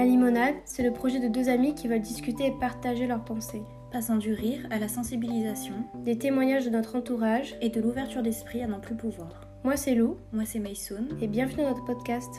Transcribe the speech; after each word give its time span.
La 0.00 0.06
limonade, 0.06 0.54
c'est 0.64 0.82
le 0.82 0.94
projet 0.94 1.20
de 1.20 1.28
deux 1.28 1.50
amis 1.50 1.74
qui 1.74 1.86
veulent 1.86 2.00
discuter 2.00 2.46
et 2.46 2.58
partager 2.58 3.06
leurs 3.06 3.22
pensées. 3.22 3.60
Passant 3.92 4.16
du 4.16 4.32
rire 4.32 4.66
à 4.70 4.78
la 4.78 4.88
sensibilisation 4.88 5.74
Des 6.06 6.16
témoignages 6.16 6.64
de 6.64 6.70
notre 6.70 6.96
entourage. 6.96 7.54
et 7.60 7.68
de 7.68 7.82
l'ouverture 7.82 8.22
d'esprit 8.22 8.62
à 8.62 8.66
n'en 8.66 8.80
plus 8.80 8.96
pouvoir. 8.96 9.46
Moi 9.62 9.76
c'est 9.76 9.94
Lou 9.94 10.16
Moi 10.32 10.46
c'est 10.46 10.58
Maysoon. 10.58 11.06
et 11.20 11.26
bienvenue 11.26 11.64
dans 11.64 11.68
notre 11.68 11.84
podcast. 11.84 12.30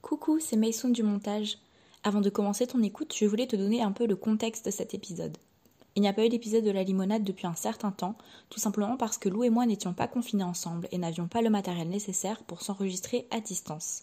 Coucou, 0.00 0.38
c'est 0.38 0.54
Maysoon 0.56 0.90
du 0.90 1.02
montage. 1.02 1.58
Avant 2.04 2.20
de 2.20 2.30
commencer 2.30 2.68
ton 2.68 2.80
écoute, 2.80 3.12
je 3.18 3.26
voulais 3.26 3.48
te 3.48 3.56
donner 3.56 3.82
un 3.82 3.90
peu 3.90 4.06
le 4.06 4.14
contexte 4.14 4.66
de 4.66 4.70
cet 4.70 4.94
épisode. 4.94 5.36
Il 5.96 6.02
n'y 6.02 6.08
a 6.08 6.12
pas 6.12 6.26
eu 6.26 6.28
d'épisode 6.28 6.64
de 6.64 6.70
la 6.72 6.82
limonade 6.82 7.22
depuis 7.22 7.46
un 7.46 7.54
certain 7.54 7.92
temps, 7.92 8.16
tout 8.50 8.58
simplement 8.58 8.96
parce 8.96 9.16
que 9.16 9.28
Lou 9.28 9.44
et 9.44 9.50
moi 9.50 9.64
n'étions 9.64 9.94
pas 9.94 10.08
confinés 10.08 10.42
ensemble 10.42 10.88
et 10.90 10.98
n'avions 10.98 11.28
pas 11.28 11.40
le 11.40 11.50
matériel 11.50 11.88
nécessaire 11.88 12.42
pour 12.42 12.62
s'enregistrer 12.62 13.28
à 13.30 13.40
distance. 13.40 14.02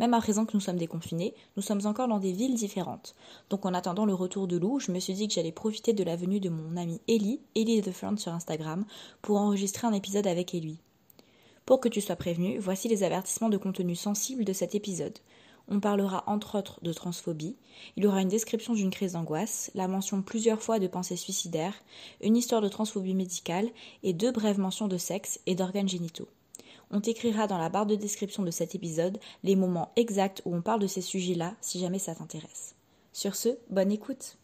Même 0.00 0.14
à 0.14 0.20
présent 0.20 0.44
que 0.44 0.54
nous 0.54 0.60
sommes 0.60 0.78
déconfinés, 0.78 1.34
nous 1.56 1.62
sommes 1.62 1.86
encore 1.86 2.08
dans 2.08 2.18
des 2.18 2.32
villes 2.32 2.54
différentes. 2.54 3.14
Donc 3.48 3.64
en 3.66 3.74
attendant 3.74 4.06
le 4.06 4.14
retour 4.14 4.48
de 4.48 4.56
Lou, 4.56 4.80
je 4.80 4.90
me 4.90 4.98
suis 4.98 5.12
dit 5.12 5.28
que 5.28 5.34
j'allais 5.34 5.52
profiter 5.52 5.92
de 5.92 6.02
la 6.02 6.16
venue 6.16 6.40
de 6.40 6.48
mon 6.48 6.76
amie 6.76 7.00
Ellie, 7.06 7.40
Ellie 7.54 7.82
the 7.82 7.92
Friend 7.92 8.18
sur 8.18 8.32
Instagram, 8.32 8.84
pour 9.22 9.36
enregistrer 9.36 9.86
un 9.86 9.92
épisode 9.92 10.26
avec 10.26 10.54
Ellie. 10.54 10.80
Pour 11.66 11.80
que 11.80 11.88
tu 11.88 12.00
sois 12.00 12.16
prévenu, 12.16 12.58
voici 12.58 12.88
les 12.88 13.04
avertissements 13.04 13.50
de 13.50 13.56
contenu 13.56 13.94
sensible 13.94 14.44
de 14.44 14.52
cet 14.52 14.74
épisode. 14.74 15.18
On 15.70 15.78
parlera 15.78 16.24
entre 16.26 16.58
autres 16.58 16.80
de 16.82 16.92
transphobie, 16.92 17.56
il 17.96 18.02
y 18.02 18.06
aura 18.08 18.22
une 18.22 18.28
description 18.28 18.74
d'une 18.74 18.90
crise 18.90 19.12
d'angoisse, 19.12 19.70
la 19.76 19.86
mention 19.86 20.20
plusieurs 20.20 20.60
fois 20.60 20.80
de 20.80 20.88
pensées 20.88 21.14
suicidaires, 21.14 21.74
une 22.20 22.36
histoire 22.36 22.60
de 22.60 22.68
transphobie 22.68 23.14
médicale 23.14 23.70
et 24.02 24.12
deux 24.12 24.32
brèves 24.32 24.58
mentions 24.58 24.88
de 24.88 24.98
sexe 24.98 25.38
et 25.46 25.54
d'organes 25.54 25.88
génitaux. 25.88 26.28
On 26.90 27.00
t'écrira 27.00 27.46
dans 27.46 27.58
la 27.58 27.68
barre 27.68 27.86
de 27.86 27.94
description 27.94 28.42
de 28.42 28.50
cet 28.50 28.74
épisode 28.74 29.20
les 29.44 29.54
moments 29.54 29.92
exacts 29.94 30.42
où 30.44 30.54
on 30.54 30.60
parle 30.60 30.80
de 30.80 30.88
ces 30.88 31.02
sujets-là 31.02 31.54
si 31.60 31.78
jamais 31.78 32.00
ça 32.00 32.16
t'intéresse. 32.16 32.74
Sur 33.12 33.36
ce, 33.36 33.50
bonne 33.70 33.92
écoute 33.92 34.39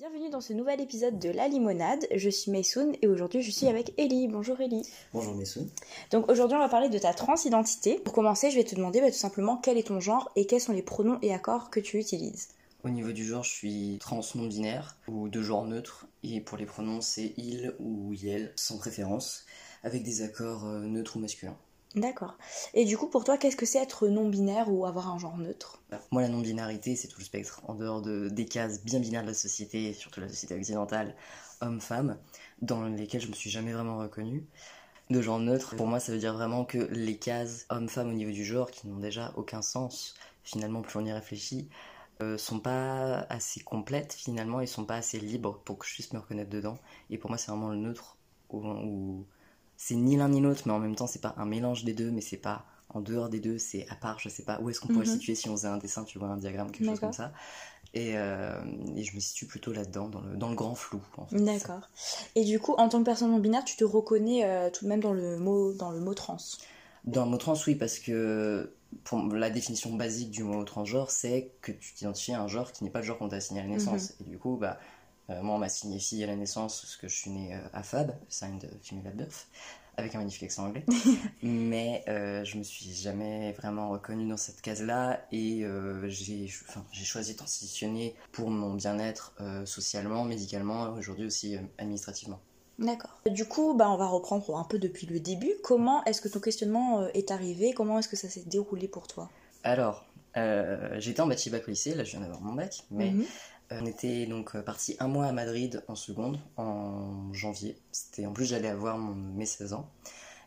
Bienvenue 0.00 0.30
dans 0.30 0.40
ce 0.40 0.54
nouvel 0.54 0.80
épisode 0.80 1.18
de 1.18 1.28
La 1.28 1.46
Limonade, 1.46 2.06
je 2.16 2.30
suis 2.30 2.50
Maysoon 2.50 2.92
et 3.02 3.06
aujourd'hui 3.06 3.42
je 3.42 3.50
suis 3.50 3.66
avec 3.66 3.92
Ellie. 3.98 4.28
Bonjour 4.28 4.58
Ellie. 4.58 4.88
Bonjour 5.12 5.34
Messoun. 5.34 5.68
Donc 6.10 6.30
aujourd'hui 6.30 6.56
on 6.56 6.60
va 6.60 6.70
parler 6.70 6.88
de 6.88 6.96
ta 6.96 7.12
transidentité. 7.12 8.00
Pour 8.02 8.14
commencer 8.14 8.50
je 8.50 8.56
vais 8.56 8.64
te 8.64 8.74
demander 8.74 9.02
bah, 9.02 9.10
tout 9.10 9.18
simplement 9.18 9.58
quel 9.58 9.76
est 9.76 9.88
ton 9.88 10.00
genre 10.00 10.32
et 10.36 10.46
quels 10.46 10.62
sont 10.62 10.72
les 10.72 10.80
pronoms 10.80 11.18
et 11.20 11.34
accords 11.34 11.68
que 11.68 11.80
tu 11.80 11.98
utilises? 11.98 12.48
Au 12.82 12.88
niveau 12.88 13.12
du 13.12 13.26
genre, 13.26 13.44
je 13.44 13.50
suis 13.50 13.98
trans 14.00 14.22
non 14.36 14.46
binaire 14.46 14.96
ou 15.06 15.28
de 15.28 15.42
genre 15.42 15.66
neutre. 15.66 16.06
Et 16.22 16.40
pour 16.40 16.56
les 16.56 16.64
pronoms, 16.64 17.02
c'est 17.02 17.34
il 17.36 17.74
ou 17.78 18.14
yel, 18.14 18.54
sans 18.56 18.78
préférence, 18.78 19.44
avec 19.82 20.02
des 20.02 20.22
accords 20.22 20.64
euh, 20.64 20.80
neutres 20.80 21.18
ou 21.18 21.20
masculins. 21.20 21.58
D'accord. 21.94 22.36
Et 22.74 22.84
du 22.84 22.96
coup 22.96 23.08
pour 23.08 23.24
toi 23.24 23.36
qu'est-ce 23.36 23.56
que 23.56 23.66
c'est 23.66 23.78
être 23.80 24.08
non-binaire 24.08 24.70
ou 24.72 24.86
avoir 24.86 25.08
un 25.08 25.18
genre 25.18 25.36
neutre? 25.38 25.80
Moi, 26.12 26.22
la 26.22 26.28
non-binarité, 26.28 26.94
c'est 26.94 27.08
tout 27.08 27.18
le 27.18 27.24
spectre, 27.24 27.62
en 27.66 27.74
dehors 27.74 28.00
de, 28.00 28.28
des 28.28 28.44
cases 28.46 28.84
bien 28.84 29.00
binaires 29.00 29.22
de 29.22 29.28
la 29.28 29.34
société, 29.34 29.92
surtout 29.92 30.20
la 30.20 30.28
société 30.28 30.54
occidentale, 30.54 31.16
homme-femme, 31.60 32.16
dans 32.62 32.84
lesquelles 32.84 33.20
je 33.20 33.28
me 33.28 33.32
suis 33.34 33.50
jamais 33.50 33.72
vraiment 33.72 33.98
reconnue. 33.98 34.46
De 35.10 35.20
genre 35.20 35.40
neutre, 35.40 35.74
pour 35.74 35.88
moi, 35.88 35.98
ça 35.98 36.12
veut 36.12 36.18
dire 36.18 36.34
vraiment 36.34 36.64
que 36.64 36.78
les 36.78 37.16
cases 37.16 37.66
homme-femme 37.70 38.10
au 38.10 38.12
niveau 38.12 38.30
du 38.30 38.44
genre, 38.44 38.70
qui 38.70 38.86
n'ont 38.86 39.00
déjà 39.00 39.32
aucun 39.36 39.62
sens, 39.62 40.14
finalement, 40.44 40.82
plus 40.82 40.96
on 40.98 41.04
y 41.04 41.12
réfléchit, 41.12 41.68
euh, 42.22 42.38
sont 42.38 42.60
pas 42.60 43.26
assez 43.30 43.60
complètes 43.60 44.12
finalement, 44.12 44.60
ils 44.60 44.68
sont 44.68 44.84
pas 44.84 44.96
assez 44.96 45.18
libres 45.18 45.60
pour 45.64 45.78
que 45.78 45.86
je 45.86 45.94
puisse 45.94 46.12
me 46.12 46.18
reconnaître 46.20 46.50
dedans. 46.50 46.78
Et 47.10 47.18
pour 47.18 47.30
moi, 47.30 47.38
c'est 47.38 47.50
vraiment 47.50 47.70
le 47.70 47.76
neutre 47.76 48.16
où, 48.50 48.58
où 48.64 49.26
c'est 49.82 49.94
ni 49.94 50.14
l'un 50.16 50.28
ni 50.28 50.40
l'autre, 50.42 50.62
mais 50.66 50.72
en 50.74 50.78
même 50.78 50.94
temps, 50.94 51.06
c'est 51.06 51.22
pas 51.22 51.34
un 51.38 51.46
mélange 51.46 51.84
des 51.84 51.94
deux, 51.94 52.10
mais 52.10 52.20
c'est 52.20 52.36
pas 52.36 52.66
en 52.90 53.00
dehors 53.00 53.30
des 53.30 53.40
deux, 53.40 53.56
c'est 53.56 53.86
à 53.88 53.94
part. 53.94 54.18
Je 54.18 54.28
sais 54.28 54.42
pas 54.42 54.60
où 54.60 54.68
est-ce 54.68 54.78
qu'on 54.80 54.88
pourrait 54.88 55.06
Mhm. 55.06 55.12
le 55.14 55.18
situer 55.18 55.34
si 55.34 55.48
on 55.48 55.56
faisait 55.56 55.68
un 55.68 55.78
dessin, 55.78 56.04
tu 56.04 56.18
vois, 56.18 56.28
un 56.28 56.36
diagramme, 56.36 56.70
quelque 56.70 56.86
chose 56.86 57.00
comme 57.00 57.12
ça. 57.14 57.32
Et, 57.94 58.12
euh, 58.18 58.60
et 58.94 59.02
je 59.04 59.14
me 59.14 59.20
situe 59.20 59.46
plutôt 59.46 59.72
là-dedans, 59.72 60.08
dans 60.08 60.20
le, 60.20 60.36
dans 60.36 60.50
le 60.50 60.54
grand 60.54 60.74
flou. 60.74 61.00
En 61.16 61.24
fait. 61.26 61.36
D'accord. 61.42 61.88
Et 62.36 62.44
du 62.44 62.60
coup 62.60 62.74
en 62.74 62.88
tant 62.90 62.98
que 63.00 63.04
personne 63.04 63.30
non-binaire 63.30 63.64
tu 63.64 63.76
te 63.76 63.84
reconnais 63.84 64.44
euh, 64.44 64.70
tout 64.70 64.84
de 64.84 64.88
même 64.90 65.00
dans 65.00 65.12
le 65.14 65.38
mot, 65.38 65.72
dans 65.72 65.90
le 65.90 66.00
mot 66.00 66.14
trans? 66.14 66.36
Dans 67.04 67.24
le 67.24 67.30
mot 67.30 67.38
trans, 67.38 67.54
oui, 67.66 67.74
parce 67.74 67.98
que 67.98 68.74
pour 69.04 69.18
la 69.22 69.50
définition 69.50 69.94
basique 69.94 70.30
du 70.30 70.42
mot 70.44 70.62
transgenre, 70.64 71.10
c'est 71.10 71.50
que 71.62 71.72
tu 71.72 71.94
t'identifies 71.94 72.34
à 72.34 72.42
un 72.42 72.48
genre 72.48 72.70
qui 72.72 72.84
n'est 72.84 72.90
pas 72.90 73.00
le 73.00 73.06
genre 73.06 73.18
qu'on 73.18 73.28
t'a 73.28 73.36
assigné 73.36 73.60
à 73.60 73.62
la 73.64 73.70
naissance. 73.70 74.14
Et 74.20 74.24
du 74.24 74.36
coup, 74.38 74.56
bah, 74.56 74.78
moi, 75.42 75.54
on 75.54 75.58
m'a 75.58 75.66
assigné 75.66 75.98
fille 75.98 76.22
à 76.24 76.26
la 76.26 76.36
naissance 76.36 76.80
parce 76.80 76.96
que 76.96 77.08
je 77.08 77.14
suis 77.14 77.30
née 77.30 77.54
euh, 77.54 77.58
à 77.72 77.82
Fab, 77.82 78.14
signed 78.28 78.68
female 78.82 79.06
at 79.08 79.10
birth, 79.12 79.48
avec 79.96 80.14
un 80.14 80.18
magnifique 80.18 80.44
accent 80.44 80.66
anglais. 80.66 80.84
Mais 81.42 82.04
euh, 82.08 82.44
je 82.44 82.58
me 82.58 82.62
suis 82.62 82.92
jamais 82.92 83.52
vraiment 83.52 83.90
reconnue 83.90 84.28
dans 84.28 84.36
cette 84.36 84.60
case-là 84.60 85.20
et 85.32 85.64
euh, 85.64 86.08
j'ai 86.08 86.50
enfin, 86.68 86.84
choisi 86.92 87.32
de 87.32 87.38
transitionner 87.38 88.14
pour 88.32 88.50
mon 88.50 88.74
bien-être 88.74 89.34
euh, 89.40 89.64
socialement, 89.66 90.24
médicalement, 90.24 90.94
et 90.94 90.98
aujourd'hui 90.98 91.26
aussi 91.26 91.56
euh, 91.56 91.60
administrativement. 91.78 92.40
D'accord. 92.78 93.20
Du 93.30 93.44
coup, 93.44 93.74
bah, 93.74 93.90
on 93.90 93.96
va 93.96 94.06
reprendre 94.06 94.56
un 94.56 94.64
peu 94.64 94.78
depuis 94.78 95.06
le 95.06 95.20
début. 95.20 95.52
Comment 95.62 96.02
est-ce 96.04 96.20
que 96.20 96.28
ton 96.28 96.40
questionnement 96.40 97.00
euh, 97.02 97.08
est 97.14 97.30
arrivé? 97.30 97.72
Comment 97.74 97.98
est-ce 97.98 98.08
que 98.08 98.16
ça 98.16 98.28
s'est 98.28 98.44
déroulé 98.46 98.88
pour 98.88 99.06
toi? 99.06 99.28
Alors, 99.62 100.06
euh, 100.36 100.96
j'étais 100.98 101.20
en 101.20 101.26
bac 101.26 101.40
au 101.66 101.70
lycée, 101.70 101.94
là 101.94 102.04
je 102.04 102.12
viens 102.12 102.20
d'avoir 102.20 102.40
mon 102.40 102.54
bac, 102.54 102.84
mais 102.90 103.10
Mhm. 103.10 103.20
euh, 103.20 103.24
on 103.70 103.86
était 103.86 104.26
donc 104.26 104.54
euh, 104.56 104.62
parti 104.62 104.96
un 105.00 105.08
mois 105.08 105.26
à 105.26 105.32
Madrid 105.32 105.82
en 105.88 105.94
seconde, 105.94 106.38
en 106.56 107.32
janvier. 107.32 107.76
C'était 107.92 108.26
en 108.26 108.32
plus 108.32 108.46
j'allais 108.46 108.68
avoir 108.68 108.98
mon, 108.98 109.14
mes 109.14 109.46
16 109.46 109.72
ans. 109.74 109.88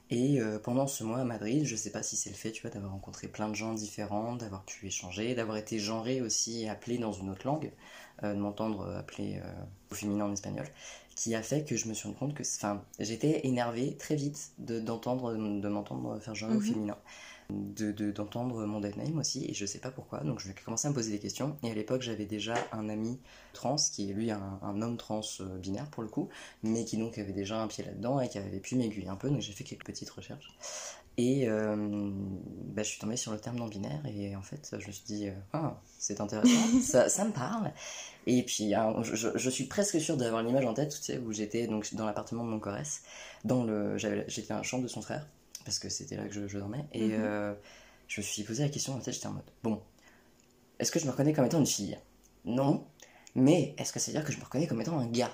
Et 0.10 0.40
euh, 0.42 0.60
pendant 0.60 0.86
ce 0.86 1.04
mois 1.04 1.20
à 1.20 1.24
Madrid, 1.24 1.66
je 1.66 1.76
sais 1.76 1.90
pas 1.90 2.04
si 2.04 2.16
c'est 2.16 2.30
le 2.30 2.36
fait, 2.36 2.52
tu 2.52 2.62
vois, 2.62 2.70
d'avoir 2.70 2.92
rencontré 2.92 3.28
plein 3.28 3.50
de 3.50 3.56
gens 3.56 3.74
différents, 3.74 4.36
d'avoir 4.36 4.64
pu 4.64 4.86
échanger, 4.88 5.34
d'avoir 5.34 5.58
été 5.58 5.80
genré 5.80 6.22
aussi, 6.22 6.64
et 6.64 6.70
appelé 6.70 6.98
dans 6.98 7.14
une 7.14 7.30
autre 7.30 7.48
langue, 7.48 7.72
euh, 8.24 8.34
de 8.34 8.40
m'entendre 8.40 8.88
appeler 8.96 9.40
euh, 9.44 9.52
au 9.92 9.96
féminin 9.96 10.26
en 10.26 10.34
espagnol, 10.34 10.68
qui 11.16 11.34
a 11.36 11.42
fait 11.42 11.64
que 11.64 11.76
je 11.78 11.88
me 11.88 11.94
suis 11.94 12.08
rendu 12.08 12.18
compte 12.20 12.34
que, 12.36 12.44
enfin, 12.44 12.84
j'étais 13.00 13.48
énervé 13.48 13.96
très 13.98 14.16
vite 14.16 14.52
de, 14.60 14.80
d'entendre, 14.80 15.34
de 15.34 15.68
m'entendre 15.68 16.20
faire 16.20 16.36
genrer 16.36 16.58
au 16.58 16.60
Mhm. 16.60 16.66
Féminin 17.54 17.74
de, 17.76 17.92
de- 17.92 18.12
d'entendre 18.12 18.66
mon 18.66 18.80
dead 18.80 18.98
name 18.98 19.18
aussi 19.18 19.46
et 19.50 19.54
je 19.54 19.66
sais 19.66 19.80
pas 19.80 19.92
pourquoi 19.92 20.20
donc 20.20 20.40
je 20.40 20.48
vais 20.48 20.54
commencer 20.54 20.88
à 20.88 20.90
me 20.92 20.96
poser 20.96 21.12
des 21.12 21.20
questions. 21.20 21.58
Et 21.64 21.72
à 21.72 21.74
l'époque 21.74 22.02
j'avais 22.02 22.26
déjà 22.26 22.56
un 22.72 22.90
ami 22.90 23.20
trans 23.54 23.76
qui 23.76 24.10
est 24.10 24.14
lui 24.14 24.32
un, 24.32 24.60
un 24.62 24.82
homme 24.82 24.98
trans 24.98 25.22
euh, 25.40 25.58
binaire 25.58 25.90
pour 25.90 26.04
le 26.04 26.10
coup 26.10 26.30
mais 26.64 26.86
qui 26.86 26.98
donc 26.98 27.18
avait 27.18 27.34
déjà 27.34 27.62
un 27.62 27.68
pied 27.68 27.84
là-dedans 27.84 28.20
et 28.20 28.30
qui 28.30 28.38
avait 28.38 28.60
pu 28.60 28.76
m'aiguiller 28.76 29.10
un 29.10 29.16
peu 29.16 29.30
donc 29.30 29.42
j'ai 29.42 29.54
fait 29.54 29.64
quelques 29.64 29.86
petites 29.86 30.10
recherches. 30.10 30.54
Et 31.16 31.48
euh, 31.48 31.76
bah, 32.74 32.82
je 32.82 32.88
suis 32.88 33.00
tombée 33.00 33.18
sur 33.18 33.32
le 33.32 33.40
terme 33.40 33.58
non 33.58 33.68
binaire 33.68 34.04
et 34.08 34.36
en 34.36 34.42
fait 34.42 34.76
je 34.80 34.88
me 34.88 34.92
suis 34.92 35.06
dit 35.06 35.28
euh, 35.30 35.34
ah 35.54 35.80
c'est 36.00 36.20
intéressant 36.22 36.80
ça, 36.82 37.10
ça 37.10 37.26
me 37.26 37.32
parle. 37.32 37.72
Et 38.26 38.44
puis 38.44 38.74
hein, 38.74 38.96
je, 39.04 39.50
suis 39.50 39.66
presque 39.66 40.00
sûre 40.02 40.18
d'avoir 40.18 40.42
l'image 40.42 40.66
en 40.66 40.74
tête 40.74 40.90
tu 40.90 41.02
sais 41.02 41.20
où 41.20 41.32
j'étais 41.32 41.68
donc 41.68 41.94
dans 41.94 42.06
l'appartement 42.06 42.44
de 42.44 42.50
mon 42.50 42.60
corès 42.60 43.04
dans 43.44 43.64
le 43.64 43.98
j'étais 43.98 44.48
dans 44.50 44.58
la 44.58 44.64
chambre 44.64 44.84
de 44.84 44.88
son 44.88 45.02
frère 45.02 45.28
parce 45.66 45.80
que 45.80 45.90
c'était 45.90 46.16
là 46.16 46.26
que 46.28 46.34
je, 46.34 46.48
je 46.48 46.58
dormais 46.60 46.86
et 46.94 47.10
Mhm. 47.10 47.16
euh, 47.20 47.54
je 48.08 48.22
me 48.22 48.24
suis 48.26 48.44
posé 48.44 48.64
la 48.64 48.70
question 48.70 48.94
en 48.94 49.00
tête 49.00 49.14
j'étais 49.14 49.28
en 49.28 49.34
mode 49.34 49.44
bon 49.64 49.82
est-ce 50.80 50.92
que 50.92 51.00
je 51.00 51.06
me 51.06 51.12
reconnais 51.12 51.34
comme 51.34 51.46
étant 51.46 51.60
une 51.60 51.66
fille? 51.68 51.98
Non 52.46 52.86
mais 53.36 53.74
est-ce 53.78 53.92
que 53.94 54.00
ça 54.00 54.12
veut 54.12 54.18
dire 54.18 54.26
que 54.26 54.32
je 54.34 54.40
me 54.40 54.44
reconnais 54.44 54.68
comme 54.68 54.82
étant 54.82 55.00
un 55.00 55.08
gars? 55.08 55.32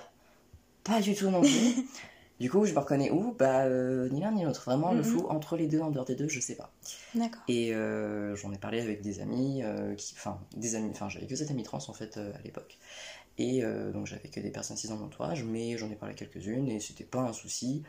Pas 0.84 1.00
du 1.00 1.14
tout 1.14 1.30
non 1.30 1.40
plus 1.42 1.86
du 2.40 2.50
coup 2.50 2.64
je 2.66 2.72
me 2.72 2.78
reconnais 2.78 3.10
où? 3.10 3.34
Bah 3.38 3.64
euh, 3.64 4.08
ni 4.10 4.20
l'un 4.20 4.32
ni 4.32 4.44
l'autre 4.44 4.62
vraiment 4.64 4.92
le 4.92 4.98
Mhm. 4.98 5.04
flou 5.04 5.26
entre 5.28 5.56
les 5.56 5.66
deux 5.66 5.80
en 5.80 5.90
dehors 5.90 6.04
des 6.06 6.14
deux 6.14 6.28
je 6.28 6.40
sais 6.40 6.56
pas 6.56 6.72
D'accord. 7.14 7.42
et 7.48 7.74
euh, 7.74 8.36
j'en 8.36 8.52
ai 8.52 8.58
parlé 8.58 8.80
avec 8.80 9.02
des 9.02 9.20
amis, 9.20 9.62
qui, 9.96 10.14
enfin 10.16 10.40
des 10.56 10.74
amis, 10.76 10.90
enfin 10.92 11.08
j'avais 11.08 11.26
que 11.26 11.36
cette 11.36 11.50
amie 11.50 11.64
trans 11.64 11.78
en 11.88 11.92
fait 11.92 12.16
à 12.18 12.40
l'époque. 12.44 12.78
Et 13.38 13.62
donc 13.94 14.06
j'avais 14.06 14.28
que 14.28 14.38
des 14.40 14.50
personnes 14.50 14.76
cis 14.76 14.88
dans 14.88 14.96
mon 14.96 15.06
entourage, 15.06 15.44
mais 15.44 15.76
j'en 15.78 15.90
ai 15.90 15.94
parlé 15.96 16.14
à 16.14 16.16
quelques-unes 16.16 16.68
et 16.68 16.78
c'était 16.78 17.04
pas 17.04 17.20
un 17.20 17.32
souci. 17.32 17.82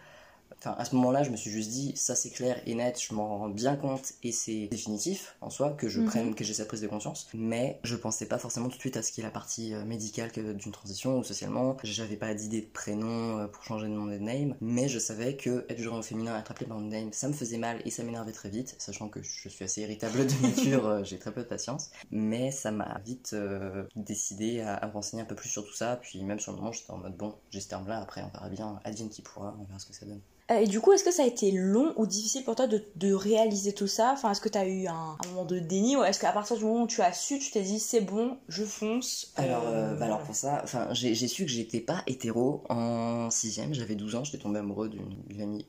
Enfin 0.57 0.75
à 0.77 0.85
ce 0.85 0.95
moment-là, 0.95 1.23
je 1.23 1.29
me 1.31 1.35
suis 1.37 1.51
juste 1.51 1.69
dit 1.69 1.93
ça 1.95 2.15
c'est 2.15 2.29
clair 2.29 2.61
et 2.65 2.75
net, 2.75 2.99
je 3.01 3.13
m'en 3.13 3.37
rends 3.37 3.49
bien 3.49 3.75
compte 3.75 4.13
et 4.23 4.31
c'est 4.31 4.67
définitif 4.67 5.35
en 5.41 5.49
soi 5.49 5.71
que 5.71 5.87
je 5.89 6.01
Mhm. 6.01 6.05
prenne, 6.05 6.35
que 6.35 6.43
j'ai 6.43 6.53
cette 6.53 6.67
prise 6.67 6.81
de 6.81 6.87
conscience. 6.87 7.27
Mais 7.33 7.79
je 7.83 7.95
pensais 7.95 8.25
pas 8.27 8.37
forcément 8.39 8.69
tout 8.69 8.75
de 8.77 8.81
suite 8.81 8.97
à 8.97 9.03
ce 9.03 9.11
qui 9.11 9.21
est 9.21 9.23
la 9.23 9.31
partie 9.31 9.73
euh, 9.73 9.83
médicale 9.85 10.31
d'une 10.31 10.71
transition 10.71 11.17
ou 11.19 11.23
socialement. 11.23 11.77
J'avais 11.83 12.15
pas 12.17 12.33
d'idée 12.33 12.61
de 12.61 12.67
prénom 12.67 13.39
euh, 13.39 13.47
pour 13.47 13.63
changer 13.63 13.87
de 13.87 13.93
nom 13.93 14.05
de 14.05 14.17
name, 14.17 14.55
mais 14.61 14.87
je 14.87 14.99
savais 14.99 15.35
que 15.35 15.65
être 15.69 15.81
genré 15.81 15.99
au 15.99 16.01
féminin, 16.03 16.37
être 16.39 16.51
appelé 16.51 16.65
par 16.67 16.77
mon 16.79 16.87
name, 16.89 17.11
ça 17.13 17.27
me 17.27 17.33
faisait 17.33 17.57
mal 17.57 17.81
et 17.85 17.91
ça 17.91 18.03
m'énervait 18.03 18.31
très 18.31 18.49
vite, 18.49 18.75
sachant 18.79 19.09
que 19.09 19.21
je 19.23 19.49
suis 19.49 19.63
assez 19.65 19.81
irritable 19.81 20.25
de 20.27 20.33
nature, 20.47 20.85
euh, 20.87 21.03
j'ai 21.03 21.17
très 21.19 21.31
peu 21.33 21.41
de 21.41 21.47
patience. 21.47 21.89
Mais 22.11 22.51
ça 22.51 22.71
m'a 22.71 22.99
vite 23.05 23.31
euh, 23.33 23.83
décidé 23.95 24.61
à, 24.61 24.75
à 24.75 24.87
me 24.87 24.93
renseigner 24.93 25.23
un 25.23 25.25
peu 25.25 25.35
plus 25.35 25.49
sur 25.49 25.65
tout 25.65 25.73
ça, 25.73 25.97
puis 25.97 26.23
même 26.23 26.39
sur 26.39 26.51
le 26.51 26.57
moment 26.57 26.71
j'étais 26.71 26.91
en 26.91 26.97
mode 26.97 27.15
bon, 27.17 27.35
j'ai 27.51 27.59
ce 27.61 27.69
terme-là, 27.69 27.99
après 28.01 28.21
on 28.23 28.29
verra 28.29 28.49
bien, 28.49 28.79
advienne 28.83 29.09
qui 29.09 29.21
pourra, 29.21 29.55
on 29.59 29.63
verra 29.65 29.79
ce 29.79 29.85
que 29.85 29.93
ça 29.93 30.05
donne. 30.05 30.21
Euh, 30.51 30.55
et 30.59 30.67
du 30.67 30.81
coup, 30.81 30.91
est-ce 30.91 31.03
que 31.03 31.11
ça 31.11 31.23
a 31.23 31.25
été 31.25 31.51
long 31.51 31.93
ou 31.97 32.05
difficile 32.05 32.43
pour 32.43 32.55
toi 32.55 32.67
de, 32.67 32.83
de 32.95 33.13
réaliser 33.13 33.73
tout 33.73 33.87
ça? 33.87 34.11
Enfin, 34.13 34.31
est-ce 34.31 34.41
que 34.41 34.49
tu 34.49 34.57
as 34.57 34.67
eu 34.67 34.87
un, 34.87 35.15
un 35.23 35.27
moment 35.29 35.45
de 35.45 35.59
déni 35.59 35.95
ou 35.95 36.03
est-ce 36.03 36.19
qu'à 36.19 36.31
partir 36.31 36.57
du 36.57 36.65
moment 36.65 36.83
où 36.83 36.87
tu 36.87 37.01
as 37.01 37.13
su, 37.13 37.39
tu 37.39 37.51
t'es 37.51 37.61
dit 37.61 37.79
c'est 37.79 38.01
bon, 38.01 38.37
je 38.49 38.63
fonce 38.65 39.31
Alors, 39.37 39.63
euh, 39.67 39.93
euh, 39.93 39.95
bah 39.95 40.05
alors 40.05 40.21
pour 40.23 40.35
ça, 40.35 40.61
enfin, 40.63 40.87
j'ai 40.91 41.15
su 41.15 41.45
que 41.45 41.51
j'étais 41.51 41.79
pas 41.79 42.03
hétéro 42.07 42.63
en 42.69 43.29
sixième, 43.31 43.73
j'avais 43.73 43.95
12 43.95 44.15
ans, 44.15 44.23
j'étais 44.23 44.39
tombé 44.39 44.59
amoureux 44.59 44.89
d'une 44.89 45.41
amie. 45.41 45.65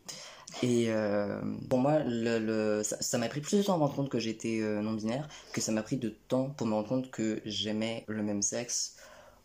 Et 0.62 0.87
euh, 0.90 1.40
pour 1.70 1.79
moi, 1.79 2.00
le, 2.05 2.38
le- 2.38 2.82
ça 2.84 3.19
m'a 3.19 3.29
pris 3.29 3.40
plus 3.40 3.56
de 3.58 3.62
temps 3.62 3.75
à 3.75 3.79
me 3.79 3.82
rendre 3.84 3.94
compte 3.96 4.11
que 4.11 4.19
j'étais 4.19 4.61
euh, 4.61 4.82
non-binaire 4.82 5.29
que 5.52 5.61
ça 5.61 5.73
m'a 5.73 5.82
pris 5.82 5.96
de 5.96 6.11
temps 6.29 6.50
pour 6.50 6.67
me 6.67 6.75
rendre 6.75 6.88
compte 6.88 7.11
que 7.11 7.40
j'aimais 7.46 8.05
le 8.06 8.23
même 8.23 8.43
sexe, 8.43 8.96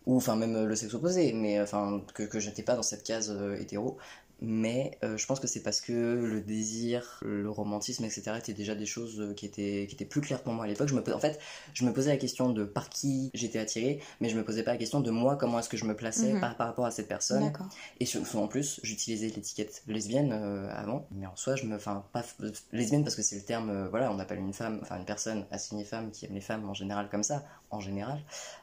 ou 0.06 0.18
enfin 0.18 0.36
même 0.36 0.56
euh, 0.56 0.66
le 0.66 0.75
sexe 0.75 0.94
opposé, 0.94 1.34
mais 1.34 1.62
enfin 1.62 2.01
que, 2.13 2.24
que 2.24 2.39
j'étais 2.39 2.63
pas 2.63 2.75
dans 2.75 2.84
cette 2.84 3.04
case 3.04 3.31
euh, 3.31 3.56
hétéro. 3.60 3.98
Mais 4.39 4.98
euh, 5.04 5.18
je 5.18 5.25
pense 5.25 5.39
que 5.39 5.48
c'est 5.48 5.62
parce 5.63 5.81
que 5.81 5.92
le 5.92 6.42
désir, 6.42 7.19
le 7.24 7.50
romantisme, 7.50 8.06
etc. 8.06 8.34
étaient 8.38 8.54
déjà 8.54 8.75
des 8.75 8.86
choses 8.86 9.19
euh, 9.19 9.34
qui 9.34 9.45
étaient, 9.45 9.86
qui 9.88 9.95
étaient 9.95 10.06
plus 10.06 10.22
claires 10.22 10.44
pour 10.44 10.54
moi 10.54 10.66
à 10.66 10.68
l'époque. 10.68 10.88
Je 10.89 10.94
me, 10.95 11.13
en 11.13 11.19
fait, 11.19 11.39
je 11.74 11.84
me 11.86 11.92
posais 11.92 12.12
la 12.12 12.18
question 12.18 12.51
de 12.51 12.63
par 12.63 12.89
qui 12.89 13.31
j'étais 13.34 13.60
attirée, 13.60 14.00
mais 14.22 14.30
je 14.30 14.38
me 14.38 14.44
posais 14.44 14.63
pas 14.63 14.72
la 14.72 14.78
question 14.78 15.00
de 15.00 15.10
moi, 15.10 15.36
comment 15.38 15.60
est-ce 15.60 15.69
que 15.69 15.78
je 15.78 15.86
me 15.86 15.95
plaçais 15.95 16.34
Mhm. 16.34 16.39
par, 16.42 16.56
par 16.57 16.68
rapport 16.68 16.86
à 16.86 16.92
cette 16.92 17.07
personne. 17.07 17.51
Et 18.00 18.06
surtout 18.06 18.38
en 18.38 18.48
plus, 18.48 18.80
j'utilisais 18.84 19.28
l'étiquette 19.28 19.84
lesbienne 19.88 20.31
euh, 20.31 20.69
avant, 20.72 21.07
mais 21.12 21.25
en 21.25 21.36
soi, 21.36 21.56
je 21.56 21.66
me, 21.66 21.75
enfin, 21.75 22.06
pas 22.13 22.24
lesbienne 22.72 23.04
parce 23.04 23.16
que 23.16 23.22
c'est 23.22 23.38
le 23.38 23.42
terme, 23.44 23.69
euh, 23.69 23.88
voilà, 23.89 24.12
on 24.12 24.19
appelle 24.19 24.39
une 24.39 24.54
femme, 24.54 24.80
enfin 24.81 24.98
une 24.98 25.06
personne 25.06 25.45
assignée 25.51 25.84
femme 25.84 26.12
qui 26.12 26.25
aime 26.25 26.34
les 26.34 26.42
femmes 26.42 26.68
en 26.69 26.74
général 26.74 27.10
comme 27.10 27.24
ça, 27.24 27.44
en 27.72 27.80
général. 27.80 28.19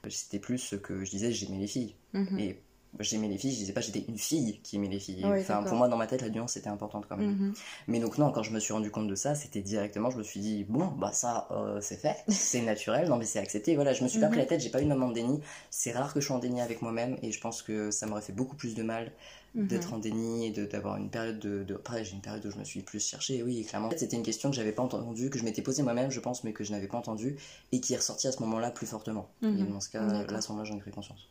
C'était 0.08 0.38
plus 0.38 0.58
ce 0.58 0.76
que 0.76 1.04
je 1.04 1.10
disais, 1.10 1.32
j'aimais 1.32 1.58
les 1.58 1.66
filles. 1.66 1.94
Mhm. 2.12 2.38
Et 2.38 2.60
j'aimais 3.00 3.28
les 3.28 3.38
filles, 3.38 3.52
je 3.52 3.58
disais 3.58 3.72
pas 3.72 3.80
j'étais 3.80 4.04
une 4.08 4.18
fille 4.18 4.60
qui 4.62 4.76
aimait 4.76 4.88
les 4.88 4.98
filles. 5.00 5.24
Enfin, 5.40 5.62
pour 5.64 5.76
moi, 5.76 5.88
dans 5.88 5.96
ma 5.96 6.06
tête, 6.06 6.22
la 6.22 6.28
nuance 6.30 6.56
était 6.56 6.68
importante 6.68 7.06
quand 7.08 7.16
même. 7.16 7.30
Mhm. 7.32 7.54
Mais 7.88 8.00
donc 8.00 8.18
non, 8.18 8.30
quand 8.30 8.42
je 8.42 8.50
me 8.52 8.60
suis 8.60 8.72
rendu 8.72 8.90
compte 8.90 9.08
de 9.08 9.14
ça, 9.14 9.34
c'était 9.34 9.60
directement, 9.62 10.10
je 10.10 10.18
me 10.18 10.22
suis 10.22 10.40
dit, 10.40 10.64
bon, 10.68 10.86
bah 10.86 11.12
ça, 11.12 11.48
euh, 11.50 11.80
c'est 11.80 11.96
fait, 11.96 12.16
c'est 12.28 12.62
naturel, 12.62 13.08
non 13.08 13.16
mais 13.16 13.24
c'est 13.24 13.38
accepté, 13.40 13.74
voilà, 13.74 13.92
je 13.92 14.02
me 14.04 14.08
suis 14.08 14.20
pas 14.20 14.26
Mhm. 14.26 14.32
pris 14.32 14.40
la 14.40 14.46
tête, 14.46 14.60
j'ai 14.60 14.70
pas 14.70 14.80
eu 14.80 14.84
de 14.84 14.88
moment 14.90 15.08
de 15.08 15.14
déni, 15.14 15.40
c'est 15.70 15.92
rare 15.92 16.12
que 16.14 16.20
je 16.20 16.26
sois 16.26 16.36
en 16.36 16.38
déni 16.40 16.60
avec 16.60 16.82
moi-même, 16.82 17.16
et 17.22 17.32
je 17.32 17.40
pense 17.40 17.62
que 17.62 17.90
ça 17.90 18.06
m'aurait 18.06 18.22
fait 18.22 18.32
beaucoup 18.32 18.56
plus 18.56 18.74
de 18.74 18.82
mal 18.82 19.12
Mhm. 19.54 19.66
d'être 19.68 19.92
en 19.92 19.98
déni 19.98 20.46
et 20.46 20.50
de- 20.50 20.64
d'avoir 20.66 20.96
une 20.96 21.10
période 21.10 21.38
de, 21.38 21.62
de- 21.62 21.74
Après, 21.74 22.04
j'ai 22.04 22.12
une 22.14 22.20
période 22.20 22.44
où 22.44 22.50
je 22.50 22.56
me 22.58 22.64
suis 22.64 22.82
plus 22.82 22.98
cherché, 23.00 23.42
oui, 23.42 23.64
clairement. 23.64 23.90
C'était 23.96 24.16
une 24.16 24.22
question 24.24 24.50
que 24.50 24.56
j'avais 24.56 24.72
pas 24.72 24.82
entendue, 24.82 25.30
que 25.30 25.38
je 25.38 25.44
m'étais 25.44 25.62
posée 25.62 25.82
moi-même, 25.82 26.10
je 26.10 26.18
pense, 26.20 26.42
mais 26.44 26.52
que 26.52 26.64
je 26.64 26.72
n'avais 26.72 26.88
pas 26.88 26.98
entendue, 26.98 27.36
et 27.72 27.80
qui 27.80 27.94
est 27.94 27.98
ressortie 27.98 28.26
à 28.26 28.32
ce 28.32 28.40
moment-là 28.40 28.70
plus 28.72 28.86
fortement. 28.86 29.28
Mhm. 29.42 29.60
Et 29.60 29.70
dans 29.70 29.80
ce 29.80 29.88
cas, 29.88 30.02
là, 30.24 30.38
à 30.38 30.40
ce 30.40 30.48
moment-là, 30.50 30.68
j'en 30.68 30.76
ai 30.76 30.80
pris 30.80 30.90
conscience. 30.90 31.28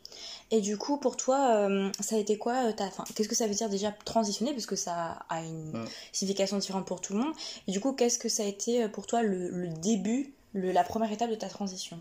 Et 0.50 0.60
du 0.60 0.78
coup, 0.78 0.96
pour 0.98 1.16
toi, 1.16 1.68
euh, 1.68 1.90
ça 2.00 2.16
a 2.16 2.18
été 2.18 2.38
quoi 2.38 2.68
euh, 2.68 2.72
ta... 2.72 2.84
enfin, 2.86 3.04
Qu'est-ce 3.14 3.28
que 3.28 3.34
ça 3.34 3.46
veut 3.46 3.54
dire 3.54 3.68
déjà 3.68 3.92
transitionner 4.04 4.52
Parce 4.52 4.66
que 4.66 4.76
ça 4.76 5.24
a 5.28 5.42
une 5.42 5.72
Mm. 5.72 5.84
signification 6.12 6.56
différente 6.58 6.86
pour 6.86 7.00
tout 7.00 7.12
le 7.14 7.20
monde. 7.20 7.34
Et 7.68 7.72
du 7.72 7.80
coup, 7.80 7.92
qu'est-ce 7.92 8.18
que 8.18 8.28
ça 8.28 8.42
a 8.42 8.46
été 8.46 8.84
euh, 8.84 8.88
pour 8.88 9.06
toi 9.06 9.22
le, 9.22 9.50
le 9.50 9.68
début, 9.68 10.32
le- 10.54 10.72
la 10.72 10.84
première 10.84 11.10
étape 11.12 11.30
de 11.30 11.34
ta 11.34 11.48
transition? 11.48 12.00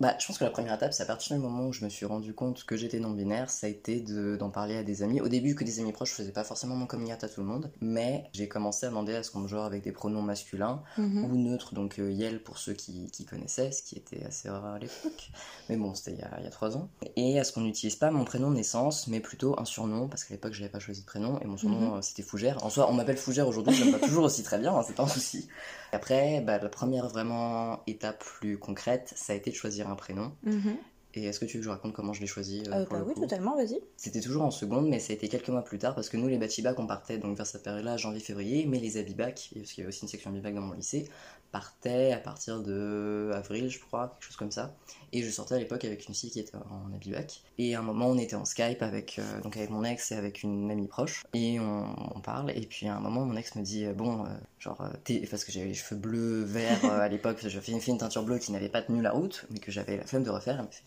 Bah, 0.00 0.16
je 0.18 0.26
pense 0.26 0.38
que 0.38 0.44
la 0.44 0.50
première 0.50 0.74
étape, 0.74 0.92
c'est 0.92 1.02
à 1.02 1.06
partir 1.06 1.36
du 1.36 1.42
moment 1.42 1.66
où 1.66 1.72
je 1.72 1.84
me 1.84 1.88
suis 1.90 2.06
rendu 2.06 2.34
compte 2.34 2.64
que 2.64 2.76
j'étais 2.76 2.98
non-binaire, 2.98 3.50
ça 3.50 3.66
a 3.66 3.70
été 3.70 4.00
de- 4.00 4.36
d'en 4.36 4.50
parler 4.50 4.76
à 4.76 4.82
des 4.82 5.02
amis. 5.02 5.20
Au 5.20 5.28
début, 5.28 5.54
que 5.54 5.64
des 5.64 5.78
amis 5.80 5.92
proches, 5.92 6.10
je 6.10 6.14
faisais 6.14 6.32
pas 6.32 6.44
forcément 6.44 6.74
mon 6.74 6.86
coming 6.86 7.12
out 7.12 7.22
à 7.22 7.28
tout 7.28 7.40
le 7.40 7.46
monde, 7.46 7.70
mais 7.80 8.28
j'ai 8.32 8.48
commencé 8.48 8.86
à 8.86 8.88
demander 8.88 9.14
à 9.14 9.22
ce 9.22 9.30
qu'on 9.30 9.40
me 9.40 9.48
genre 9.48 9.64
avec 9.64 9.82
des 9.82 9.92
pronoms 9.92 10.22
masculins 10.22 10.82
Mhm. 10.98 11.24
ou 11.24 11.36
neutres, 11.36 11.74
donc 11.74 11.98
euh, 11.98 12.10
Yel 12.10 12.42
pour 12.42 12.58
ceux 12.58 12.72
qui, 12.72 13.10
qui 13.10 13.24
connaissaient, 13.24 13.70
ce 13.72 13.82
qui 13.82 13.96
était 13.96 14.24
assez 14.24 14.48
rare 14.48 14.64
à 14.66 14.78
l'époque. 14.78 15.30
Mais 15.68 15.76
bon, 15.76 15.94
c'était 15.94 16.12
il 16.12 16.18
y 16.18 16.22
a, 16.22 16.30
il 16.38 16.44
y 16.44 16.46
a 16.48 16.50
trois 16.50 16.76
ans. 16.76 16.88
Et 17.16 17.38
à 17.38 17.44
ce 17.44 17.52
qu'on 17.52 17.60
n'utilise 17.60 17.96
pas 17.96 18.10
mon 18.10 18.24
prénom 18.24 18.50
de 18.50 18.56
naissance, 18.56 19.06
mais 19.06 19.20
plutôt 19.20 19.58
un 19.60 19.64
surnom, 19.64 20.08
parce 20.08 20.24
qu'à 20.24 20.34
l'époque, 20.34 20.52
j'avais 20.52 20.68
pas 20.70 20.80
choisi 20.80 21.02
de 21.02 21.06
prénom, 21.06 21.38
et 21.40 21.44
mon 21.44 21.56
surnom, 21.56 21.90
Mhm. 21.92 21.98
euh, 21.98 22.02
c'était 22.02 22.22
Fougère. 22.22 22.64
En 22.64 22.70
soi, 22.70 22.88
on 22.90 22.94
m'appelle 22.94 23.16
Fougère 23.16 23.46
aujourd'hui, 23.46 23.78
me 23.84 23.90
va 23.92 23.98
toujours 23.98 24.24
aussi 24.24 24.42
très 24.42 24.58
bien, 24.58 24.74
hein, 24.74 24.82
c'est 24.86 24.94
pas 24.94 25.04
un 25.04 25.08
souci. 25.08 25.48
Après, 25.92 26.40
bah, 26.40 26.58
la 26.58 26.68
première 26.68 27.08
vraiment 27.08 27.82
étape 27.86 28.24
plus 28.24 28.58
concrète, 28.58 29.12
ça 29.14 29.34
a 29.34 29.36
été 29.36 29.50
de 29.50 29.54
choisir 29.56 29.88
un 29.90 29.94
prénom. 29.94 30.32
Mhm. 30.44 30.76
Et 31.14 31.24
est-ce 31.24 31.38
que 31.38 31.44
tu 31.44 31.58
veux 31.58 31.60
que 31.60 31.64
je 31.66 31.70
raconte 31.70 31.92
comment 31.92 32.14
je 32.14 32.22
l'ai 32.22 32.26
choisi 32.26 32.62
euh, 32.68 32.72
Euh, 32.72 32.84
pour 32.86 32.94
bah 32.94 33.00
le 33.00 33.04
oui, 33.04 33.14
coup 33.14 33.20
totalement, 33.20 33.54
vas-y. 33.54 33.78
C'était 33.98 34.22
toujours 34.22 34.42
en 34.42 34.50
seconde, 34.50 34.88
mais 34.88 34.98
ça 34.98 35.12
a 35.12 35.16
été 35.16 35.28
quelques 35.28 35.50
mois 35.50 35.62
plus 35.62 35.78
tard 35.78 35.94
parce 35.94 36.08
que 36.08 36.16
nous, 36.16 36.26
les 36.26 36.38
Bachibac, 36.38 36.74
on 36.78 36.86
partait 36.86 37.18
donc 37.18 37.36
vers 37.36 37.46
cette 37.46 37.62
période-là, 37.62 37.98
janvier-février, 37.98 38.64
mais 38.66 38.78
les 38.78 38.96
Abibac, 38.96 39.50
parce 39.54 39.72
qu'il 39.72 39.78
y 39.78 39.80
avait 39.82 39.88
aussi 39.88 40.02
une 40.02 40.08
section 40.08 40.30
Abibac 40.30 40.54
dans 40.54 40.62
mon 40.62 40.72
lycée, 40.72 41.10
partaient 41.50 42.12
à 42.12 42.18
partir 42.18 42.62
de 42.62 43.30
avril, 43.34 43.68
je 43.68 43.78
crois, 43.78 44.08
quelque 44.08 44.24
chose 44.24 44.36
comme 44.36 44.50
ça. 44.50 44.74
Et 45.14 45.22
je 45.22 45.30
sortais 45.30 45.56
à 45.56 45.58
l'époque 45.58 45.84
avec 45.84 46.08
une 46.08 46.14
fille 46.14 46.30
qui 46.30 46.40
était 46.40 46.56
en 46.56 46.92
Abibac. 46.94 47.42
Et 47.58 47.74
à 47.74 47.80
un 47.80 47.82
moment, 47.82 48.06
on 48.06 48.16
était 48.16 48.34
en 48.34 48.46
Skype 48.46 48.82
avec, 48.82 49.18
euh, 49.18 49.40
donc 49.42 49.56
avec 49.58 49.68
mon 49.68 49.84
ex 49.84 50.10
et 50.10 50.16
avec 50.16 50.42
une 50.42 50.70
amie 50.70 50.86
proche. 50.86 51.24
Et 51.34 51.60
on, 51.60 51.84
on 52.16 52.20
parle. 52.20 52.50
Et 52.52 52.62
puis 52.62 52.88
à 52.88 52.96
un 52.96 53.00
moment, 53.00 53.24
mon 53.26 53.36
ex 53.36 53.54
me 53.54 53.62
dit 53.62 53.84
euh, 53.84 53.92
Bon, 53.92 54.24
euh, 54.24 54.28
genre, 54.58 54.82
t'es- 55.04 55.26
parce 55.30 55.44
que 55.44 55.52
j'avais 55.52 55.66
les 55.66 55.74
cheveux 55.74 56.00
bleus, 56.00 56.42
verts 56.44 56.84
à 56.86 57.08
l'époque, 57.08 57.38
j'avais 57.42 57.60
fait 57.60 57.90
une, 57.92 57.98
teinture 57.98 58.22
bleue 58.22 58.38
qui 58.38 58.52
n'avait 58.52 58.70
pas 58.70 58.80
tenu 58.80 59.02
la 59.02 59.12
route, 59.12 59.46
mais 59.50 59.58
que 59.58 59.70
j'avais 59.70 59.98
la 59.98 60.04
flemme 60.06 60.22
de 60.24 60.30
refaire. 60.30 60.56
Elle 60.58 60.66
me 60.66 60.70
fait 60.70 60.82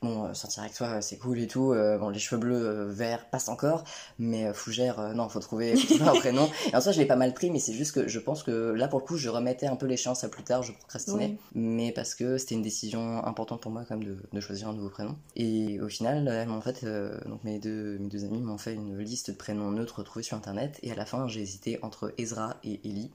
Bon, 0.00 0.32
sortir 0.34 0.62
avec 0.62 0.74
toi, 0.74 1.00
c'est 1.00 1.16
cool 1.18 1.40
et 1.40 1.46
tout. 1.48 1.74
Bon, 2.00 2.08
les 2.08 2.18
cheveux 2.20 2.40
bleus, 2.40 2.84
verts 2.84 3.28
passent 3.30 3.48
encore. 3.48 3.84
Mais 4.18 4.52
Fougère, 4.54 5.12
non, 5.14 5.28
faut 5.28 5.40
trouver, 5.40 5.76
faut 5.76 5.94
trouver 5.94 6.10
un 6.10 6.20
prénom. 6.20 6.48
Et 6.72 6.76
en 6.76 6.80
soi, 6.80 6.92
je 6.92 6.98
l'ai 6.98 7.06
pas 7.06 7.16
mal 7.16 7.34
pris, 7.34 7.50
mais 7.50 7.58
c'est 7.58 7.72
juste 7.72 7.92
que 7.92 8.06
je 8.08 8.18
pense 8.20 8.42
que 8.44 8.72
là, 8.72 8.86
pour 8.86 9.00
le 9.00 9.04
coup, 9.04 9.16
je 9.16 9.28
remettais 9.28 9.66
un 9.66 9.74
peu 9.76 9.86
l'échéance 9.86 10.22
à 10.22 10.28
plus 10.28 10.44
tard, 10.44 10.62
je 10.62 10.72
procrastinais. 10.72 11.36
Oui. 11.54 11.60
Mais 11.60 11.92
parce 11.92 12.14
que 12.14 12.38
c'était 12.38 12.54
une 12.54 12.62
décision 12.62 13.24
importante 13.26 13.60
pour 13.60 13.67
moi, 13.70 13.84
quand 13.88 13.96
même, 13.96 14.06
de, 14.06 14.16
de 14.32 14.40
choisir 14.40 14.68
un 14.68 14.74
nouveau 14.74 14.90
prénom. 14.90 15.16
Et 15.36 15.80
au 15.80 15.88
final, 15.88 16.28
elles 16.28 16.48
m'ont 16.48 16.60
fait, 16.60 16.84
euh, 16.84 17.18
donc 17.26 17.44
mes 17.44 17.58
deux, 17.58 17.98
mes 17.98 18.08
deux 18.08 18.24
amis 18.24 18.40
m'ont 18.40 18.58
fait 18.58 18.74
une 18.74 18.98
liste 18.98 19.30
de 19.30 19.36
prénoms 19.36 19.70
neutres 19.70 20.02
trouvés 20.02 20.22
sur 20.22 20.36
internet. 20.36 20.78
Et 20.82 20.92
à 20.92 20.94
la 20.94 21.04
fin, 21.04 21.28
j'ai 21.28 21.40
hésité 21.40 21.78
entre 21.82 22.12
Ezra 22.18 22.56
et 22.64 22.80
Ellie. 22.84 23.10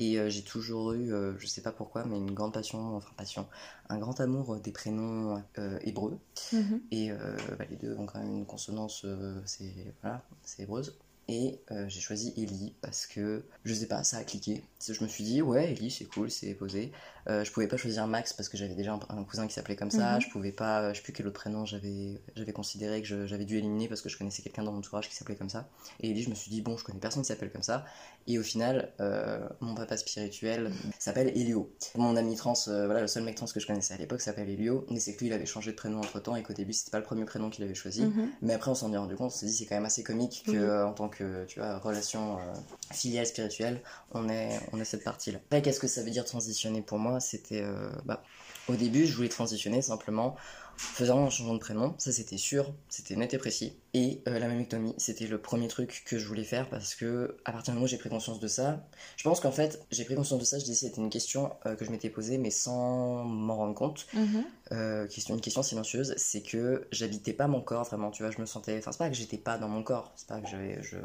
Et 0.00 0.18
euh, 0.18 0.28
j'ai 0.28 0.42
toujours 0.42 0.92
eu, 0.92 1.12
euh, 1.12 1.34
je 1.38 1.46
sais 1.46 1.60
pas 1.60 1.70
pourquoi, 1.70 2.04
mais 2.04 2.16
une 2.16 2.32
grande 2.32 2.52
passion, 2.52 2.96
enfin 2.96 3.10
passion, 3.16 3.46
un 3.88 3.98
grand 3.98 4.20
amour 4.20 4.56
des 4.56 4.72
prénoms 4.72 5.40
euh, 5.58 5.78
hébreux. 5.82 6.18
Mhm. 6.52 6.80
Et 6.90 7.12
euh, 7.12 7.16
bah, 7.58 7.64
les 7.70 7.76
deux 7.76 7.96
ont 7.96 8.06
quand 8.06 8.18
même 8.18 8.38
une 8.38 8.46
consonance, 8.46 9.02
euh, 9.04 9.40
c'est 9.44 9.94
voilà, 10.02 10.24
c'est 10.42 10.62
hébreuse. 10.62 10.96
Et 11.28 11.60
euh, 11.70 11.86
j'ai 11.88 12.00
choisi 12.00 12.34
Ellie 12.36 12.74
parce 12.82 13.06
que, 13.06 13.44
je 13.64 13.72
sais 13.72 13.86
pas, 13.86 14.04
ça 14.04 14.18
a 14.18 14.24
cliqué. 14.24 14.62
Je 14.86 15.02
me 15.02 15.08
suis 15.08 15.24
dit, 15.24 15.40
ouais, 15.40 15.72
Ellie, 15.72 15.90
c'est 15.90 16.04
cool, 16.04 16.30
c'est 16.30 16.54
posé. 16.54 16.92
Euh, 17.28 17.42
je 17.44 17.50
pouvais 17.52 17.66
pas 17.68 17.76
choisir 17.76 18.06
Max 18.06 18.32
parce 18.32 18.48
que 18.48 18.56
j'avais 18.56 18.74
déjà 18.74 18.92
un, 18.92 19.00
un 19.16 19.24
cousin 19.24 19.46
qui 19.46 19.54
s'appelait 19.54 19.76
comme 19.76 19.90
ça. 19.90 20.14
Mhm. 20.14 20.20
Je 20.20 20.28
pouvais 20.30 20.52
pas, 20.52 20.92
je 20.92 20.98
sais 20.98 21.02
plus 21.02 21.12
quel 21.12 21.26
autre 21.26 21.40
prénom 21.40 21.64
j'avais 21.64 22.20
j'avais 22.36 22.52
considéré 22.52 23.00
que 23.02 23.26
j'avais 23.26 23.44
dû 23.44 23.56
éliminer 23.58 23.88
parce 23.88 24.02
que 24.02 24.08
je 24.08 24.18
connaissais 24.18 24.42
quelqu'un 24.42 24.62
dans 24.62 24.72
mon 24.72 24.78
entourage 24.78 25.08
qui 25.08 25.14
s'appelait 25.14 25.36
comme 25.36 25.48
ça. 25.48 25.68
Et 26.00 26.10
Ellie, 26.10 26.22
je 26.22 26.30
me 26.30 26.34
suis 26.34 26.50
dit, 26.50 26.60
bon, 26.60 26.76
je 26.76 26.84
connais 26.84 26.98
personne 27.00 27.22
qui 27.22 27.28
s'appelle 27.28 27.50
comme 27.50 27.62
ça. 27.62 27.84
Et 28.26 28.38
au 28.38 28.42
final, 28.42 28.92
euh, 29.00 29.38
mon 29.60 29.74
papa 29.74 29.96
spirituel 29.96 30.70
s'appelle 30.98 31.28
Elio. 31.28 31.70
Mon 31.94 32.16
ami 32.16 32.36
trans, 32.36 32.54
euh, 32.68 32.86
voilà, 32.86 33.00
le 33.00 33.06
seul 33.06 33.22
mec 33.22 33.34
trans 33.36 33.46
que 33.46 33.60
je 33.60 33.66
connaissais 33.66 33.94
à 33.94 33.96
l'époque 33.98 34.20
s'appelle 34.20 34.48
Elio. 34.48 34.86
Mais 34.90 35.00
c'est 35.00 35.14
que 35.14 35.20
lui, 35.20 35.26
il 35.28 35.32
avait 35.32 35.46
changé 35.46 35.70
de 35.70 35.76
prénom 35.76 35.98
entre 36.00 36.20
temps 36.20 36.36
et 36.36 36.42
qu'au 36.42 36.52
début, 36.54 36.72
c'était 36.72 36.90
pas 36.90 36.98
le 36.98 37.04
premier 37.04 37.24
prénom 37.24 37.50
qu'il 37.50 37.64
avait 37.64 37.74
choisi. 37.74 38.02
Mhm. 38.02 38.28
Mais 38.42 38.54
après, 38.54 38.70
on 38.70 38.74
s'en 38.74 38.92
est 38.92 38.96
rendu 38.96 39.14
compte, 39.16 39.26
on 39.26 39.34
s'est 39.34 39.46
dit 39.46 39.52
c'est 39.54 39.66
quand 39.66 39.74
même 39.76 39.84
assez 39.84 40.02
comique 40.02 40.42
que, 40.46 40.52
Mhm. 40.52 40.56
euh, 40.62 40.86
en 40.86 40.92
tant 40.92 41.08
que 41.08 41.44
tu 41.46 41.58
vois, 41.60 41.78
relation 41.78 42.38
euh, 42.38 42.52
filiale 42.92 43.26
spirituelle, 43.26 43.80
on 44.12 44.28
ait, 44.28 44.58
on 44.72 44.80
ait 44.80 44.84
cette 44.84 45.04
partie-là. 45.04 45.38
Qu'est-ce 45.60 45.80
que 45.80 45.86
ça 45.88 46.02
veut 46.02 46.10
dire 46.10 46.24
transitionner 46.24 46.82
pour 46.82 46.98
moi? 46.98 47.13
C'était. 47.20 47.62
euh, 47.62 47.90
bah, 48.04 48.22
au 48.68 48.74
début, 48.74 49.06
je 49.06 49.14
voulais 49.14 49.28
transitionner 49.28 49.82
simplement 49.82 50.36
faisant 50.76 51.24
un 51.26 51.30
changement 51.30 51.54
de 51.54 51.58
prénom, 51.58 51.94
ça 51.98 52.12
c'était 52.12 52.36
sûr, 52.36 52.72
c'était 52.88 53.16
net 53.16 53.32
et 53.34 53.38
précis. 53.38 53.76
Et 53.94 54.22
euh, 54.28 54.38
la 54.38 54.48
mammectomie, 54.48 54.94
c'était 54.98 55.26
le 55.26 55.38
premier 55.40 55.68
truc 55.68 56.02
que 56.06 56.18
je 56.18 56.26
voulais 56.26 56.44
faire 56.44 56.68
parce 56.68 56.94
que 56.94 57.36
à 57.44 57.52
partir 57.52 57.72
du 57.72 57.76
moment 57.76 57.84
où 57.84 57.88
j'ai 57.88 57.98
pris 57.98 58.08
conscience 58.10 58.40
de 58.40 58.48
ça, 58.48 58.86
je 59.16 59.22
pense 59.24 59.40
qu'en 59.40 59.52
fait, 59.52 59.80
j'ai 59.90 60.04
pris 60.04 60.14
conscience 60.16 60.40
de 60.40 60.44
ça, 60.44 60.58
je 60.58 60.64
disais 60.64 60.88
c'était 60.88 61.00
une 61.00 61.10
question 61.10 61.52
euh, 61.66 61.76
que 61.76 61.84
je 61.84 61.90
m'étais 61.90 62.10
posée 62.10 62.38
mais 62.38 62.50
sans 62.50 63.24
m'en 63.24 63.56
rendre 63.56 63.74
compte 63.74 64.06
Mhm. 64.12 64.44
euh, 64.72 65.06
question, 65.08 65.34
une 65.34 65.40
question 65.40 65.62
silencieuse, 65.62 66.14
c'est 66.16 66.42
que 66.42 66.86
j'habitais 66.90 67.32
pas 67.34 67.46
mon 67.48 67.60
corps 67.60 67.84
vraiment, 67.84 68.10
tu 68.10 68.22
vois, 68.22 68.32
je 68.32 68.40
me 68.40 68.46
sentais, 68.46 68.78
enfin 68.78 68.92
c'est 68.92 68.98
pas 68.98 69.10
que 69.10 69.16
j'étais 69.16 69.38
pas 69.38 69.58
dans 69.58 69.68
mon 69.68 69.82
corps, 69.82 70.12
c'est 70.16 70.26
pas 70.28 70.40
que 70.40 70.48
j'avais, 70.48 70.82
je, 70.82 70.96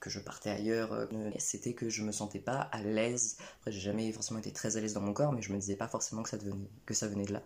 que 0.00 0.10
je 0.10 0.18
partais 0.20 0.50
ailleurs, 0.50 1.08
c'était 1.38 1.74
que 1.74 1.88
je 1.88 2.02
me 2.02 2.12
sentais 2.12 2.40
pas 2.40 2.68
à 2.72 2.82
l'aise. 2.82 3.36
Après 3.60 3.72
j'ai 3.72 3.80
jamais 3.80 4.10
forcément 4.12 4.40
été 4.40 4.52
très 4.52 4.76
à 4.76 4.80
l'aise 4.80 4.94
dans 4.94 5.00
mon 5.00 5.12
corps, 5.12 5.32
mais 5.32 5.42
je 5.42 5.52
me 5.52 5.58
disais 5.58 5.76
pas 5.76 5.88
forcément 5.88 6.22
que 6.22 6.28
ça 6.30 6.36
devenait, 6.38 6.68
que 6.86 6.94
ça 6.94 7.08
venait 7.08 7.24
de 7.24 7.32
là. 7.32 7.42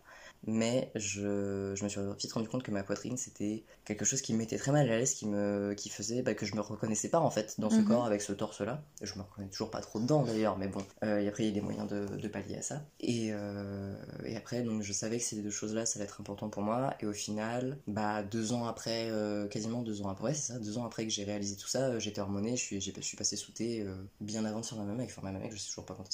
Mais 0.46 0.90
je, 0.94 1.72
je 1.74 1.84
me 1.84 1.88
suis 1.88 2.00
vite 2.18 2.32
rendu 2.32 2.48
compte 2.48 2.62
que 2.62 2.70
ma 2.70 2.82
poitrine 2.82 3.16
c'était 3.16 3.64
quelque 3.84 4.04
chose 4.04 4.22
qui 4.22 4.32
me 4.32 4.38
mettait 4.38 4.56
très 4.56 4.72
mal 4.72 4.88
à 4.88 4.96
l'aise, 4.98 5.14
qui 5.14 5.26
me, 5.26 5.74
qui 5.76 5.88
faisait 5.88 6.22
bah, 6.22 6.34
que 6.34 6.46
je 6.46 6.54
me 6.54 6.60
reconnaissais 6.60 7.08
pas 7.10 7.18
en 7.20 7.30
fait 7.30 7.54
dans 7.58 7.70
ce 7.70 7.80
Mhm. 7.80 7.84
corps 7.84 8.04
avec 8.06 8.22
ce 8.22 8.32
torse 8.32 8.60
là. 8.60 8.82
Je 9.02 9.14
me 9.16 9.22
reconnais 9.22 9.48
toujours 9.48 9.70
pas 9.70 9.80
trop 9.80 10.00
dedans 10.00 10.22
d'ailleurs, 10.22 10.56
mais 10.56 10.68
bon. 10.68 10.80
Euh, 11.04 11.18
et 11.18 11.28
après 11.28 11.44
il 11.44 11.46
y 11.48 11.50
a 11.50 11.54
des 11.54 11.60
moyens 11.60 11.88
de, 11.88 12.06
de 12.06 12.28
pallier 12.28 12.56
à 12.56 12.62
ça. 12.62 12.82
Et, 13.00 13.28
euh, 13.32 13.94
et 14.24 14.36
après 14.36 14.62
donc 14.62 14.82
je 14.82 14.92
savais 14.92 15.18
que 15.18 15.24
ces 15.24 15.42
deux 15.42 15.50
choses 15.50 15.74
là 15.74 15.86
ça 15.86 15.98
allait 15.98 16.06
être 16.08 16.20
important 16.20 16.48
pour 16.48 16.62
moi. 16.62 16.94
Et 17.00 17.06
au 17.06 17.12
final, 17.12 17.78
bah 17.86 18.22
deux 18.22 18.52
ans 18.52 18.66
après, 18.66 19.10
euh, 19.10 19.48
quasiment 19.48 19.82
deux 19.82 20.02
ans 20.02 20.08
après, 20.08 20.24
ouais, 20.28 20.34
c'est 20.34 20.52
ça, 20.52 20.58
deux 20.58 20.78
ans 20.78 20.84
après 20.86 21.04
que 21.04 21.10
j'ai 21.10 21.24
réalisé 21.24 21.56
tout 21.56 21.68
ça, 21.68 21.98
j'étais 21.98 22.20
hormoné, 22.20 22.56
je 22.56 22.62
suis, 22.62 22.80
je 22.80 23.00
suis 23.00 23.16
passé 23.16 23.36
sous 23.36 23.52
thé 23.52 23.84
bien 24.20 24.44
avant 24.44 24.60
de 24.60 24.66
faire 24.66 24.78
ma 24.78 24.84
mamec. 24.84 25.08
Enfin 25.10 25.22
ma 25.22 25.32
mamec, 25.32 25.52
je 25.52 25.58
sais 25.58 25.68
toujours 25.68 25.84
pas 25.86 25.94
quand. 25.94 26.04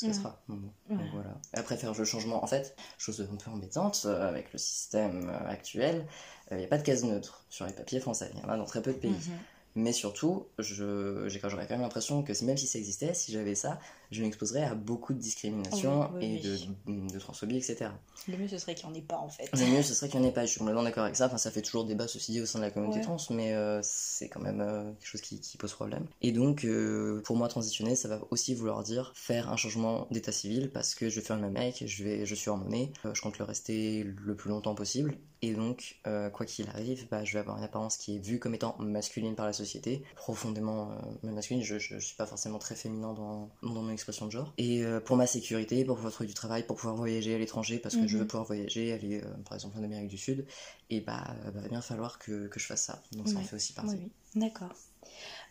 Donc, 0.49 0.61
donc 0.61 0.73
Ouais. 0.91 0.97
voilà. 1.13 1.41
Après 1.53 1.77
faire 1.77 1.93
le 1.95 2.05
changement, 2.05 2.43
en 2.43 2.47
fait, 2.47 2.77
chose 2.99 3.27
un 3.33 3.37
peu 3.37 3.51
embêtante 3.51 4.07
avec 4.23 4.53
le 4.53 4.59
système 4.59 5.31
euh, 5.31 5.49
actuel, 5.49 6.07
il 6.51 6.59
n'y 6.59 6.65
a 6.65 6.69
pas 6.69 6.79
de 6.79 6.83
case 6.83 7.05
neutre 7.05 7.45
sur 7.49 7.67
les 7.67 7.73
papiers 7.73 8.01
français. 8.01 8.31
Il 8.35 8.41
y 8.41 8.45
en 8.45 8.49
a 8.49 8.57
dans 8.57 8.67
très 8.67 8.83
peu 8.83 8.93
de 8.93 8.99
pays. 8.99 9.11
Mhm. 9.11 9.39
Mais 9.77 9.93
surtout, 9.93 10.47
j'aurais 10.59 11.41
quand 11.41 11.71
même 11.71 11.81
l'impression 11.81 12.23
que 12.23 12.33
même 12.45 12.57
si 12.57 12.67
ça 12.67 12.79
existait, 12.79 13.13
si 13.13 13.33
j'avais 13.33 13.57
ça, 13.57 13.81
je 14.11 14.23
m'exposerais 14.23 14.63
à 14.65 14.75
beaucoup 14.75 15.13
de 15.15 15.19
discrimination 15.19 16.11
Oui, 16.15 16.19
oui, 16.21 16.25
et 16.27 16.41
oui. 16.87 17.07
De, 17.09 17.13
de 17.15 17.19
transphobie, 17.19 17.57
etc. 17.57 17.91
Le 18.29 18.37
mieux, 18.39 18.49
ce 18.49 18.59
serait 18.59 18.75
qu'il 18.75 18.89
n'y 18.89 18.93
en 18.93 18.99
ait 18.99 19.03
pas, 19.03 19.19
en 19.19 19.29
fait. 19.29 19.51
Le 19.53 19.67
mieux, 19.67 19.83
ce 19.83 19.95
serait 19.95 20.09
qu'il 20.11 20.21
n'y 20.21 20.27
en 20.27 20.29
ait 20.31 20.33
pas. 20.33 20.45
Je 20.45 20.51
suis 20.51 20.59
complètement 20.59 20.83
d'accord 20.83 21.05
avec 21.05 21.17
ça. 21.17 21.27
Enfin, 21.27 21.39
ça 21.39 21.51
fait 21.51 21.63
toujours 21.63 21.85
débat, 21.85 22.09
ceci 22.09 22.33
dit, 22.33 22.41
au 22.41 22.47
sein 22.47 22.59
de 22.59 22.65
la 22.65 22.71
communauté 22.71 22.99
Ouais. 22.99 23.05
trans, 23.05 23.17
mais 23.31 23.53
euh, 23.55 23.81
c'est 23.83 24.29
quand 24.29 24.41
même 24.41 24.61
euh, 24.61 24.85
quelque 24.93 25.07
chose 25.09 25.21
qui, 25.21 25.41
qui 25.41 25.57
pose 25.57 25.73
problème. 25.73 26.07
Et 26.23 26.33
donc, 26.33 26.65
euh, 26.65 27.21
pour 27.25 27.37
moi, 27.37 27.49
transitionner, 27.49 27.95
ça 27.97 28.09
va 28.09 28.21
aussi 28.31 28.55
vouloir 28.55 28.83
dire 28.83 29.13
faire 29.15 29.51
un 29.51 29.57
changement 29.57 30.07
d'état 30.11 30.33
civil 30.33 30.71
parce 30.73 30.95
que 30.95 31.09
je 31.09 31.21
vais 31.21 31.27
faire 31.27 31.37
le 31.37 31.43
même 31.43 31.53
mec, 31.53 31.83
je, 31.87 32.05
vais, 32.05 32.27
je 32.27 32.35
suis 32.35 32.51
hormoné, 32.51 32.93
je 33.13 33.21
compte 33.21 33.39
le 33.39 33.45
rester 33.45 34.03
le 34.05 34.35
plus 34.35 34.51
longtemps 34.51 34.75
possible. 34.75 35.17
Et 35.43 35.53
donc, 35.53 36.01
quoi 36.33 36.47
qu'il 36.47 36.67
arrive, 36.69 37.07
bah, 37.11 37.23
je 37.25 37.35
vais 37.35 37.39
avoir 37.41 37.59
une 37.59 37.65
apparence 37.65 37.99
qui 37.99 38.17
est 38.17 38.19
vue 38.19 38.39
comme 38.39 38.55
étant 38.55 38.77
masculine 38.79 39.35
par 39.35 39.45
la 39.45 39.53
société, 39.53 40.03
profondément 40.17 40.93
masculine. 41.23 41.63
Je, 41.63 41.79
je 41.79 41.99
suis 41.99 42.17
pas 42.17 42.25
forcément 42.25 42.59
très 42.59 42.75
féminin 42.75 43.13
dans, 43.13 43.51
dans 43.63 43.83
mon 43.83 43.91
de 44.13 44.31
genre. 44.31 44.53
Et 44.59 44.85
euh, 44.85 45.01
pour 45.01 45.17
ma 45.17 45.27
sécurité, 45.27 45.85
pour 45.85 45.97
pouvoir 45.97 46.13
trouver 46.13 46.27
du 46.29 46.35
travail, 46.35 46.63
pour 46.65 46.77
pouvoir 46.77 46.97
voyager 46.97 47.35
à 47.35 47.39
l'étranger, 47.39 47.79
parce 47.79 47.97
que 47.97 48.07
je 48.07 48.15
Mhm. 48.17 48.23
veux 48.23 48.27
pouvoir 48.27 48.45
voyager, 48.47 48.93
aller 48.93 49.21
euh, 49.23 49.29
par 49.49 49.55
exemple 49.55 49.79
en 49.79 49.83
Amérique 49.83 50.09
du 50.09 50.19
Sud, 50.19 50.47
et 50.91 51.01
bah, 51.01 51.25
bah, 51.45 51.61
va 51.63 51.69
bien 51.69 51.81
falloir 51.81 52.19
que, 52.19 52.47
que 52.49 52.61
je 52.61 52.67
fasse 52.67 52.83
ça. 52.83 53.03
Donc 53.13 53.29
ça 53.29 53.39
en 53.39 53.43
fait 53.43 53.57
aussi 53.57 53.73
partie. 53.73 53.95
Oui, 53.97 54.11
oui. 54.35 54.41
D'accord. 54.41 54.75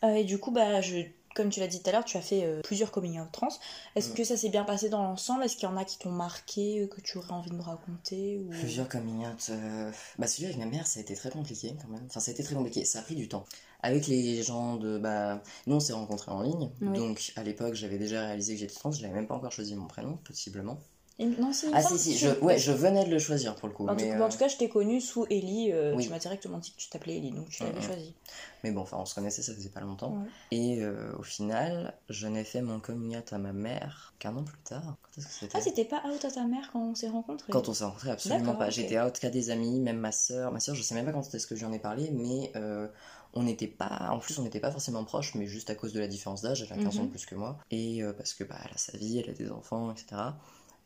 Euh, 0.04 0.16
et 0.16 0.24
du 0.24 0.38
coup, 0.40 0.52
bah, 0.52 0.82
je, 0.82 0.98
comme 1.36 1.50
tu 1.50 1.60
l'as 1.60 1.68
dit 1.68 1.82
tout 1.82 1.90
à 1.90 1.94
l'heure, 1.94 2.06
tu 2.06 2.18
as 2.18 2.22
fait 2.22 2.44
euh, 2.44 2.62
plusieurs 2.62 2.92
coming 2.92 3.20
out 3.20 3.30
trans. 3.32 3.48
Est-ce 3.96 4.12
que 4.12 4.24
ça 4.24 4.36
s'est 4.38 4.50
bien 4.50 4.64
passé 4.66 4.90
dans 4.90 5.02
l'ensemble? 5.04 5.44
Est-ce 5.44 5.56
qu'il 5.56 5.68
y 5.70 5.72
en 5.72 5.78
a 5.78 5.86
qui 5.86 5.98
t'ont 5.98 6.12
marqué, 6.12 6.82
euh, 6.82 6.88
que 6.88 7.02
tu 7.02 7.18
aurais 7.18 7.32
envie 7.32 7.50
de 7.50 7.56
me 7.56 7.62
raconter 7.62 8.38
ou... 8.40 8.50
Plusieurs 8.50 8.90
coming 8.90 9.26
out. 9.26 9.48
euh, 9.50 9.92
Bah, 10.20 10.28
celui 10.28 10.46
avec 10.46 10.58
ma 10.58 10.66
mère, 10.66 10.86
ça 10.86 11.00
a 11.00 11.04
été 11.04 11.16
très 11.16 11.30
compliqué 11.30 11.76
quand 11.82 11.88
même. 11.88 12.04
Enfin, 12.08 12.20
ça 12.20 12.32
a 12.32 12.34
été 12.34 12.44
très 12.44 12.56
compliqué. 12.56 12.84
Ça 12.86 13.00
a 13.00 13.02
pris 13.04 13.16
du 13.16 13.28
temps. 13.30 13.46
Avec 13.84 14.08
les 14.08 14.42
gens 14.44 14.78
de. 14.78 14.98
Bah, 14.98 15.42
nous, 15.68 15.76
on 15.76 15.80
s'est 15.80 15.94
rencontrés 15.94 16.32
en 16.32 16.42
ligne. 16.42 16.70
Oui. 16.82 16.98
Donc, 16.98 17.34
à 17.36 17.44
l'époque, 17.44 17.76
j'avais 17.76 17.98
déjà 17.98 18.26
réalisé 18.26 18.54
que 18.56 18.60
j'étais 18.62 18.74
trans. 18.74 18.92
Je 18.92 19.02
n'avais 19.02 19.14
même 19.14 19.28
pas 19.28 19.36
encore 19.36 19.52
choisi 19.52 19.76
mon 19.76 19.88
prénom, 19.88 20.18
possiblement. 20.26 20.80
Et- 21.20 21.28
Non, 21.28 21.54
si, 21.54 21.68
Ah, 21.74 21.84
si, 21.84 22.00
si. 22.00 22.18
Je, 22.18 22.30
ouais, 22.40 22.58
je 22.58 22.72
venais 22.72 23.06
de 23.06 23.12
le 23.12 23.20
choisir 23.20 23.56
pour 23.56 23.68
le 23.68 23.74
coup. 23.76 23.88
En, 23.88 23.94
mais, 23.94 24.02
tout, 24.16 24.20
euh, 24.20 24.26
en 24.26 24.30
tout 24.30 24.38
cas, 24.40 24.48
je 24.48 24.58
t'ai 24.58 24.68
connue 24.68 25.00
sous 25.00 25.28
Ellie. 25.30 25.72
euh, 25.72 25.94
Oui. 25.96 26.06
Tu 26.06 26.10
m'as 26.10 26.18
directement 26.18 26.58
dit 26.58 26.72
que 26.72 26.78
tu 26.78 26.90
t'appelais 26.90 27.18
Ellie, 27.18 27.30
donc 27.32 27.50
tu 27.50 27.62
l'avais 27.62 27.76
Mhm. 27.80 27.86
choisi. 27.86 28.16
mais 28.64 28.72
bon, 28.72 28.82
enfin, 28.82 28.98
on 29.00 29.06
se 29.06 29.14
connaissait, 29.14 29.42
ça 29.44 29.54
faisait 29.54 29.70
pas 29.70 29.82
longtemps. 29.82 30.14
Ouais. 30.14 30.28
Et 30.52 30.82
euh, 30.82 31.12
au 31.20 31.22
final, 31.22 31.94
je 32.10 32.26
n'ai 32.28 32.44
fait 32.46 32.62
mon 32.62 32.80
coming 32.80 33.16
out 33.18 33.32
à 33.34 33.38
ma 33.38 33.52
mère 33.54 34.14
qu'un 34.18 34.36
an 34.38 34.44
plus 34.44 34.58
tard. 34.64 34.96
Quand 35.04 35.18
est-ce 35.20 35.28
que 35.28 35.34
c'était? 35.34 35.58
Ah, 35.58 35.62
c'était 35.62 35.86
pas 35.86 36.02
out 36.12 36.24
à 36.26 36.32
ta 36.32 36.46
mère 36.46 36.70
quand 36.74 36.80
on 36.82 36.96
s'est 36.96 37.10
rencontrés? 37.10 37.52
Quand 37.52 37.70
on 37.70 37.74
s'est 37.76 37.84
rencontrés, 37.84 38.10
absolument 38.12 38.56
pas. 38.56 38.70
J'étais 38.72 39.00
out 39.00 39.20
qu'à 39.20 39.30
des 39.30 39.50
amis, 39.52 39.82
même 39.82 39.98
ma 39.98 40.12
soeur. 40.14 40.52
Ma 40.52 40.60
soeur, 40.62 40.74
je 40.76 40.82
sais 40.82 40.96
même 40.96 41.06
pas 41.06 41.12
quand 41.12 41.32
est-ce 41.36 41.46
que 41.46 41.56
j'en 41.56 41.72
ai 41.74 41.80
parlé, 41.80 42.10
mais 42.12 42.52
euh, 42.56 42.88
on 43.34 43.44
n'était 43.44 43.68
pas. 43.68 44.10
En 44.12 44.20
plus, 44.20 44.38
on 44.40 44.44
n'était 44.44 44.60
pas 44.60 44.72
forcément 44.72 45.04
proches, 45.04 45.36
mais 45.36 45.48
juste 45.48 45.70
à 45.70 45.76
cause 45.76 45.94
de 45.94 46.00
la 46.00 46.08
différence 46.08 46.42
d'âge. 46.42 46.62
Elle 46.62 46.80
a 46.80 46.84
15 46.84 46.98
ans 46.98 47.02
Mhm. 47.02 47.08
de 47.08 47.12
plus 47.12 47.26
que 47.26 47.36
moi. 47.36 47.58
Et 47.72 48.04
euh, 48.04 48.14
parce 48.14 48.34
que 48.34 48.44
bah, 48.44 48.58
elle 48.66 48.74
a 48.74 48.78
sa 48.78 48.98
vie, 48.98 49.20
elle 49.20 49.30
a 49.30 49.34
des 49.34 49.50
enfants, 49.52 49.92
etc. 49.92 50.22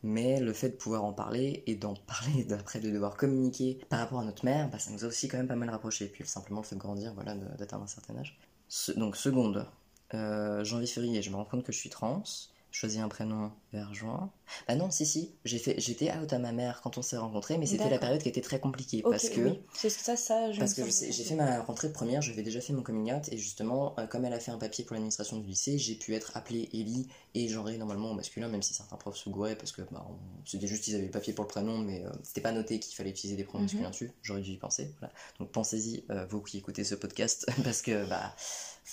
Mais 0.02 0.38
le 0.40 0.52
fait 0.52 0.68
de 0.70 0.76
pouvoir 0.76 1.04
en 1.04 1.12
parler 1.12 1.64
et 1.66 1.74
d'en 1.74 1.94
parler, 2.06 2.44
d'après 2.44 2.80
de 2.80 2.90
devoir 2.90 3.16
communiquer 3.16 3.78
par 3.88 3.98
rapport 4.00 4.20
à 4.20 4.24
notre 4.24 4.44
mère, 4.44 4.70
bah, 4.70 4.78
ça 4.78 4.90
nous 4.92 5.04
a 5.04 5.08
aussi 5.08 5.28
quand 5.28 5.36
même 5.38 5.48
pas 5.48 5.56
mal 5.56 5.70
rapprochés. 5.70 6.04
Et 6.06 6.08
puis 6.08 6.26
simplement 6.26 6.60
le 6.60 6.66
fait 6.66 6.76
de 6.76 6.80
grandir, 6.80 7.14
voilà, 7.14 7.34
d'atteindre 7.34 7.84
un 7.84 7.88
certain 7.88 8.16
âge. 8.16 8.38
Ce- 8.68 8.92
donc, 8.92 9.16
seconde, 9.16 9.66
euh, 10.14 10.62
janvier-février, 10.64 11.20
je 11.22 11.30
me 11.30 11.36
rends 11.36 11.44
compte 11.44 11.64
que 11.64 11.72
je 11.72 11.78
suis 11.78 11.90
trans. 11.90 12.22
Je 12.70 12.80
choisis 12.80 13.00
un 13.00 13.08
prénom 13.08 13.50
vers 13.72 13.92
juin. 13.94 14.30
Bah 14.68 14.76
non, 14.76 14.90
si, 14.90 15.04
si, 15.06 15.32
j'ai 15.44 15.58
fait, 15.58 15.80
j'étais 15.80 16.12
out 16.14 16.32
à 16.32 16.38
ma 16.38 16.52
mère 16.52 16.80
quand 16.82 16.96
on 16.98 17.02
s'est 17.02 17.16
rencontrés, 17.16 17.56
mais 17.58 17.64
c'était 17.66 17.88
la 17.88 17.98
période 17.98 18.22
qui 18.22 18.28
était 18.28 18.40
très 18.42 18.60
compliquée 18.60 19.02
Ok, 19.04 19.10
parce 19.12 19.28
que. 19.30 19.40
oui. 19.40 19.60
C'est 19.74 19.88
ça, 19.90 20.16
ça, 20.16 20.52
je 20.52 20.58
Parce 20.58 20.74
que 20.74 20.82
j'ai 20.86 21.24
fait 21.24 21.34
ma 21.34 21.62
rentrée 21.62 21.88
de 21.88 21.92
première, 21.94 22.20
j'avais 22.22 22.42
déjà 22.42 22.60
fait 22.60 22.72
mon 22.74 22.82
coming 22.82 23.12
out, 23.12 23.32
et 23.32 23.38
justement, 23.38 23.94
euh, 23.98 24.06
comme 24.06 24.24
elle 24.26 24.32
a 24.34 24.38
fait 24.40 24.50
un 24.50 24.58
papier 24.58 24.84
pour 24.84 24.94
l'administration 24.94 25.38
du 25.38 25.46
lycée, 25.46 25.78
j'ai 25.78 25.94
pu 25.94 26.14
être 26.14 26.36
appelée 26.36 26.68
Ellie 26.74 27.08
et 27.34 27.48
genrée 27.48 27.78
normalement 27.78 28.10
au 28.10 28.14
masculin, 28.14 28.48
même 28.48 28.62
si 28.62 28.74
certains 28.74 28.96
profs 28.96 29.16
se 29.16 29.28
gouraient 29.30 29.56
parce 29.56 29.72
que 29.72 29.82
bah, 29.90 30.06
c'était 30.44 30.66
juste 30.66 30.84
qu'ils 30.84 30.94
avaient 30.94 31.04
le 31.06 31.10
papier 31.10 31.32
pour 31.32 31.44
le 31.44 31.48
prénom, 31.48 31.78
mais 31.78 32.04
euh, 32.04 32.10
c'était 32.22 32.42
pas 32.42 32.52
noté 32.52 32.78
qu'il 32.80 32.94
fallait 32.94 33.10
utiliser 33.10 33.36
des 33.36 33.44
pronoms 33.44 33.64
Mhm. 33.64 33.70
masculins 33.70 33.90
dessus. 33.90 34.12
J'aurais 34.22 34.42
dû 34.42 34.52
y 34.52 34.56
penser. 34.58 34.94
Voilà. 35.00 35.12
Donc 35.40 35.50
pensez-y, 35.52 36.04
euh, 36.10 36.26
vous 36.26 36.42
qui 36.42 36.58
écoutez 36.58 36.84
ce 36.84 36.94
podcast, 36.94 37.46
parce 37.64 37.80
que 37.82 38.06
bah, 38.08 38.34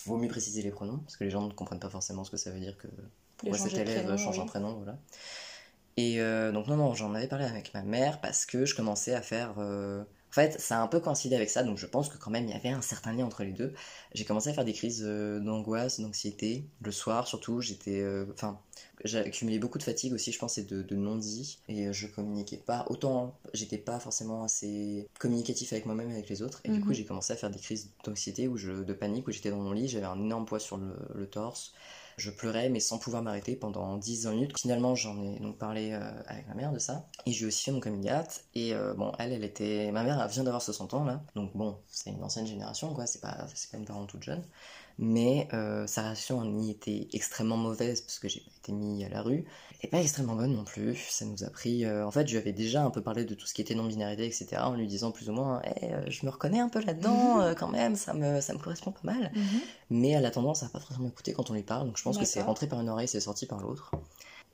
vaut 0.05 0.17
mieux 0.17 0.27
préciser 0.29 0.61
les 0.61 0.71
pronoms, 0.71 0.99
parce 0.99 1.17
que 1.17 1.23
les 1.23 1.29
gens 1.29 1.45
ne 1.47 1.51
comprennent 1.53 1.79
pas 1.79 1.89
forcément 1.89 2.23
ce 2.23 2.31
que 2.31 2.37
ça 2.37 2.51
veut 2.51 2.59
dire 2.59 2.77
que 2.77 2.87
pourquoi 3.37 3.57
cet 3.57 3.77
élève 3.77 4.15
prénom, 4.15 4.17
change 4.17 4.39
un 4.39 4.45
oui. 4.45 4.45
prénom, 4.45 4.73
voilà. 4.75 4.97
Et 5.97 6.19
euh, 6.21 6.51
donc 6.51 6.67
non, 6.67 6.75
non, 6.77 6.93
j'en 6.93 7.13
avais 7.15 7.27
parlé 7.27 7.45
avec 7.45 7.73
ma 7.73 7.81
mère 7.83 8.19
parce 8.21 8.45
que 8.45 8.65
je 8.65 8.75
commençais 8.75 9.13
à 9.13 9.21
faire... 9.21 9.55
euh, 9.59 10.01
En 10.01 10.33
fait, 10.33 10.59
ça 10.59 10.77
a 10.79 10.81
un 10.81 10.87
peu 10.87 10.99
coïncidé 10.99 11.35
avec 11.37 11.49
ça, 11.49 11.63
donc 11.63 11.77
je 11.77 11.85
pense 11.85 12.09
que 12.09 12.17
quand 12.17 12.31
même 12.31 12.43
il 12.45 12.49
y 12.51 12.53
avait 12.53 12.69
un 12.69 12.81
certain 12.81 13.13
lien 13.13 13.25
entre 13.25 13.43
les 13.45 13.53
deux. 13.53 13.73
J'ai 14.13 14.25
commencé 14.25 14.49
à 14.49 14.53
faire 14.53 14.65
des 14.65 14.73
crises 14.73 15.03
euh, 15.05 15.39
d'angoisse, 15.39 16.01
d'anxiété. 16.01 16.65
Le 16.81 16.91
soir 16.91 17.27
surtout, 17.27 17.61
j'étais... 17.61 18.01
euh, 18.01 18.25
Enfin, 18.33 18.59
j'ai 19.05 19.19
accumulé 19.19 19.57
beaucoup 19.59 19.77
de 19.77 19.83
fatigue 19.83 20.11
aussi, 20.13 20.33
je 20.33 20.39
pense, 20.39 20.57
et 20.57 20.63
de, 20.63 20.81
de 20.81 20.95
non-dit. 20.97 21.59
Et 21.69 21.93
je 21.93 22.07
communiquais 22.07 22.57
pas. 22.57 22.85
Autant, 22.89 23.39
j'étais 23.53 23.77
pas 23.77 23.99
forcément 24.01 24.43
assez 24.43 25.07
communicatif 25.19 25.71
avec 25.71 25.85
moi-même 25.85 26.09
et 26.11 26.13
avec 26.15 26.27
les 26.29 26.41
autres. 26.41 26.59
Et 26.65 26.69
du 26.71 26.79
Mhm. 26.79 26.81
coup, 26.81 26.93
j'ai 26.93 27.05
commencé 27.05 27.31
à 27.31 27.37
faire 27.37 27.51
des 27.51 27.59
crises 27.59 27.91
d'anxiété, 28.03 28.49
ou 28.49 28.57
de 28.57 28.93
panique, 28.93 29.27
où 29.29 29.31
j'étais 29.31 29.49
dans 29.49 29.57
mon 29.61 29.71
lit, 29.71 29.87
j'avais 29.87 30.05
un 30.05 30.19
énorme 30.19 30.45
poids 30.45 30.59
sur 30.59 30.75
le, 30.77 30.93
le 31.13 31.27
torse. 31.27 31.73
Je 32.17 32.31
pleurais, 32.31 32.69
mais 32.69 32.79
sans 32.79 32.97
pouvoir 32.97 33.21
m'arrêter 33.21 33.55
pendant 33.55 33.97
10 33.97 34.27
minutes. 34.27 34.57
Finalement, 34.59 34.95
j'en 34.95 35.21
ai 35.21 35.39
donc 35.39 35.57
parlé 35.57 35.91
euh, 35.91 35.99
avec 36.27 36.47
ma 36.47 36.53
mère 36.53 36.71
de 36.71 36.79
ça. 36.79 37.07
Et 37.25 37.31
j'ai 37.31 37.45
aussi 37.45 37.65
fait 37.65 37.71
mon 37.71 37.79
coming 37.79 38.09
out. 38.11 38.27
Et 38.53 38.73
euh, 38.73 38.93
bon, 38.93 39.11
elle, 39.19 39.33
elle 39.33 39.43
était. 39.43 39.91
Ma 39.91 40.03
mère 40.03 40.21
elle 40.21 40.31
vient 40.31 40.43
d'avoir 40.43 40.61
60 40.61 40.93
ans, 40.93 41.03
là. 41.03 41.21
Donc 41.35 41.51
bon, 41.55 41.77
c'est 41.89 42.11
une 42.11 42.23
ancienne 42.23 42.47
génération, 42.47 42.93
quoi. 42.93 43.05
C'est 43.05 43.21
pas, 43.21 43.47
c'est 43.53 43.69
pas 43.71 43.77
une 43.77 43.85
parente 43.85 44.09
toute 44.09 44.23
jeune. 44.23 44.43
Mais 44.97 45.49
euh, 45.53 45.85
sa 45.87 46.03
réaction 46.03 46.37
en 46.39 46.57
y 46.61 46.71
était 46.71 47.07
extrêmement 47.11 47.57
mauvaise 47.57 47.99
parce 48.01 48.17
que 48.17 48.29
j'ai 48.29 48.39
pas 48.39 48.51
été 48.63 48.71
mis 48.71 49.03
à 49.03 49.09
la 49.09 49.21
rue. 49.21 49.43
Elle 49.71 49.77
était 49.79 49.87
pas 49.89 49.99
extrêmement 50.01 50.35
bonne 50.35 50.55
non 50.55 50.63
plus. 50.63 50.95
Ça 51.09 51.25
nous 51.25 51.43
a 51.43 51.49
pris. 51.49 51.83
euh, 51.83 52.07
En 52.07 52.11
fait, 52.11 52.25
je 52.27 52.31
lui 52.31 52.37
avais 52.39 52.53
déjà 52.53 52.81
un 52.83 52.89
peu 52.91 53.01
parlé 53.01 53.25
de 53.25 53.33
tout 53.35 53.45
ce 53.45 53.53
qui 53.53 53.61
était 53.61 53.75
non-binarité, 53.75 54.25
etc. 54.25 54.61
En 54.61 54.73
lui 54.75 54.87
disant 54.87 55.11
plus 55.11 55.29
ou 55.29 55.33
moins, 55.33 55.61
Eh, 55.65 55.93
euh, 55.93 56.05
je 56.07 56.25
me 56.25 56.31
reconnais 56.31 56.59
un 56.61 56.69
peu 56.69 56.79
là-dedans, 56.79 57.41
euh, 57.41 57.53
quand 57.55 57.67
même, 57.67 57.97
ça 57.97 58.13
me, 58.13 58.39
ça 58.39 58.53
me 58.53 58.57
correspond 58.59 58.91
pas 58.91 59.01
mal. 59.03 59.31
Mhm. 59.35 59.43
Mais 59.89 60.09
elle 60.11 60.25
a 60.25 60.31
tendance 60.31 60.63
à 60.63 60.69
pas 60.69 60.79
forcément 60.79 61.09
écouter 61.09 61.33
quand 61.33 61.49
on 61.49 61.53
lui 61.53 61.63
parle, 61.63 61.87
donc 61.87 61.97
je 61.97 62.03
pense 62.03 62.17
que 62.17 62.23
c'est 62.25 62.41
rentré 62.41 62.67
par 62.67 62.79
une 62.79 62.87
oreille, 62.89 63.07
c'est 63.09 63.19
sorti 63.19 63.45
par 63.45 63.59
l'autre. 63.59 63.91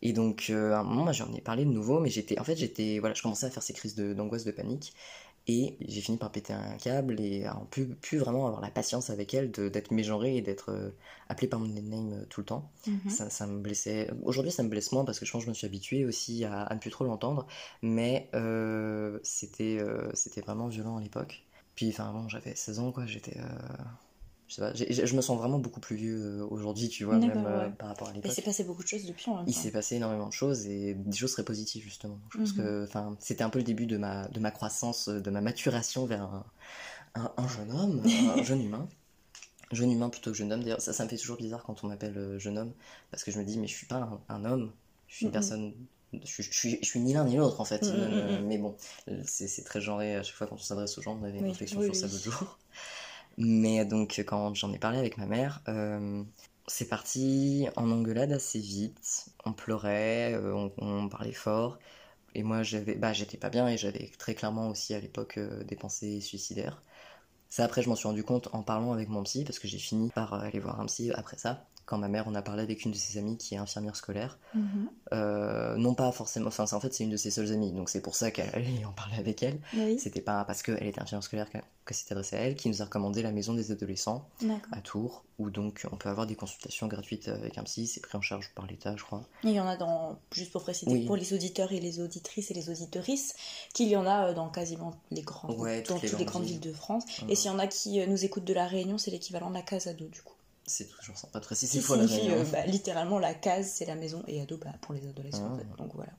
Et 0.01 0.13
donc 0.13 0.49
à 0.49 0.79
un 0.79 0.83
moment, 0.83 1.13
j'en 1.13 1.31
ai 1.33 1.41
parlé 1.41 1.63
de 1.65 1.69
nouveau, 1.69 1.99
mais 1.99 2.09
j'étais, 2.09 2.39
en 2.39 2.43
fait, 2.43 2.55
j'étais, 2.55 2.97
voilà, 2.97 3.13
je 3.13 3.21
commençais 3.21 3.45
à 3.45 3.51
faire 3.51 3.61
ces 3.61 3.73
crises 3.73 3.93
de- 3.93 4.13
d'angoisse, 4.15 4.43
de, 4.43 4.51
panique, 4.51 4.95
et 5.47 5.77
j'ai 5.81 6.01
fini 6.01 6.17
par 6.17 6.31
péter 6.31 6.53
un 6.53 6.77
câble 6.77 7.19
et 7.19 7.45
à 7.45 7.55
plus, 7.71 7.87
plus 7.95 8.17
vraiment 8.17 8.45
avoir 8.47 8.61
la 8.61 8.69
patience 8.71 9.09
avec 9.09 9.33
elle 9.33 9.51
de- 9.51 9.69
d'être 9.69 9.91
mégenrée 9.91 10.37
et 10.37 10.41
d'être 10.41 10.69
euh, 10.71 10.91
appelée 11.29 11.47
par 11.47 11.59
mon 11.59 11.67
name 11.67 12.13
euh, 12.13 12.25
tout 12.29 12.41
le 12.41 12.45
temps. 12.45 12.71
Mhm. 12.87 12.99
Ça, 13.09 13.29
ça 13.29 13.47
me 13.47 13.59
blessait. 13.59 14.09
Aujourd'hui, 14.23 14.51
ça 14.51 14.63
me 14.63 14.69
blesse 14.69 14.91
moins 14.91 15.05
parce 15.05 15.19
que 15.19 15.25
je 15.25 15.31
pense 15.31 15.41
que 15.41 15.45
je 15.45 15.49
me 15.49 15.55
suis 15.55 15.67
habituée 15.67 16.05
aussi 16.05 16.45
à, 16.45 16.63
à 16.63 16.73
ne 16.75 16.79
plus 16.79 16.91
trop 16.91 17.03
l'entendre, 17.05 17.47
mais 17.81 18.29
euh, 18.35 19.19
c'était, 19.23 19.79
euh, 19.81 20.09
c'était 20.13 20.41
vraiment 20.41 20.67
violent 20.67 20.97
à 20.97 21.01
l'époque. 21.01 21.43
Puis, 21.75 21.89
enfin, 21.89 22.11
bon, 22.13 22.27
j'avais 22.29 22.55
16 22.55 22.79
ans, 22.79 22.91
quoi, 22.91 23.05
j'étais. 23.05 23.37
Je 24.51 24.55
sais 24.55 24.61
pas, 24.61 24.73
j'ai- 24.73 24.91
j'ai- 24.91 25.07
je 25.07 25.15
me 25.15 25.21
sens 25.21 25.37
vraiment 25.37 25.59
beaucoup 25.59 25.79
plus 25.79 25.95
vieux 25.95 26.41
euh, 26.41 26.45
aujourd'hui, 26.49 26.89
tu 26.89 27.05
vois, 27.05 27.17
même 27.19 27.45
euh, 27.45 27.69
par 27.69 27.87
rapport 27.87 28.09
à 28.09 28.11
l'époque. 28.11 28.33
c'est 28.35 28.41
passé 28.41 28.65
beaucoup 28.65 28.83
de 28.83 28.87
choses 28.87 29.05
depuis 29.05 29.29
en 29.31 29.37
même 29.37 29.45
Il 29.47 29.53
s'est 29.53 29.71
passé 29.71 29.95
énormément 29.95 30.27
de 30.27 30.33
choses 30.33 30.67
et 30.67 30.93
des 30.93 31.17
choses 31.17 31.31
très 31.31 31.45
positives 31.45 31.83
justement. 31.83 32.19
Je 32.31 32.37
pense 32.37 32.51
Mhm. 32.51 32.57
que 32.57 32.83
enfin, 32.83 33.15
c'était 33.21 33.45
un 33.45 33.49
peu 33.49 33.59
le 33.59 33.63
début 33.63 33.85
de 33.85 33.95
ma, 33.97 34.27
de 34.27 34.39
ma 34.41 34.51
croissance, 34.51 35.07
euh, 35.07 35.21
de 35.21 35.29
ma 35.31 35.39
maturation 35.39 36.05
vers 36.05 36.23
un, 36.23 36.45
un, 37.15 37.31
un 37.37 37.47
jeune 37.47 37.71
homme, 37.71 38.03
un 38.39 38.43
jeune 38.43 38.61
humain. 38.61 38.87
Jeune 39.71 39.91
humain 39.91 40.09
plutôt 40.09 40.31
que 40.31 40.37
jeune 40.37 40.51
homme. 40.51 40.63
D'ailleurs, 40.63 40.81
ça, 40.81 40.93
ça 40.93 41.05
me 41.05 41.09
fait 41.09 41.17
toujours 41.17 41.37
bizarre 41.37 41.63
quand 41.63 41.83
on 41.83 41.87
m'appelle 41.87 42.37
jeune 42.39 42.57
homme 42.57 42.73
parce 43.09 43.23
que 43.23 43.31
je 43.31 43.39
me 43.39 43.45
dis, 43.45 43.57
mais 43.57 43.67
je 43.67 43.73
suis 43.75 43.87
pas 43.87 43.97
un, 43.97 44.21
un 44.35 44.45
homme, 44.45 44.71
je 45.07 45.15
suis 45.15 45.25
une 45.25 45.29
Mhm. 45.29 45.33
personne. 45.33 45.73
Je, 46.25 46.27
suis- 46.27 46.43
je 46.43 46.51
suis, 46.53 46.79
je 46.81 46.85
suis 46.85 46.99
ni 46.99 47.13
l'un 47.13 47.23
ni 47.23 47.37
l'autre 47.37 47.61
en 47.61 47.65
fait. 47.65 47.83
Mhm, 47.83 48.47
mais 48.47 48.57
bon, 48.57 48.75
c'est 49.25 49.63
très 49.63 49.79
genré 49.81 50.17
à 50.17 50.23
chaque 50.23 50.35
fois 50.35 50.47
quand 50.47 50.55
on 50.55 50.59
s'adresse 50.59 50.97
aux 50.97 51.01
gens. 51.01 51.17
On 51.21 51.23
avait 51.23 51.37
une 51.37 51.45
Oui, 51.45 51.51
réflexion 51.51 51.79
oui, 51.79 51.85
sur 51.85 51.95
ça 51.95 52.07
l'autre 52.07 52.23
jour. 52.23 52.59
Mais 53.37 53.85
donc, 53.85 54.23
quand 54.27 54.53
j'en 54.55 54.73
ai 54.73 54.79
parlé 54.79 54.97
avec 54.99 55.17
ma 55.17 55.25
mère, 55.25 55.61
euh, 55.67 56.23
c'est 56.67 56.87
parti 56.87 57.67
en 57.75 57.91
engueulade 57.91 58.31
assez 58.31 58.59
vite. 58.59 59.29
On 59.45 59.53
pleurait, 59.53 60.33
euh, 60.33 60.69
on, 60.77 61.09
parlait 61.09 61.33
fort. 61.33 61.79
Et 62.35 62.43
moi, 62.43 62.63
j'avais, 62.63 62.95
bah, 62.95 63.13
j'étais 63.13 63.37
pas 63.37 63.49
bien 63.49 63.67
et 63.67 63.77
j'avais 63.77 64.09
très 64.19 64.35
clairement 64.35 64.69
aussi 64.69 64.93
à 64.93 64.99
l'époque 64.99 65.37
euh, 65.37 65.63
des 65.63 65.75
pensées 65.75 66.21
suicidaires. 66.21 66.81
Ça, 67.49 67.65
après, 67.65 67.83
je 67.83 67.89
m'en 67.89 67.95
suis 67.95 68.07
rendu 68.07 68.23
compte 68.23 68.49
en 68.53 68.63
parlant 68.63 68.93
avec 68.93 69.09
mon 69.09 69.23
psy, 69.23 69.43
parce 69.45 69.59
que 69.59 69.67
j'ai 69.67 69.79
fini 69.79 70.11
par 70.11 70.33
aller 70.35 70.59
voir 70.59 70.79
un 70.81 70.87
psy 70.87 71.11
après 71.13 71.37
ça. 71.37 71.70
Quand 71.91 71.97
ma 71.97 72.07
mère, 72.07 72.23
on 72.27 72.35
a 72.35 72.41
parlé 72.41 72.63
avec 72.63 72.85
une 72.85 72.91
de 72.91 72.95
ses 72.95 73.17
amies 73.19 73.35
qui 73.37 73.55
est 73.55 73.57
infirmière 73.57 73.97
scolaire. 73.97 74.39
Mhm. 74.55 74.89
Euh, 75.11 75.75
non 75.75 75.93
pas 75.93 76.09
forcément, 76.13 76.47
enfin, 76.47 76.63
en 76.71 76.79
fait, 76.79 76.93
c'est 76.93 77.03
une 77.03 77.09
de 77.09 77.17
ses 77.17 77.31
seules 77.31 77.51
amies, 77.51 77.73
donc 77.73 77.89
c'est 77.89 77.99
pour 77.99 78.15
ça 78.15 78.31
qu'elle 78.31 78.49
allait 78.55 78.85
en 78.85 78.93
parler 78.93 79.17
avec 79.17 79.43
elle. 79.43 79.59
Oui, 79.73 79.99
C'était 79.99 80.21
pas 80.21 80.45
parce 80.45 80.63
qu'elle 80.63 80.81
était 80.87 81.01
infirmière 81.01 81.23
scolaire 81.23 81.49
que, 81.49 81.57
que 81.83 81.93
c'était 81.93 82.13
adressé 82.13 82.37
à 82.37 82.39
elle, 82.39 82.55
qui 82.55 82.69
nous 82.69 82.81
a 82.81 82.85
recommandé 82.85 83.21
la 83.21 83.33
maison 83.33 83.53
des 83.53 83.71
adolescents 83.73 84.25
à 84.71 84.79
Tours, 84.79 85.25
où 85.37 85.49
donc 85.49 85.85
on 85.91 85.97
peut 85.97 86.07
avoir 86.07 86.27
des 86.27 86.35
consultations 86.35 86.87
gratuites 86.87 87.27
avec 87.27 87.57
un 87.57 87.63
psy, 87.63 87.87
c'est 87.87 87.99
pris 87.99 88.17
en 88.17 88.21
charge 88.21 88.51
par 88.55 88.65
l'État, 88.67 88.95
je 88.95 89.03
crois. 89.03 89.23
Il 89.43 89.51
y 89.51 89.59
en 89.59 89.67
a 89.67 89.75
dans, 89.75 90.17
juste 90.31 90.53
pour 90.53 90.63
préciser, 90.63 90.89
Oui. 90.89 91.05
pour 91.05 91.17
les 91.17 91.33
auditeurs 91.33 91.73
et 91.73 91.81
les 91.81 91.99
auditrices 91.99 92.51
et 92.51 92.53
les 92.53 92.69
auditrices, 92.69 93.35
qu'il 93.73 93.89
y 93.89 93.97
en 93.97 94.05
a 94.07 94.29
euh, 94.29 94.33
dans 94.33 94.47
quasiment 94.47 94.93
les 95.11 95.23
grandes, 95.23 95.59
Ouais, 95.59 95.81
dans 95.81 95.95
toutes 95.95 96.03
les 96.03 96.09
toutes 96.09 96.19
les 96.19 96.25
grandes 96.25 96.43
villes. 96.43 96.53
villes 96.61 96.71
de 96.71 96.73
France. 96.73 97.03
Mhm. 97.23 97.29
Et 97.31 97.35
s'il 97.35 97.51
y 97.51 97.53
en 97.53 97.59
a 97.59 97.67
qui 97.67 97.99
euh, 97.99 98.05
nous 98.07 98.23
écoutent 98.23 98.45
de 98.45 98.53
la 98.53 98.65
Réunion, 98.67 98.97
c'est 98.97 99.11
l'équivalent 99.11 99.49
de 99.49 99.55
la 99.55 99.61
Casa 99.61 99.93
d'eau, 99.93 100.07
du 100.07 100.21
coup. 100.21 100.30
C'est 100.65 100.87
toujours 100.89 101.17
sympa 101.17 101.39
de 101.39 101.43
Qui 101.43 101.47
préciser 101.47 101.79
la 101.79 102.07
signifie 102.07 102.27
réunion. 102.29 102.35
euh, 102.41 102.45
bah, 102.51 102.65
littéralement 102.65 103.19
la 103.19 103.33
case, 103.33 103.69
c'est 103.73 103.85
la 103.85 103.95
maison, 103.95 104.23
et 104.27 104.41
ado 104.41 104.57
bah, 104.57 104.71
pour 104.81 104.93
les 104.93 105.07
adolescents. 105.07 105.53
en 105.53 105.57
Ah. 105.59 105.77
Donc 105.77 105.93
voilà. 105.95 106.11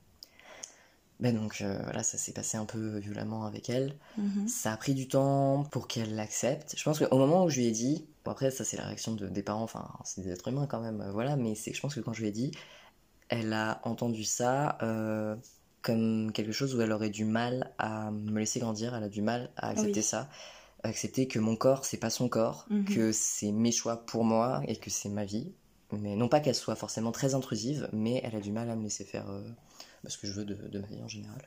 Ben 1.19 1.33
donc 1.35 1.61
euh, 1.61 1.79
voilà, 1.83 2.03
ça 2.03 2.17
s'est 2.17 2.33
passé 2.33 2.57
un 2.57 2.65
peu 2.65 2.97
violemment 2.97 3.45
avec 3.45 3.69
elle. 3.69 3.95
Mhm. 4.17 4.47
Ça 4.47 4.73
a 4.73 4.77
pris 4.77 4.93
du 4.93 5.07
temps 5.07 5.63
pour 5.71 5.87
qu'elle 5.87 6.15
l'accepte. 6.15 6.73
Je 6.77 6.83
pense 6.83 6.99
qu'au 6.99 7.17
moment 7.17 7.45
où 7.45 7.49
je 7.49 7.59
lui 7.59 7.67
ai 7.67 7.71
dit, 7.71 8.07
bon 8.25 8.31
après 8.31 8.51
ça 8.51 8.65
c'est 8.65 8.77
la 8.77 8.85
réaction 8.85 9.13
de- 9.13 9.27
des 9.29 9.43
parents, 9.43 9.61
enfin 9.63 9.89
c'est 10.03 10.21
des 10.21 10.31
êtres 10.31 10.47
humains 10.49 10.67
quand 10.67 10.81
même, 10.81 10.99
euh, 11.01 11.11
voilà, 11.11 11.35
mais 11.37 11.55
c'est 11.55 11.73
je 11.73 11.79
pense 11.79 11.95
que 11.95 12.01
quand 12.01 12.13
je 12.13 12.21
lui 12.21 12.27
ai 12.29 12.31
dit, 12.31 12.51
elle 13.29 13.53
a 13.53 13.79
entendu 13.83 14.23
ça 14.25 14.77
euh, 14.81 15.35
comme 15.81 16.31
quelque 16.33 16.51
chose 16.51 16.75
où 16.75 16.81
elle 16.81 16.91
aurait 16.91 17.09
du 17.11 17.25
mal 17.25 17.71
à 17.77 18.11
me 18.11 18.39
laisser 18.39 18.59
grandir, 18.59 18.93
elle 18.95 19.03
a 19.03 19.09
du 19.09 19.21
mal 19.21 19.51
à 19.55 19.69
accepter 19.69 19.99
Oui. 19.99 20.03
ça, 20.03 20.29
accepter 20.83 21.27
que 21.27 21.39
mon 21.39 21.55
corps 21.55 21.85
c'est 21.85 21.97
pas 21.97 22.09
son 22.09 22.29
corps, 22.29 22.65
Mhm. 22.69 22.85
que 22.85 23.11
c'est 23.11 23.51
mes 23.51 23.71
choix 23.71 24.05
pour 24.05 24.23
moi 24.25 24.61
et 24.67 24.75
que 24.77 24.89
c'est 24.89 25.09
ma 25.09 25.25
vie. 25.25 25.53
Mais 25.91 26.15
non 26.15 26.27
pas 26.29 26.39
qu'elle 26.39 26.55
soit 26.55 26.75
forcément 26.75 27.11
très 27.11 27.35
intrusive, 27.35 27.89
mais 27.93 28.19
elle 28.23 28.35
a 28.35 28.39
du 28.41 28.51
mal 28.51 28.69
à 28.69 28.75
me 28.75 28.83
laisser 28.83 29.05
faire 29.05 29.29
euh, 29.29 29.43
bah, 30.03 30.09
ce 30.09 30.17
que 30.17 30.27
je 30.27 30.33
veux 30.33 30.45
de, 30.45 30.55
de 30.55 30.79
ma 30.79 30.87
vie 30.87 31.01
en 31.03 31.07
général. 31.07 31.41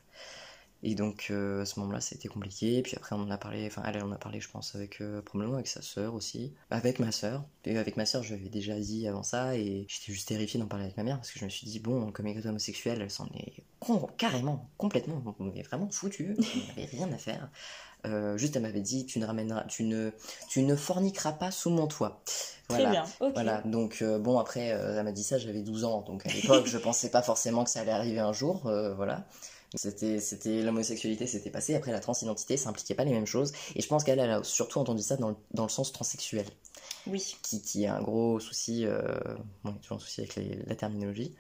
Et 0.83 0.95
donc 0.95 1.29
euh, 1.31 1.63
à 1.63 1.65
ce 1.67 1.81
moment-là, 1.81 2.01
c'était 2.01 2.29
compliqué. 2.29 2.83
Puis 2.83 2.95
après, 2.97 3.17
on 3.17 3.21
en 3.21 3.31
a 3.31 3.39
parlé, 3.39 3.67
enfin, 3.67 3.83
elle, 3.87 3.97
elle 3.97 4.03
en 4.05 4.13
a 4.13 4.19
parlé, 4.19 4.41
je 4.41 4.49
pense, 4.49 4.75
avec 4.75 5.01
euh, 5.01 5.23
probablement 5.23 5.57
avec 5.57 5.67
sa 5.69 5.83
sœur 5.83 6.15
aussi, 6.15 6.53
avec 6.71 6.99
ma 7.01 7.11
sœur. 7.13 7.45
Et 7.65 7.77
avec 7.79 7.97
ma 7.97 8.07
sœur, 8.07 8.23
je 8.23 8.35
lui 8.35 8.41
avais 8.41 8.51
déjà 8.51 8.79
dit 8.79 9.09
avant 9.09 9.23
ça, 9.23 9.57
et 9.57 9.87
j'étais 9.89 10.13
juste 10.13 10.29
terrifiée 10.29 10.61
d'en 10.61 10.67
parler 10.67 10.85
avec 10.85 10.97
ma 10.97 11.03
mère 11.03 11.17
parce 11.17 11.33
que 11.33 11.39
je 11.39 11.45
me 11.45 11.51
suis 11.51 11.67
dit, 11.67 11.81
bon, 11.81 12.13
comme 12.13 12.27
écoute 12.29 12.47
homosexuelle, 12.47 13.01
elle 13.03 13.11
s'en 13.11 13.27
est 13.35 13.55
con- 13.81 14.07
carrément, 14.17 14.69
complètement, 14.79 15.23
mais 15.41 15.63
vraiment 15.63 15.89
foutue, 15.91 16.37
elle 16.39 16.45
n'avait 16.69 16.85
rien 16.91 17.13
à 17.13 17.19
faire. 17.19 17.51
Euh, 18.05 18.37
juste, 18.39 18.55
elle 18.55 18.63
m'avait 18.63 18.81
dit, 18.83 19.05
tu 19.07 19.19
ne 19.19 19.27
ramèneras, 19.27 19.65
tu 19.65 19.83
ne, 19.83 20.13
tu 20.49 20.63
ne 20.63 20.77
forniqueras 20.77 21.33
pas 21.33 21.51
sous 21.51 21.71
mon 21.71 21.89
toit. 21.89 22.23
Très 22.69 22.85
bien, 22.93 23.05
ok. 23.21 23.33
Voilà, 23.35 23.63
donc 23.63 23.99
euh, 24.03 24.19
bon, 24.21 24.39
après, 24.39 24.71
euh, 24.73 24.99
elle 24.99 25.05
m'a 25.05 25.13
dit 25.13 25.25
ça, 25.25 25.39
j'avais 25.39 25.63
12 25.63 25.83
ans, 25.85 26.03
donc 26.03 26.25
à 26.27 26.33
l'époque, 26.33 26.67
je 26.67 26.79
pensais 26.79 27.11
pas 27.11 27.23
forcément 27.23 27.65
que 27.65 27.71
ça 27.71 27.81
allait 27.81 27.91
arriver 27.93 28.21
un 28.21 28.33
jour, 28.33 28.61
voilà. 28.97 29.27
C'était, 29.77 30.21
c'était 30.21 30.63
l'homosexualité, 30.63 31.27
c'était 31.27 31.51
passé. 31.51 31.75
Après, 31.75 31.93
la 31.93 32.01
transidentité, 32.01 32.57
ça 32.57 32.71
impliquait 32.71 32.95
pas 32.95 33.05
les 33.05 33.13
mêmes 33.13 33.27
choses. 33.27 33.53
Et 33.75 33.83
je 33.83 33.87
pense 33.89 34.05
qu'elle, 34.05 34.19
elle 34.19 34.31
a 34.31 34.43
surtout 34.43 34.79
entendu 34.79 35.03
ça 35.03 35.17
dans 35.17 35.29
le, 35.31 35.37
dans 35.53 35.65
le 35.65 35.69
sens 35.69 35.93
transsexuel, 35.93 36.47
Oui. 37.07 37.37
qui, 37.43 37.61
qui 37.63 37.85
est 37.85 37.89
un 37.89 38.01
gros 38.03 38.41
souci. 38.41 38.85
Euh, 38.87 39.03
bon, 39.65 39.71
il 39.71 39.75
y 39.75 39.77
a 39.77 39.81
toujours 39.83 39.97
un 39.99 40.01
souci 40.01 40.21
avec 40.23 40.37
les- 40.37 40.59
la 40.67 40.75
terminologie. 40.77 41.35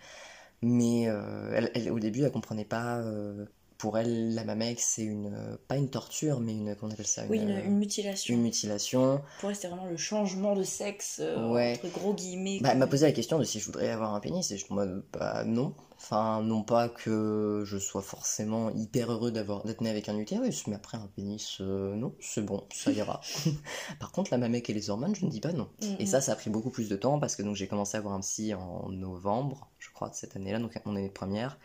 Mais 0.62 1.08
euh, 1.08 1.52
elle, 1.54 1.70
elle, 1.74 1.90
au 1.92 1.98
début, 1.98 2.22
elle 2.22 2.32
comprenait 2.32 2.64
pas. 2.64 2.98
euh, 2.98 3.44
pour 3.78 3.98
elle, 3.98 4.34
la 4.34 4.42
mamex, 4.44 4.82
c'est 4.82 5.02
une, 5.02 5.34
euh, 5.34 5.56
pas 5.68 5.76
une 5.76 5.90
torture, 5.90 6.40
mais 6.40 6.52
une, 6.52 6.74
comment 6.76 6.88
on 6.90 6.94
appelle 6.94 7.06
ça 7.06 7.24
Oui, 7.28 7.38
une, 7.40 7.50
euh, 7.50 7.62
une 7.66 7.76
mutilation. 7.76 8.32
une 8.34 8.40
mutilation. 8.40 9.20
Pour 9.40 9.50
elle, 9.50 9.54
c'était 9.56 9.68
vraiment 9.68 9.84
le 9.84 9.98
changement 9.98 10.56
de 10.56 10.62
sexe, 10.62 11.20
Ouais. 11.50 11.78
entre 11.84 11.92
gros 11.92 12.14
guillemets. 12.14 12.58
Bah, 12.62 12.70
elle 12.72 12.78
m'a 12.78 12.86
posé 12.86 13.04
la 13.04 13.12
question 13.12 13.38
de 13.38 13.44
si 13.44 13.60
je 13.60 13.66
voudrais 13.66 13.90
avoir 13.90 14.14
un 14.14 14.20
pénis 14.20 14.50
et 14.50 14.56
je 14.56 14.64
mode 14.72 15.04
bah 15.12 15.44
non. 15.44 15.74
Enfin, 15.98 16.42
non 16.42 16.62
pas 16.62 16.88
que 16.90 17.62
je 17.64 17.78
sois 17.78 18.02
forcément 18.02 18.70
hyper 18.70 19.10
heureux 19.10 19.30
d'avoir 19.32 19.64
d'être 19.64 19.80
né 19.80 19.88
avec 19.88 20.08
un 20.08 20.18
utérus, 20.18 20.66
mais 20.66 20.76
après 20.76 20.98
un 20.98 21.06
pénis, 21.16 21.58
euh, 21.60 21.96
non, 21.96 22.14
c'est 22.20 22.44
bon, 22.44 22.64
ça 22.70 22.92
ira. 22.92 23.20
Par 23.98 24.12
contre, 24.12 24.30
la 24.30 24.38
mamec 24.38 24.68
et 24.68 24.74
les 24.74 24.90
hormones, 24.90 25.14
je 25.14 25.24
ne 25.24 25.30
dis 25.30 25.40
pas 25.40 25.52
non. 25.52 25.68
Et 25.98 26.06
ça, 26.06 26.20
ça 26.20 26.32
a 26.32 26.36
pris 26.36 26.50
beaucoup 26.50 26.70
plus 26.70 26.88
de 26.88 26.96
temps 26.96 27.18
parce 27.18 27.34
que 27.34 27.42
donc 27.42 27.56
j'ai 27.56 27.66
commencé 27.66 27.96
à 27.96 28.00
voir 28.00 28.14
un 28.14 28.20
psy 28.20 28.52
en 28.54 28.90
novembre, 28.90 29.70
je 29.78 29.88
crois, 29.90 30.10
de 30.10 30.14
cette 30.14 30.36
année-là, 30.36 30.58
donc 30.58 30.78
mon 30.84 30.96
année 30.96 31.08
de 31.08 31.12
première. 31.12 31.58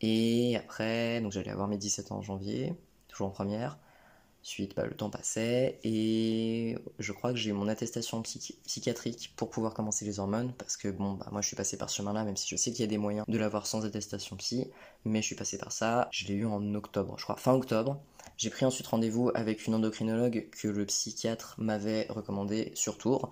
Et 0.00 0.56
après, 0.56 1.20
donc 1.22 1.32
j'allais 1.32 1.50
avoir 1.50 1.66
mes 1.66 1.78
17 1.78 2.12
ans 2.12 2.18
en 2.18 2.22
janvier, 2.22 2.74
toujours 3.08 3.28
en 3.28 3.30
première. 3.30 3.78
Suite, 4.46 4.76
bah, 4.76 4.84
le 4.86 4.94
temps 4.94 5.08
passait 5.10 5.78
et 5.84 6.76
je 6.98 7.12
crois 7.12 7.32
que 7.32 7.38
j'ai 7.38 7.50
eu 7.50 7.52
mon 7.54 7.66
attestation 7.66 8.20
psychi- 8.22 8.58
psychiatrique 8.66 9.32
pour 9.36 9.48
pouvoir 9.50 9.72
commencer 9.74 10.04
les 10.04 10.18
hormones 10.20 10.52
parce 10.58 10.76
que 10.76 10.88
bon, 10.88 11.14
bah, 11.14 11.28
moi 11.32 11.40
je 11.40 11.46
suis 11.46 11.56
passé 11.56 11.76
par 11.78 11.88
ce 11.90 11.96
chemin-là, 11.96 12.24
même 12.24 12.36
si 12.36 12.46
je 12.48 12.56
sais 12.56 12.70
qu'il 12.70 12.80
y 12.80 12.84
a 12.84 12.86
des 12.88 12.98
moyens 12.98 13.24
de 13.26 13.38
l'avoir 13.38 13.66
sans 13.66 13.86
attestation 13.86 14.36
psy, 14.36 14.70
mais 15.04 15.22
je 15.22 15.26
suis 15.26 15.34
passé 15.34 15.56
par 15.56 15.72
ça. 15.72 16.08
Je 16.12 16.26
l'ai 16.26 16.34
eu 16.34 16.44
en 16.46 16.74
octobre, 16.74 17.14
je 17.18 17.24
crois, 17.24 17.36
fin 17.36 17.54
octobre. 17.54 18.00
J'ai 18.36 18.50
pris 18.50 18.64
ensuite 18.66 18.86
rendez-vous 18.86 19.30
avec 19.34 19.66
une 19.66 19.74
endocrinologue 19.74 20.48
que 20.50 20.68
le 20.68 20.84
psychiatre 20.86 21.54
m'avait 21.58 22.06
recommandé 22.10 22.72
sur 22.74 22.98
Tours. 22.98 23.30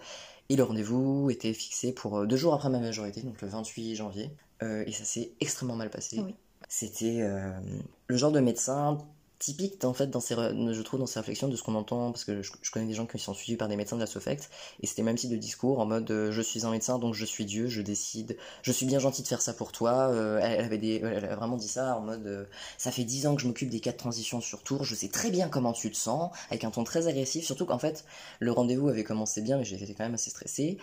Et 0.49 0.57
le 0.57 0.63
rendez-vous 0.65 1.31
était 1.31 1.53
fixé 1.53 1.93
pour 1.93 2.19
euh, 2.19 2.27
deux 2.27 2.37
jours 2.37 2.55
après 2.55 2.69
ma 2.69 2.79
majorité, 2.79 3.23
donc 3.23 3.41
le 3.41 3.49
28 3.49 3.97
janvier. 3.97 4.31
Euh, 4.63 4.85
et 4.87 4.93
ça 4.93 5.05
s'est 5.05 5.33
extrêmement 5.41 5.77
mal 5.77 5.91
passé. 5.91 6.21
Oui. 6.21 6.35
C'était 6.69 7.21
euh, 7.23 7.51
le 8.07 8.17
genre 8.17 8.33
de 8.33 8.41
médecin 8.41 8.99
typique 9.43 9.85
en 9.85 9.93
fait 9.93 10.07
dans 10.07 10.21
re- 10.21 10.73
je 10.73 10.83
trouve 10.83 11.01
dans 11.01 11.07
ses 11.07 11.19
réflexions 11.19 11.49
de 11.49 11.57
ce 11.57 11.65
qu'on 11.65 11.75
entend 11.75 12.13
parce 12.13 12.25
que 12.25 12.43
je, 12.43 12.53
connais 12.71 12.87
des 12.87 12.95
gens 12.95 13.07
qui 13.07 13.19
sont 13.19 13.35
suivis 13.35 13.57
par 13.57 13.67
des 13.67 13.75
médecins 13.75 13.97
de 13.97 14.01
la 14.01 14.07
SOFECT 14.07 14.49
et 14.81 14.87
c'était 14.87 15.03
même 15.03 15.17
type 15.17 15.31
de 15.31 15.37
discours 15.37 15.81
en 15.81 15.87
mode 15.87 16.09
euh, 16.11 16.31
je 16.31 16.41
suis 16.41 16.65
un 16.65 16.71
médecin 16.71 16.99
donc 17.01 17.15
je 17.15 17.25
suis 17.25 17.45
Dieu 17.45 17.67
je 17.67 17.83
décide 17.83 18.37
je 18.63 18.71
suis 18.71 18.87
bien 18.87 19.01
gentil 19.01 19.23
de 19.23 19.29
faire 19.29 19.43
ça 19.43 19.53
pour 19.53 19.73
toi 19.73 20.11
Euh, 20.13 20.39
elle, 20.43 20.65
avait 20.65 21.35
vraiment 21.35 21.57
dit 21.57 21.69
ça 21.69 21.97
en 21.97 22.03
mode 22.03 22.27
euh, 22.27 22.45
ça 22.79 22.93
fait 22.93 23.05
10 23.05 23.27
ans 23.27 23.35
que 23.35 23.43
je 23.43 23.49
m'occupe 23.49 23.69
des 23.69 23.81
cas 23.81 23.93
de 23.93 23.97
transition 23.97 24.41
sur 24.41 24.63
tour 24.63 24.85
je 24.85 24.95
sais 24.95 25.09
très 25.09 25.31
bien 25.31 25.49
comment 25.49 25.73
tu 25.73 25.91
te 25.91 25.97
sens 25.97 26.31
avec 26.49 26.63
un 26.63 26.71
ton 26.71 26.85
très 26.85 27.09
agressif 27.09 27.45
surtout 27.45 27.67
qu'en 27.67 27.79
fait 27.79 28.05
le 28.39 28.53
rendez-vous 28.53 28.89
avait 28.89 29.05
commencé 29.05 29.43
bien 29.43 29.59
mais 29.59 29.65
j'étais 29.65 29.93
quand 29.95 30.05
même 30.05 30.15
assez 30.15 30.31
stressée 30.31 30.79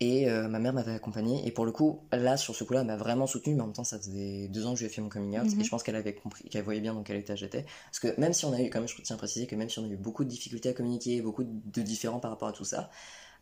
et 0.00 0.28
euh, 0.28 0.48
ma 0.48 0.58
mère 0.58 0.72
m'avait 0.72 0.92
accompagnée. 0.92 1.46
Et 1.46 1.50
pour 1.50 1.64
le 1.64 1.72
coup 1.72 2.00
là 2.12 2.36
sur 2.36 2.54
ce 2.54 2.64
coup-là 2.64 2.80
elle 2.80 2.86
m'a 2.86 2.96
vraiment 2.96 3.26
soutenue 3.26 3.54
mais 3.54 3.62
en 3.62 3.66
même 3.66 3.74
temps 3.74 3.84
ça 3.84 3.98
faisait 3.98 4.48
deux 4.48 4.66
ans 4.66 4.72
que 4.72 4.78
je 4.78 4.84
lui 4.84 4.90
ai 4.90 4.94
fait 4.94 5.00
mon 5.00 5.08
coming 5.08 5.38
out. 5.38 5.46
Mhm. 5.46 5.60
et 5.60 5.64
je 5.64 5.70
pense 5.70 5.82
qu'elle 5.82 5.96
avait 5.96 6.14
compris 6.14 6.48
qu'elle 6.48 6.64
voyait 6.64 6.80
bien 6.80 6.94
dans 6.94 7.02
quel 7.02 7.16
état 7.16 7.36
j'étais. 7.36 7.64
Parce 7.86 8.00
que 8.00 8.18
même 8.20 8.32
si 8.32 8.44
on 8.44 8.52
a 8.52 8.60
eu 8.60 8.70
quand 8.70 8.80
même 8.80 8.88
je 8.88 9.00
tiens 9.02 9.16
à 9.16 9.18
préciser 9.18 9.46
que 9.46 9.56
même 9.56 9.68
si 9.68 9.78
on 9.78 9.84
a 9.84 9.88
eu 9.88 9.96
beaucoup 9.96 10.24
de 10.24 10.28
difficultés 10.28 10.70
à 10.70 10.72
communiquer 10.72 11.20
beaucoup 11.22 11.44
de 11.44 11.82
différends 11.82 12.20
par 12.20 12.30
rapport 12.30 12.48
à 12.48 12.52
tout 12.52 12.64
ça 12.64 12.90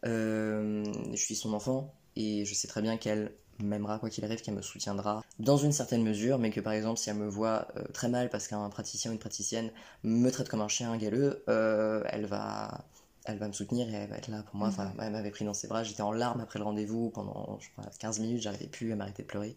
euh, 0.05 0.85
je 1.13 1.17
suis 1.23 1.37
son 1.37 1.53
enfant 1.53 1.95
et 2.17 2.45
je 2.45 2.55
sais 2.55 2.69
très 2.69 2.83
bien 2.83 2.97
qu'elle 2.97 3.33
m'aimera 3.59 3.99
quoi 3.99 4.11
qu'il 4.11 4.25
arrive, 4.25 4.41
qu'elle 4.41 4.55
me 4.55 4.63
soutiendra 4.63 5.23
dans 5.39 5.57
une 5.57 5.73
certaine 5.73 6.03
mesure, 6.03 6.39
mais 6.39 6.51
que 6.51 6.61
par 6.61 6.73
exemple 6.73 6.99
si 6.99 7.11
elle 7.11 7.17
me 7.17 7.29
voit 7.29 7.69
euh, 7.77 7.85
très 7.93 8.09
mal 8.09 8.29
parce 8.29 8.49
qu'un 8.49 8.69
praticien 8.71 9.11
ou 9.11 9.15
une 9.15 9.21
praticienne 9.21 9.71
me 10.03 10.31
traite 10.31 10.49
comme 10.49 10.61
un 10.61 10.69
chien 10.69 10.97
galeux, 10.97 11.45
euh, 11.49 12.03
elle 12.09 12.27
va 12.27 12.85
elle 13.25 13.39
va 13.39 13.49
me 13.49 13.53
soutenir 13.53 13.89
et 13.89 13.93
elle 13.93 14.09
va 14.09 14.17
être 14.17 14.29
là 14.29 14.43
pour 14.43 14.57
moi. 14.57 14.69
Enfin, 14.69 14.93
elle 15.01 15.13
m'avait 15.13 15.31
pris 15.31 15.45
dans 15.45 15.55
ses 15.55 15.69
bras, 15.69 15.85
j'étais 15.85 16.03
en 16.03 16.13
larmes 16.13 16.41
après 16.41 16.59
le 16.59 16.65
rendez-vous 16.65 17.11
pendant 17.11 17.59
je 17.61 17.71
crois, 17.71 17.85
15 17.99 18.21
minutes, 18.21 18.43
j'arrivais 18.43 18.69
plus 18.69 18.93
à 18.93 18.97
m'arrêter 18.97 19.23
de 19.23 19.29
pleurer. 19.29 19.57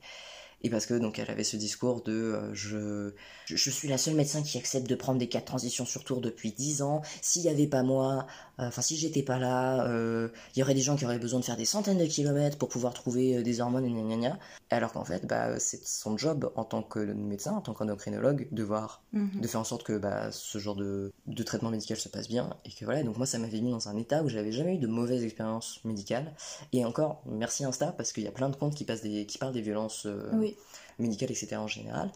Et 0.63 0.69
parce 0.69 0.85
que 0.85 0.93
donc 0.95 1.19
elle 1.19 1.29
avait 1.29 1.43
ce 1.43 1.57
discours 1.57 2.01
de 2.03 2.11
euh, 2.13 2.53
je, 2.53 3.11
je 3.45 3.55
je 3.55 3.69
suis 3.69 3.87
la 3.87 3.97
seule 3.97 4.15
médecin 4.15 4.41
qui 4.41 4.57
accepte 4.57 4.89
de 4.89 4.95
prendre 4.95 5.19
des 5.19 5.27
cas 5.29 5.39
de 5.39 5.45
transition 5.45 5.85
sur 5.85 6.03
tour 6.03 6.21
depuis 6.21 6.51
10 6.51 6.81
ans. 6.81 7.01
S'il 7.21 7.43
n'y 7.43 7.49
avait 7.49 7.67
pas 7.67 7.83
moi, 7.83 8.25
euh, 8.59 8.67
enfin 8.67 8.81
si 8.81 8.95
j'étais 8.97 9.23
pas 9.23 9.37
là, 9.37 9.85
euh, 9.87 10.29
il 10.55 10.59
y 10.59 10.63
aurait 10.63 10.73
des 10.73 10.81
gens 10.81 10.95
qui 10.95 11.05
auraient 11.05 11.19
besoin 11.19 11.39
de 11.39 11.45
faire 11.45 11.57
des 11.57 11.65
centaines 11.65 11.97
de 11.99 12.05
kilomètres 12.05 12.57
pour 12.57 12.69
pouvoir 12.69 12.93
trouver 12.93 13.43
des 13.43 13.61
hormones 13.61 13.85
et 13.85 13.89
gna 13.91 14.01
gna 14.01 14.17
gna. 14.29 14.39
Alors 14.71 14.93
qu'en 14.93 15.05
fait, 15.05 15.25
bah, 15.27 15.59
c'est 15.59 15.85
son 15.85 16.17
job 16.17 16.51
en 16.55 16.63
tant 16.63 16.81
que 16.81 16.99
médecin, 16.99 17.51
en 17.53 17.61
tant 17.61 17.73
qu'endocrinologue, 17.73 18.47
de 18.51 18.63
voir 18.63 19.03
Mhm. 19.13 19.41
de 19.41 19.47
faire 19.47 19.61
en 19.61 19.63
sorte 19.65 19.83
que 19.83 19.97
bah, 19.97 20.31
ce 20.31 20.57
genre 20.57 20.75
de, 20.75 21.11
de 21.27 21.43
traitement 21.43 21.69
médical 21.69 21.95
se 21.97 22.09
passe 22.09 22.27
bien 22.27 22.49
et 22.65 22.69
que 22.71 22.83
voilà 22.83 23.01
donc 23.03 23.15
moi 23.17 23.25
ça 23.25 23.37
m'avait 23.37 23.61
mis 23.61 23.71
dans 23.71 23.87
un 23.87 23.95
état 23.95 24.23
où 24.23 24.29
j'avais 24.29 24.51
jamais 24.51 24.75
eu 24.75 24.77
de 24.77 24.87
mauvaise 24.87 25.23
expérience 25.23 25.79
médicale 25.85 26.33
et 26.73 26.83
encore 26.83 27.21
merci 27.25 27.63
Insta 27.63 27.93
parce 27.93 28.11
qu'il 28.11 28.23
y 28.23 28.27
a 28.27 28.31
plein 28.31 28.49
de 28.49 28.55
comptes 28.57 28.75
qui 28.75 28.83
passent 28.83 29.01
des 29.03 29.25
qui 29.25 29.37
parlent 29.37 29.53
des 29.53 29.61
violences 29.61 30.05
Oui. 30.45 30.55
médicales 30.99 31.31
etc 31.31 31.57
en 31.57 31.67
général 31.67 32.11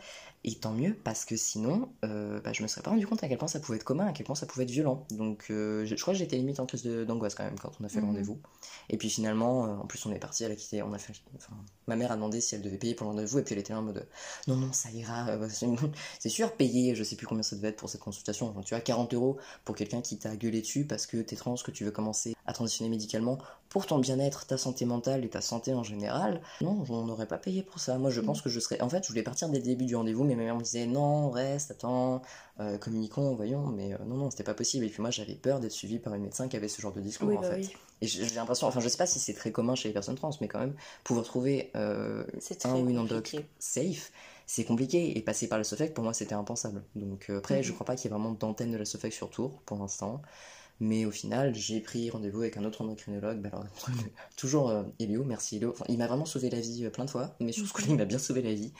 et 0.45 0.55
tant 0.55 0.71
mieux 0.71 0.95
parce 1.03 1.25
que 1.25 1.35
sinon 1.35 1.89
euh, 2.05 2.39
bah, 2.41 2.53
je 2.53 2.63
me 2.63 2.67
serais 2.67 2.81
pas 2.81 2.91
rendu 2.91 3.05
compte 3.05 3.23
à 3.23 3.27
quel 3.27 3.37
point 3.37 3.47
ça 3.49 3.59
pouvait 3.59 3.77
être 3.77 3.83
commun 3.83 4.07
à 4.07 4.13
quel 4.13 4.25
point 4.25 4.35
ça 4.35 4.45
pouvait 4.45 4.63
être 4.63 4.71
violent 4.71 5.05
donc 5.11 5.47
euh, 5.49 5.85
je, 5.85 5.95
je 5.95 6.01
crois 6.01 6.13
que 6.13 6.19
j'étais 6.19 6.37
limite 6.37 6.59
en 6.59 6.65
crise 6.65 6.83
d'angoisse 6.85 7.35
quand 7.35 7.43
même 7.43 7.59
quand 7.59 7.71
on 7.81 7.83
a 7.83 7.89
fait 7.89 7.99
le 7.99 8.05
Mhm. 8.05 8.07
rendez-vous 8.07 8.39
et 8.89 8.97
puis 8.97 9.09
finalement 9.09 9.65
euh, 9.65 9.75
en 9.77 9.85
plus 9.87 10.05
on 10.05 10.11
est 10.13 10.19
parti 10.19 10.43
elle 10.43 10.51
a 10.51 10.55
quitté 10.55 10.81
on 10.81 10.93
a 10.93 10.97
fait 10.97 11.13
enfin, 11.35 11.53
ma 11.87 11.95
mère 11.95 12.11
a 12.11 12.15
demandé 12.15 12.39
si 12.41 12.55
elle 12.55 12.61
devait 12.61 12.77
payer 12.77 12.95
pour 12.95 13.05
le 13.05 13.11
rendez-vous 13.11 13.39
et 13.39 13.43
puis 13.43 13.53
elle 13.53 13.59
était 13.59 13.73
là 13.73 13.79
en 13.79 13.83
mode 13.83 14.07
non 14.47 14.55
non 14.55 14.71
ça 14.71 14.89
ira 14.91 15.37
c'est 15.49 15.67
c'est 16.19 16.29
sûr, 16.29 16.55
payer, 16.55 16.95
je 16.95 17.03
sais 17.03 17.15
plus 17.15 17.27
combien 17.27 17.43
ça 17.43 17.55
devait 17.55 17.69
être 17.69 17.77
pour 17.77 17.89
cette 17.89 18.01
consultation. 18.01 18.51
Donc, 18.51 18.65
tu 18.65 18.73
as 18.73 18.81
40 18.81 19.13
euros 19.13 19.37
pour 19.65 19.75
quelqu'un 19.75 20.01
qui 20.01 20.17
t'a 20.17 20.35
gueulé 20.35 20.61
dessus 20.61 20.85
parce 20.85 21.05
que 21.07 21.17
t'es 21.17 21.35
trans, 21.35 21.55
que 21.55 21.71
tu 21.71 21.83
veux 21.85 21.91
commencer 21.91 22.33
à 22.45 22.53
transitionner 22.53 22.89
médicalement 22.89 23.37
pour 23.69 23.85
ton 23.85 23.99
bien-être, 23.99 24.47
ta 24.47 24.57
santé 24.57 24.83
mentale 24.85 25.23
et 25.23 25.29
ta 25.29 25.41
santé 25.41 25.73
en 25.73 25.83
général. 25.83 26.41
Non, 26.61 26.83
on 26.89 27.05
n'aurait 27.05 27.27
pas 27.27 27.37
payé 27.37 27.61
pour 27.63 27.79
ça. 27.79 27.97
Moi, 27.99 28.09
je 28.09 28.19
pense 28.19 28.41
que 28.41 28.49
je 28.49 28.59
serais. 28.59 28.81
En 28.81 28.89
fait, 28.89 29.03
je 29.03 29.09
voulais 29.09 29.21
partir 29.23 29.47
dès 29.49 29.59
le 29.59 29.63
début 29.63 29.85
du 29.85 29.95
rendez-vous, 29.95 30.23
mais 30.23 30.35
ma 30.35 30.43
mère 30.43 30.55
me 30.55 30.63
disait 30.63 30.87
non, 30.87 31.29
reste, 31.29 31.69
attends, 31.71 32.21
euh, 32.59 32.77
communiquons, 32.79 33.35
voyons. 33.35 33.67
Mais 33.67 33.93
euh, 33.93 33.97
non, 34.07 34.15
non, 34.17 34.31
c'était 34.31 34.43
pas 34.43 34.55
possible. 34.55 34.85
Et 34.85 34.89
puis 34.89 35.01
moi, 35.01 35.11
j'avais 35.11 35.35
peur 35.35 35.59
d'être 35.59 35.71
suivi 35.71 35.99
par 35.99 36.13
une 36.15 36.23
médecin 36.23 36.47
qui 36.47 36.57
avait 36.57 36.67
ce 36.67 36.81
genre 36.81 36.93
de 36.93 37.01
discours 37.01 37.27
Oui, 37.27 37.37
en 37.37 37.41
bah 37.41 37.51
fait. 37.51 37.57
oui. 37.61 37.69
Et 38.01 38.07
j'ai 38.07 38.25
l'impression, 38.35 38.65
enfin, 38.67 38.79
je 38.79 38.87
sais 38.87 38.97
pas 38.97 39.05
si 39.05 39.19
c'est 39.19 39.33
très 39.33 39.51
commun 39.51 39.75
chez 39.75 39.89
les 39.89 39.93
personnes 39.93 40.15
trans, 40.15 40.31
mais 40.41 40.47
quand 40.47 40.59
même, 40.59 40.73
pouvoir 41.03 41.25
trouver 41.25 41.69
euh, 41.75 42.23
un 42.63 42.75
ou 42.75 42.89
une 42.89 42.97
endoc 42.97 43.35
safe, 43.59 44.11
c'est 44.47 44.63
compliqué. 44.63 45.17
Et 45.17 45.21
passer 45.21 45.47
par 45.47 45.57
la 45.57 45.63
SOFEC, 45.63 45.93
pour 45.93 46.03
moi, 46.03 46.13
c'était 46.13 46.33
impensable. 46.33 46.81
Donc 46.95 47.27
euh, 47.29 47.37
après, 47.39 47.57
Mhm. 47.57 47.63
je 47.63 47.73
crois 47.73 47.85
pas 47.85 47.95
qu'il 47.95 48.05
y 48.05 48.07
ait 48.13 48.17
vraiment 48.17 48.31
d'antenne 48.31 48.71
de 48.71 48.77
la 48.77 48.85
SOFEC 48.85 49.13
sur 49.13 49.29
Tours 49.29 49.61
pour 49.65 49.77
l'instant. 49.77 50.21
Mais 50.79 51.05
au 51.05 51.11
final, 51.11 51.53
j'ai 51.55 51.81
pris 51.81 52.09
rendez-vous 52.09 52.41
avec 52.41 52.57
un 52.57 52.63
autre 52.63 52.81
endocrinologue, 52.81 53.41
bah 53.41 53.49
alors, 53.51 53.65
toujours 54.37 54.69
euh, 54.69 54.83
Elio, 54.99 55.23
merci 55.23 55.57
Elio. 55.57 55.71
Enfin, 55.71 55.85
il 55.89 55.97
m'a 55.97 56.07
vraiment 56.07 56.25
sauvé 56.25 56.49
la 56.49 56.59
vie 56.59 56.85
euh, 56.85 56.89
plein 56.89 57.05
de 57.05 57.09
fois, 57.09 57.35
mais 57.39 57.51
sur 57.51 57.67
ce 57.67 57.73
coup 57.73 57.81
il 57.87 57.95
m'a 57.95 58.05
bien 58.05 58.19
sauvé 58.19 58.41
la 58.41 58.53
vie. 58.53 58.71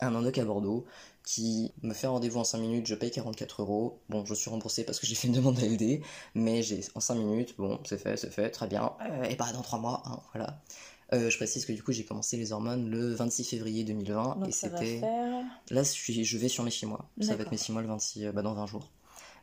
Un 0.00 0.14
endoc 0.14 0.38
à 0.38 0.44
Bordeaux 0.44 0.86
qui 1.24 1.72
me 1.82 1.92
fait 1.92 2.06
rendez-vous 2.06 2.40
en 2.40 2.44
5 2.44 2.58
minutes, 2.58 2.86
je 2.86 2.94
paye 2.94 3.10
44 3.10 3.62
euros. 3.62 4.00
Bon, 4.08 4.24
je 4.24 4.34
suis 4.34 4.50
remboursé 4.50 4.84
parce 4.84 4.98
que 4.98 5.06
j'ai 5.06 5.14
fait 5.14 5.28
une 5.28 5.34
demande 5.34 5.58
à 5.58 5.66
LD, 5.66 6.00
mais 6.34 6.62
j'ai 6.62 6.80
en 6.94 7.00
5 7.00 7.14
minutes, 7.14 7.54
bon, 7.58 7.78
c'est 7.84 7.98
fait, 7.98 8.16
c'est 8.16 8.30
fait, 8.30 8.50
très 8.50 8.66
bien. 8.66 8.92
Euh, 9.02 9.24
et 9.24 9.36
bah 9.36 9.52
dans 9.52 9.62
3 9.62 9.78
mois, 9.78 10.02
hein, 10.06 10.20
voilà. 10.32 10.60
Euh, 11.12 11.28
je 11.28 11.36
précise 11.36 11.64
que 11.66 11.72
du 11.72 11.82
coup 11.82 11.90
j'ai 11.90 12.04
commencé 12.04 12.36
les 12.36 12.52
hormones 12.52 12.88
le 12.88 13.12
26 13.12 13.42
février 13.42 13.82
2020 13.82 14.36
Donc 14.36 14.48
et 14.48 14.52
c'était 14.52 15.00
faire... 15.00 15.44
là 15.70 15.82
je, 15.82 15.88
suis, 15.88 16.24
je 16.24 16.38
vais 16.38 16.46
sur 16.46 16.62
mes 16.62 16.70
6 16.70 16.86
mois 16.86 17.10
ça 17.20 17.34
va 17.34 17.42
être 17.42 17.50
mes 17.50 17.56
6 17.56 17.72
mois 17.72 17.82
le 17.82 17.88
26 17.88 18.26
euh, 18.26 18.32
bah, 18.32 18.42
dans 18.42 18.54
20 18.54 18.66
jours 18.66 18.88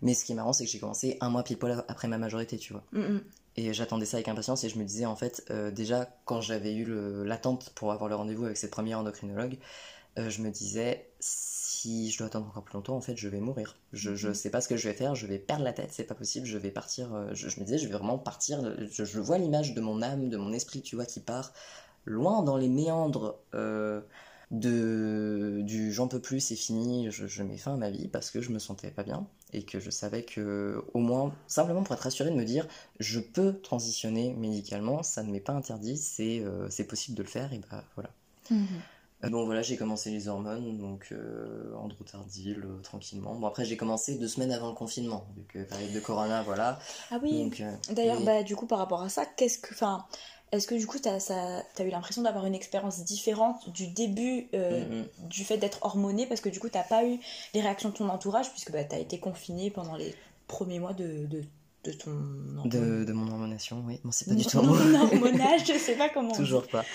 mais 0.01 0.13
ce 0.13 0.25
qui 0.25 0.31
est 0.31 0.35
marrant 0.35 0.53
c'est 0.53 0.65
que 0.65 0.71
j'ai 0.71 0.79
commencé 0.79 1.17
un 1.21 1.29
mois 1.29 1.43
pile 1.43 1.57
poil 1.57 1.83
après 1.87 2.07
ma 2.07 2.17
majorité 2.17 2.57
tu 2.57 2.73
vois 2.73 2.83
Mm, 2.91 2.99
mm. 3.01 3.21
et 3.57 3.73
j'attendais 3.73 4.05
ça 4.05 4.17
avec 4.17 4.27
impatience 4.27 4.63
et 4.63 4.69
je 4.69 4.77
me 4.77 4.83
disais 4.83 5.05
en 5.05 5.15
fait 5.15 5.43
euh, 5.51 5.71
déjà 5.71 6.07
quand 6.25 6.41
j'avais 6.41 6.73
eu 6.75 6.85
l'attente 7.25 7.71
pour 7.75 7.91
avoir 7.91 8.09
le 8.09 8.15
rendez-vous 8.15 8.45
avec 8.45 8.57
cette 8.57 8.71
première 8.71 8.99
endocrinologue 8.99 9.57
euh, 10.19 10.29
je 10.29 10.41
me 10.41 10.49
disais 10.49 11.09
si 11.19 12.09
je 12.11 12.17
dois 12.17 12.27
attendre 12.27 12.47
encore 12.47 12.63
plus 12.63 12.73
longtemps 12.73 12.95
en 12.95 13.01
fait 13.01 13.15
je 13.17 13.27
vais 13.27 13.39
mourir 13.39 13.77
je, 13.93 14.15
je 14.15 14.29
Mhm. 14.29 14.33
sais 14.33 14.49
pas 14.49 14.61
ce 14.61 14.67
que 14.67 14.77
je 14.77 14.87
vais 14.89 14.95
faire 14.95 15.15
je 15.15 15.27
vais 15.27 15.37
perdre 15.39 15.63
la 15.63 15.73
tête 15.73 15.89
c'est 15.91 16.03
pas 16.05 16.15
possible 16.15 16.45
je 16.47 16.57
vais 16.57 16.71
partir 16.71 17.13
euh, 17.13 17.29
je, 17.33 17.49
je 17.49 17.59
me 17.59 17.65
disais 17.65 17.77
je 17.77 17.87
vais 17.87 17.93
vraiment 17.93 18.17
partir 18.17 18.61
je, 18.91 19.05
je 19.05 19.19
vois 19.19 19.37
l'image 19.37 19.73
de 19.73 19.81
mon 19.81 20.01
âme 20.01 20.29
de 20.29 20.37
mon 20.37 20.53
esprit 20.53 20.81
tu 20.81 20.95
vois 20.95 21.05
qui 21.05 21.19
part 21.19 21.53
loin 22.05 22.41
dans 22.41 22.57
les 22.57 22.69
méandres 22.69 23.37
euh, 23.53 24.01
de 24.51 25.59
du 25.63 25.91
j'en 25.91 26.07
peux 26.07 26.21
plus 26.21 26.39
c'est 26.39 26.55
fini 26.55 27.11
je, 27.11 27.27
je 27.27 27.43
mets 27.43 27.57
fin 27.57 27.73
à 27.73 27.77
ma 27.77 27.89
vie 27.89 28.07
parce 28.07 28.31
que 28.31 28.41
je 28.41 28.51
me 28.51 28.59
sentais 28.59 28.91
pas 28.91 29.03
bien 29.03 29.27
et 29.53 29.63
que 29.63 29.79
je 29.79 29.89
savais 29.89 30.23
que 30.23 30.83
au 30.93 30.99
moins 30.99 31.33
simplement 31.47 31.83
pour 31.83 31.93
être 31.95 32.01
rassuré 32.01 32.29
de 32.29 32.35
me 32.35 32.45
dire 32.45 32.65
je 32.99 33.19
peux 33.19 33.59
transitionner 33.59 34.33
médicalement 34.33 35.03
ça 35.03 35.23
ne 35.23 35.31
m'est 35.31 35.41
pas 35.41 35.53
interdit 35.53 35.97
c'est 35.97 36.39
euh, 36.39 36.69
c'est 36.69 36.85
possible 36.85 37.17
de 37.17 37.23
le 37.23 37.29
faire 37.29 37.51
et 37.53 37.59
bah 37.69 37.83
voilà 37.95 38.09
Mhm. 38.49 38.65
euh, 39.25 39.29
Bon 39.29 39.45
voilà, 39.45 39.61
j'ai 39.61 39.75
commencé 39.77 40.11
les 40.11 40.27
hormones, 40.29 40.77
donc 40.77 41.09
euh, 41.11 41.73
Androtardil, 41.75 42.61
euh, 42.63 42.79
tranquillement. 42.81 43.35
Bon 43.35 43.47
après 43.47 43.65
j'ai 43.65 43.75
commencé 43.75 44.15
deux 44.17 44.27
semaines 44.27 44.51
avant 44.51 44.69
le 44.69 44.75
confinement, 44.75 45.25
vu 45.35 45.43
que 45.49 45.59
période 45.67 45.91
de 45.91 45.99
Corona, 45.99 46.43
voilà. 46.43 46.79
Ah 47.11 47.19
oui, 47.21 47.51
euh, 47.61 47.71
D'ailleurs, 47.93 48.19
oui. 48.19 48.25
bah, 48.25 48.43
du 48.43 48.55
coup, 48.55 48.67
par 48.67 48.77
rapport 48.77 49.01
à 49.01 49.09
ça, 49.09 49.25
qu'est-ce 49.25 49.57
que, 49.57 49.73
enfin, 49.73 50.05
est-ce 50.51 50.65
que 50.67 50.75
du 50.75 50.87
coup, 50.87 50.97
t'as, 50.99 51.19
ça, 51.19 51.63
t'as 51.75 51.83
eu 51.83 51.89
l'impression 51.89 52.21
d'avoir 52.21 52.45
une 52.45 52.55
expérience 52.55 53.03
différente 53.03 53.69
du 53.71 53.87
début 53.87 54.47
euh, 54.53 54.85
Mhm. 55.01 55.07
du 55.29 55.43
fait 55.43 55.57
d'être 55.57 55.79
hormoné 55.83 56.25
parce 56.25 56.41
que 56.41 56.49
du 56.49 56.59
coup, 56.59 56.69
t'as 56.69 56.83
pas 56.83 57.05
eu 57.05 57.19
les 57.53 57.61
réactions 57.61 57.89
de 57.89 57.95
ton 57.95 58.07
entourage 58.09 58.49
puisque 58.51 58.71
bah, 58.71 58.83
t'as 58.83 58.99
été 58.99 59.19
confiné 59.19 59.69
pendant 59.71 59.95
les 59.97 60.15
premiers 60.47 60.79
mois 60.79 60.93
de, 60.93 61.25
de, 61.25 61.43
de 61.83 61.91
ton 61.91 62.11
de, 62.65 63.03
de 63.03 63.13
mon 63.13 63.29
hormonation, 63.31 63.83
oui. 63.85 63.99
Bon, 64.03 64.11
c'est 64.11 64.27
pas 64.27 64.35
du 64.35 64.45
tout 64.45 64.61
non, 64.61 64.73
hormonage, 64.73 65.61
je 65.67 65.77
sais 65.77 65.95
pas 65.95 66.09
comment. 66.09 66.33
Toujours 66.33 66.65
pas. 66.67 66.85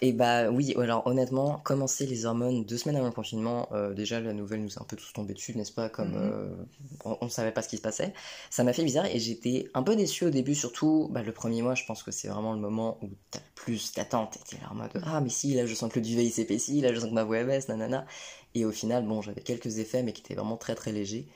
Et 0.00 0.12
bah 0.12 0.48
oui, 0.50 0.74
alors 0.78 1.04
honnêtement, 1.08 1.58
commencer 1.58 2.06
les 2.06 2.24
hormones 2.24 2.64
deux 2.64 2.78
semaines 2.78 2.96
avant 2.96 3.06
le 3.08 3.12
confinement, 3.12 3.68
euh, 3.72 3.94
déjà 3.94 4.20
la 4.20 4.32
nouvelle 4.32 4.62
nous 4.62 4.78
a 4.78 4.82
un 4.82 4.84
peu 4.84 4.94
tous 4.96 5.12
tombé 5.12 5.34
dessus, 5.34 5.56
n'est-ce 5.56 5.72
pas 5.72 5.88
Comme 5.88 6.14
Mhm. 6.14 6.14
euh, 6.14 6.56
on, 7.04 7.18
on 7.20 7.28
savait 7.28 7.50
pas 7.50 7.62
ce 7.62 7.68
qui 7.68 7.78
se 7.78 7.82
passait. 7.82 8.12
Ça 8.50 8.62
m'a 8.62 8.72
fait 8.72 8.84
bizarre 8.84 9.06
et 9.06 9.18
j'étais 9.18 9.68
un 9.74 9.82
peu 9.82 9.96
déçue 9.96 10.26
au 10.26 10.30
début, 10.30 10.54
surtout 10.54 11.08
bah, 11.10 11.22
le 11.22 11.32
premier 11.32 11.62
mois, 11.62 11.74
je 11.74 11.84
pense 11.84 12.04
que 12.04 12.12
c'est 12.12 12.28
vraiment 12.28 12.52
le 12.52 12.60
moment 12.60 12.98
où 13.02 13.08
t'as 13.32 13.40
le 13.40 13.44
plus 13.56 13.92
d'attente. 13.92 14.38
T'es 14.48 14.58
là 14.58 14.68
en 14.70 14.76
mode 14.76 14.90
Ah, 15.04 15.20
mais 15.20 15.30
si, 15.30 15.54
là 15.54 15.66
je 15.66 15.74
sens 15.74 15.90
que 15.92 15.98
le 15.98 16.04
duvet 16.04 16.24
il 16.24 16.30
s'épaissit, 16.30 16.80
là 16.80 16.92
je 16.94 17.00
sens 17.00 17.08
que 17.08 17.14
ma 17.14 17.24
voix 17.24 17.42
baisse, 17.42 17.68
nanana. 17.68 18.06
Et 18.54 18.64
au 18.64 18.72
final, 18.72 19.04
bon, 19.06 19.20
j'avais 19.22 19.40
quelques 19.42 19.78
effets, 19.78 20.02
mais 20.02 20.12
qui 20.12 20.22
étaient 20.22 20.34
vraiment 20.34 20.56
très 20.56 20.74
très 20.74 20.92
légers 20.92 21.28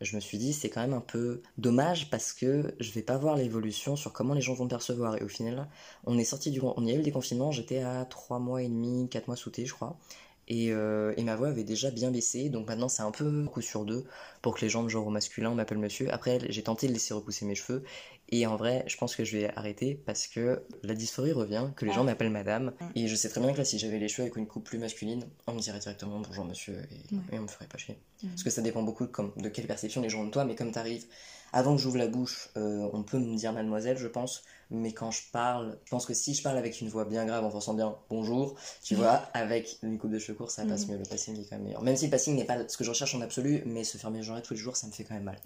je 0.00 0.16
me 0.16 0.20
suis 0.20 0.38
dit 0.38 0.52
c'est 0.52 0.68
quand 0.68 0.80
même 0.80 0.92
un 0.92 1.00
peu 1.00 1.42
dommage 1.58 2.10
parce 2.10 2.32
que 2.32 2.74
je 2.80 2.92
vais 2.92 3.02
pas 3.02 3.16
voir 3.16 3.36
l'évolution 3.36 3.96
sur 3.96 4.12
comment 4.12 4.34
les 4.34 4.40
gens 4.40 4.54
vont 4.54 4.64
me 4.64 4.70
percevoir. 4.70 5.16
Et 5.16 5.22
au 5.22 5.28
final 5.28 5.68
on 6.04 6.18
est 6.18 6.24
sorti 6.24 6.50
du 6.50 6.60
on 6.62 6.84
y 6.86 6.90
a 6.90 6.94
eu 6.94 6.98
le 6.98 7.02
déconfinement 7.02 7.52
j'étais 7.52 7.80
à 7.80 8.04
3 8.04 8.38
mois 8.38 8.62
et 8.62 8.68
demi 8.68 9.08
4 9.08 9.28
mois 9.28 9.36
sous 9.36 9.50
je 9.56 9.72
crois. 9.72 9.96
Et, 10.48 10.72
euh, 10.72 11.12
et 11.16 11.24
ma 11.24 11.34
voix 11.34 11.48
avait 11.48 11.64
déjà 11.64 11.90
bien 11.90 12.10
baissé. 12.10 12.50
Donc 12.50 12.68
maintenant 12.68 12.88
c'est 12.88 13.02
un 13.02 13.10
peu 13.10 13.44
coup 13.46 13.62
sur 13.62 13.84
deux 13.84 14.04
pour 14.42 14.54
que 14.54 14.60
les 14.60 14.68
gens 14.68 14.82
de 14.84 14.88
genre 14.88 15.06
au 15.06 15.10
masculin 15.10 15.54
m'appellent 15.54 15.78
monsieur. 15.78 16.12
Après 16.12 16.38
j'ai 16.48 16.62
tenté 16.62 16.88
de 16.88 16.92
laisser 16.92 17.14
repousser 17.14 17.46
mes 17.46 17.54
cheveux 17.54 17.82
et 18.30 18.46
en 18.46 18.56
vrai 18.56 18.84
je 18.86 18.96
pense 18.96 19.14
que 19.16 19.24
je 19.24 19.36
vais 19.36 19.50
arrêter 19.56 19.94
parce 20.06 20.26
que 20.26 20.62
la 20.82 20.94
dysphorie 20.94 21.32
revient 21.32 21.70
que 21.76 21.84
les 21.84 21.92
gens 21.92 22.04
m'appellent 22.04 22.30
madame 22.30 22.72
Mm. 22.80 22.86
et 22.96 23.08
je 23.08 23.14
sais 23.14 23.28
très 23.28 23.40
bien 23.40 23.52
que 23.52 23.58
là 23.58 23.64
si 23.64 23.78
j'avais 23.78 23.98
les 23.98 24.08
cheveux 24.08 24.22
avec 24.22 24.36
une 24.36 24.46
coupe 24.46 24.64
plus 24.64 24.78
masculine 24.78 25.24
on 25.46 25.52
me 25.54 25.60
dirait 25.60 25.78
directement 25.78 26.20
bonjour 26.20 26.44
monsieur 26.44 26.78
et, 26.90 27.16
on 27.36 27.42
me 27.42 27.46
ferait 27.48 27.66
pas 27.68 27.78
chier 27.78 27.98
Mhm. 28.22 28.30
parce 28.30 28.42
que 28.44 28.50
ça 28.50 28.62
dépend 28.62 28.82
beaucoup 28.82 29.04
de, 29.06 29.10
comme, 29.10 29.32
de 29.36 29.48
quelle 29.50 29.66
perception 29.66 30.00
les 30.00 30.08
gens 30.08 30.22
ont 30.22 30.26
de 30.26 30.30
toi, 30.30 30.44
mais 30.46 30.54
comme 30.54 30.72
t'arrives, 30.72 31.04
avant 31.52 31.76
que 31.76 31.80
j'ouvre 31.82 31.98
la 31.98 32.08
bouche, 32.08 32.48
euh, 32.56 32.88
on 32.92 33.02
peut 33.02 33.18
me 33.18 33.36
dire 33.36 33.52
mademoiselle, 33.52 33.96
je 33.98 34.08
pense, 34.08 34.42
mais 34.70 34.92
quand 34.92 35.10
je 35.10 35.22
parle, 35.32 35.78
je 35.84 35.90
pense 35.90 36.04
que 36.06 36.12
si 36.14 36.34
je 36.34 36.42
parle 36.42 36.58
avec 36.58 36.80
une 36.80 36.88
voix 36.88 37.04
bien 37.04 37.24
grave, 37.24 37.44
en 37.44 37.50
forçant 37.50 37.74
bien 37.74 37.94
bonjour, 38.10 38.56
tu 38.82 38.94
vois, 38.96 39.22
avec 39.32 39.78
une 39.82 39.98
coupe 39.98 40.10
de 40.10 40.18
cheveux 40.18 40.36
courts, 40.36 40.50
ça 40.50 40.64
passe 40.66 40.86
Mhm. 40.86 40.92
mieux, 40.94 40.98
le 40.98 41.04
passing 41.08 41.40
est 41.40 41.44
quand 41.44 41.56
même 41.56 41.64
meilleur. 41.64 41.82
Même 41.82 41.96
si 41.96 42.06
le 42.06 42.10
passing 42.10 42.34
n'est 42.36 42.44
pas 42.44 42.68
ce 42.68 42.76
que 42.76 42.84
je 42.84 42.90
recherche 42.90 43.14
en 43.14 43.20
absolu, 43.20 43.62
mais 43.66 43.84
se 43.84 43.96
faire 43.96 44.10
mégenrer 44.10 44.42
tous 44.42 44.54
les 44.54 44.60
jours, 44.60 44.76
ça 44.76 44.86
me 44.86 44.92
fait 44.92 45.04
quand 45.04 45.14
même 45.14 45.24
mal. 45.24 45.38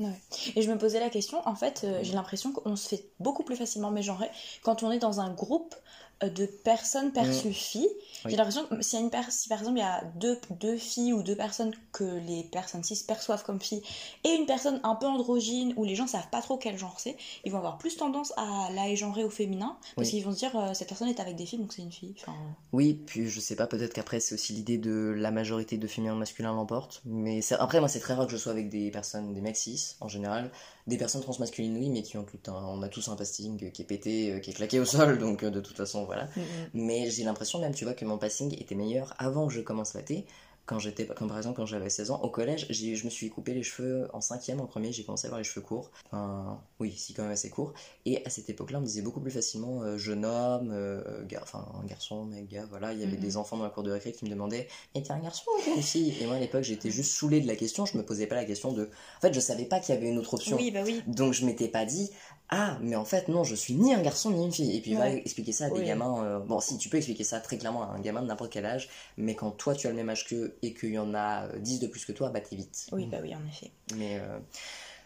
Et 0.56 0.62
je 0.62 0.70
me 0.70 0.78
posais 0.78 1.00
la 1.00 1.10
question, 1.10 1.46
en 1.46 1.54
fait, 1.54 1.82
euh, 1.84 2.00
j'ai 2.02 2.14
l'impression 2.14 2.52
qu'on 2.52 2.76
se 2.76 2.88
fait 2.88 3.04
beaucoup 3.20 3.44
plus 3.44 3.56
facilement 3.56 3.90
mégenrer 3.90 4.30
quand 4.62 4.82
on 4.82 4.90
est 4.90 4.98
dans 4.98 5.20
un 5.20 5.30
groupe 5.32 5.74
de 6.22 6.46
personnes 6.46 7.12
perçues 7.12 7.52
filles. 7.52 7.88
Oui. 8.24 8.30
J'ai 8.33 8.37
l'impression 8.37 8.66
que 8.66 8.83
s'il 8.83 8.98
y 8.98 9.02
a 9.02 9.04
une 9.04 9.11
per- 9.11 9.30
si 9.30 9.48
par 9.48 9.59
exemple 9.61 9.78
il 9.78 9.80
y 9.80 9.85
a 9.85 10.04
deux, 10.16 10.38
deux 10.61 10.76
filles 10.76 11.12
ou 11.14 11.22
deux 11.22 11.35
personnes 11.37 11.72
que 11.92 12.04
les 12.04 12.44
personnes 12.44 12.85
cis 12.85 13.02
perçoivent 13.06 13.42
comme 13.44 13.61
filles 13.61 13.83
et 14.24 14.28
une 14.30 14.44
personne 14.44 14.78
un 14.85 14.94
peu 14.94 15.06
androgyne 15.06 15.72
où 15.76 15.85
les 15.85 15.94
gens 15.96 16.06
savent 16.06 16.28
pas 16.30 16.42
trop 16.42 16.59
quel 16.59 16.76
genre 16.76 17.00
c'est, 17.00 17.16
ils 17.44 17.50
vont 17.52 17.59
avoir 17.59 17.78
plus 17.78 17.96
tendance 17.96 18.33
à 18.37 18.68
la 18.74 18.94
genrer 18.94 19.24
au 19.24 19.30
féminin 19.30 19.78
parce 19.96 20.09
Oui. 20.09 20.11
qu'ils 20.16 20.24
vont 20.24 20.33
se 20.33 20.38
dire 20.38 20.54
euh, 20.59 20.74
cette 20.74 20.88
personne 20.88 21.09
est 21.09 21.20
avec 21.20 21.37
des 21.37 21.46
filles 21.46 21.61
donc 21.61 21.72
c'est 21.72 21.83
une 21.83 21.92
fille. 21.92 22.14
Enfin, 22.20 22.35
Oui, 22.72 22.92
puis 23.06 23.28
je 23.28 23.40
sais 23.40 23.56
pas, 23.56 23.66
peut-être 23.66 23.94
qu'après 23.94 24.20
c'est 24.20 24.35
aussi 24.35 24.52
l'idée 24.52 24.76
de 24.76 25.14
la 25.16 25.30
majorité 25.30 25.78
de 25.78 25.87
féminin 25.87 26.14
masculin 26.14 26.52
l'emporte, 26.54 27.00
mais 27.06 27.40
après 27.54 27.80
moi 27.80 27.88
c'est 27.88 28.00
très 28.00 28.12
rare 28.14 28.26
que 28.26 28.33
je 28.33 28.37
sois 28.37 28.52
avec 28.52 28.68
des 28.68 28.90
personnes, 28.90 29.33
des 29.33 29.40
mecs 29.40 29.56
cis 29.56 29.96
en 30.00 30.09
général, 30.09 30.50
des 30.87 30.98
personnes 30.98 31.22
transmasculines 31.22 31.76
oui, 31.78 31.88
mais 31.88 32.02
qui 32.02 32.18
ont 32.18 32.24
tout 32.24 32.38
un, 32.50 32.64
on 32.66 32.83
a 32.83 32.88
tous 32.88 33.09
un 33.09 33.16
passing 33.16 33.70
qui 33.72 33.83
est 33.83 33.85
pété, 33.87 34.33
euh, 34.33 34.38
qui 34.40 34.50
est 34.50 34.54
claqué 34.54 34.78
au 34.80 34.85
sol, 34.85 35.18
donc 35.18 35.42
euh, 35.42 35.50
de 35.50 35.61
toute 35.61 35.76
façon 35.76 36.04
voilà. 36.11 36.29
Mais 36.75 37.11
j'ai 37.11 37.25
l'impression 37.25 37.59
même, 37.61 37.75
tu 37.75 37.85
vois, 37.85 37.94
que 37.94 38.05
mon 38.05 38.18
passing 38.18 38.53
était 38.61 38.75
meilleur 38.75 39.14
avant 39.18 39.46
que 39.46 39.53
je 39.53 39.61
commence 39.61 39.94
la 39.94 40.03
thé. 40.03 40.27
Quand 40.66 40.79
j'étais, 40.79 41.05
comme 41.07 41.27
par 41.27 41.37
exemple 41.38 41.57
quand 41.57 41.66
j'avais 41.66 41.90
16 41.90 42.12
ans, 42.12 42.20
au 42.23 42.31
collège, 42.31 42.66
je 42.70 43.05
me 43.05 43.11
suis 43.11 43.29
coupé 43.29 43.55
les 43.55 43.64
cheveux 43.64 44.09
en 44.12 44.20
cinquième, 44.20 44.61
en 44.61 44.66
premier, 44.66 44.92
j'ai 44.92 45.03
commencé 45.03 45.27
à 45.27 45.29
avoir 45.29 45.38
les 45.38 45.44
cheveux 45.44 45.62
courts. 45.66 45.90
Enfin, 46.07 46.61
oui, 46.79 46.92
si 46.96 47.12
quand 47.12 47.23
même 47.25 47.33
assez 47.33 47.51
courts. 47.51 47.73
Et 48.05 48.25
à 48.25 48.31
cette 48.31 48.49
époque-là, 48.51 48.79
on 48.79 48.83
me 48.83 48.87
disait 48.87 49.03
beaucoup 49.03 49.18
plus 49.20 49.33
facilement 49.33 49.83
euh, 49.83 49.99
jeune 49.99 50.25
homme, 50.25 50.70
euh, 50.73 51.25
gar- 51.27 51.42
enfin 51.42 51.66
un 51.83 51.85
garçon, 51.87 52.25
mec, 52.25 52.46
gars, 52.49 52.66
voilà. 52.70 52.92
Il 52.92 53.01
y 53.01 53.03
avait 53.03 53.16
Mhm. 53.16 53.20
des 53.20 53.37
enfants 53.37 53.57
dans 53.57 53.64
la 53.64 53.70
cour 53.70 53.83
de 53.83 53.90
récré 53.90 54.12
qui 54.12 54.25
me 54.27 54.31
demandaient 54.31 54.68
Mais 54.94 55.03
t'es 55.03 55.11
un 55.11 55.18
garçon 55.18 55.42
ou 55.51 55.75
une 55.77 55.83
fille? 55.83 56.14
Et 56.20 56.27
moi 56.27 56.37
à 56.37 56.38
l'époque, 56.38 56.62
j'étais 56.62 56.90
juste 56.90 57.12
saoulé 57.12 57.40
de 57.40 57.49
la 57.49 57.57
question, 57.57 57.85
je 57.85 57.96
me 57.99 58.05
posais 58.05 58.29
pas 58.29 58.37
la 58.37 58.44
question 58.44 58.73
de. 58.73 58.85
En 59.16 59.20
fait, 59.23 59.33
je 59.35 59.40
savais 59.40 59.64
pas 59.64 59.81
qu'il 59.81 59.92
y 59.94 59.99
avait 59.99 60.09
une 60.09 60.18
autre 60.18 60.35
option. 60.35 60.57
Oui, 60.57 60.70
bah 60.70 60.83
oui. 60.85 61.03
Donc 61.09 61.33
je 61.33 61.44
m'étais 61.46 61.68
pas 61.68 61.85
dit 61.85 62.11
ah 62.52 62.78
mais 62.80 62.96
en 62.96 63.04
fait 63.04 63.28
non 63.28 63.44
je 63.44 63.54
suis 63.54 63.74
ni 63.74 63.94
un 63.94 64.02
garçon 64.02 64.30
ni 64.30 64.44
une 64.44 64.52
fille 64.52 64.76
et 64.76 64.80
puis 64.80 64.94
va 64.94 65.04
Ouais. 65.04 65.18
expliquer 65.18 65.52
ça 65.52 65.66
à 65.66 65.70
des 65.70 65.80
Oui. 65.80 65.86
gamins 65.86 66.24
euh, 66.24 66.38
bon 66.40 66.60
si 66.60 66.78
tu 66.78 66.88
peux 66.88 66.96
expliquer 66.96 67.24
ça 67.24 67.40
très 67.40 67.58
clairement 67.58 67.82
à 67.84 67.94
un 67.94 68.00
gamin 68.00 68.22
de 68.22 68.26
n'importe 68.26 68.52
quel 68.52 68.66
âge 68.66 68.88
mais 69.16 69.34
quand 69.34 69.50
toi 69.52 69.74
tu 69.74 69.86
as 69.86 69.90
le 69.90 69.96
même 69.96 70.10
âge 70.10 70.26
qu'eux 70.26 70.56
et 70.62 70.74
qu'il 70.74 70.90
y 70.92 70.98
en 70.98 71.14
a 71.14 71.46
euh, 71.46 71.58
10 71.58 71.78
de 71.80 71.86
plus 71.86 72.04
que 72.04 72.12
toi 72.12 72.30
bah 72.30 72.40
t'es 72.40 72.56
vite 72.56 72.86
Oui, 72.92 73.06
bah 73.06 73.18
oui, 73.22 73.34
en 73.34 73.46
effet. 73.48 73.70
mais 73.96 74.18
euh, 74.18 74.38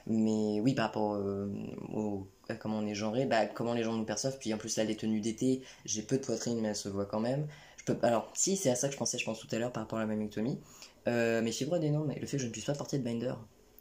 mais 0.06 0.60
oui 0.60 0.74
par 0.74 0.86
rapport 0.86 1.14
euh, 1.14 1.50
au 1.92 2.26
à 2.48 2.54
comment 2.54 2.78
on 2.78 2.86
est 2.86 2.94
genré 2.94 3.24
bah 3.26 3.46
comment 3.46 3.72
les 3.74 3.82
gens 3.82 3.94
nous 3.94 4.04
perçoivent 4.04 4.38
puis 4.38 4.52
en 4.52 4.58
plus 4.58 4.76
là 4.76 4.84
les 4.84 4.96
tenues 4.96 5.20
d'été 5.20 5.62
j'ai 5.86 6.02
peu 6.02 6.18
de 6.18 6.24
poitrine 6.24 6.60
mais 6.60 6.68
elle 6.68 6.76
se 6.76 6.88
voit 6.90 7.06
quand 7.06 7.20
même 7.20 7.46
je 7.78 7.84
peux 7.84 7.96
alors 8.02 8.30
si 8.34 8.56
c'est 8.56 8.70
à 8.70 8.74
ça 8.74 8.88
que 8.88 8.94
je 8.94 8.98
pensais 8.98 9.18
je 9.18 9.24
pense 9.24 9.38
tout 9.40 9.48
à 9.52 9.58
l'heure 9.58 9.72
par 9.72 9.82
rapport 9.82 9.98
à 9.98 10.02
la 10.02 10.06
mammectomie 10.06 10.58
euh, 11.08 11.40
mes 11.42 11.52
fibres 11.52 11.74
adénomes 11.74 12.10
et 12.10 12.20
le 12.20 12.26
fait 12.26 12.36
que 12.36 12.42
je 12.42 12.48
ne 12.48 12.52
puisse 12.52 12.64
pas 12.66 12.74
porter 12.74 12.98
de 12.98 13.02
binder 13.04 13.32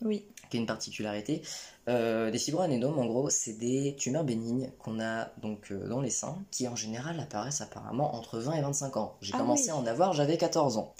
Oui. 0.04 0.26
qui 0.50 0.58
est 0.58 0.60
une 0.60 0.66
particularité. 0.68 1.42
Euh, 1.89 2.32
des 2.32 2.38
fibroadénomes, 2.39 2.98
en 3.00 3.06
gros, 3.06 3.30
c'est 3.30 3.54
des 3.54 3.96
tumeurs 3.98 4.24
bénignes 4.24 4.72
qu'on 4.80 5.00
a 5.02 5.30
donc 5.42 5.72
euh, 5.72 5.88
dans 5.89 6.00
les 6.02 6.10
seins, 6.10 6.38
qui 6.52 6.68
en 6.68 6.76
général 6.76 7.20
apparaissent 7.20 7.62
apparemment 7.62 8.16
entre 8.16 8.39
20 8.39 8.54
et 8.54 8.62
25 8.62 8.98
ans. 8.98 9.16
J'ai 9.22 9.34
Ah 9.36 9.39
commencé 9.39 9.66
oui. 9.66 9.70
à 9.72 9.76
en 9.76 9.86
avoir, 9.86 10.13
j'avais 10.13 10.38
14 10.38 10.78
ans. 10.78 10.94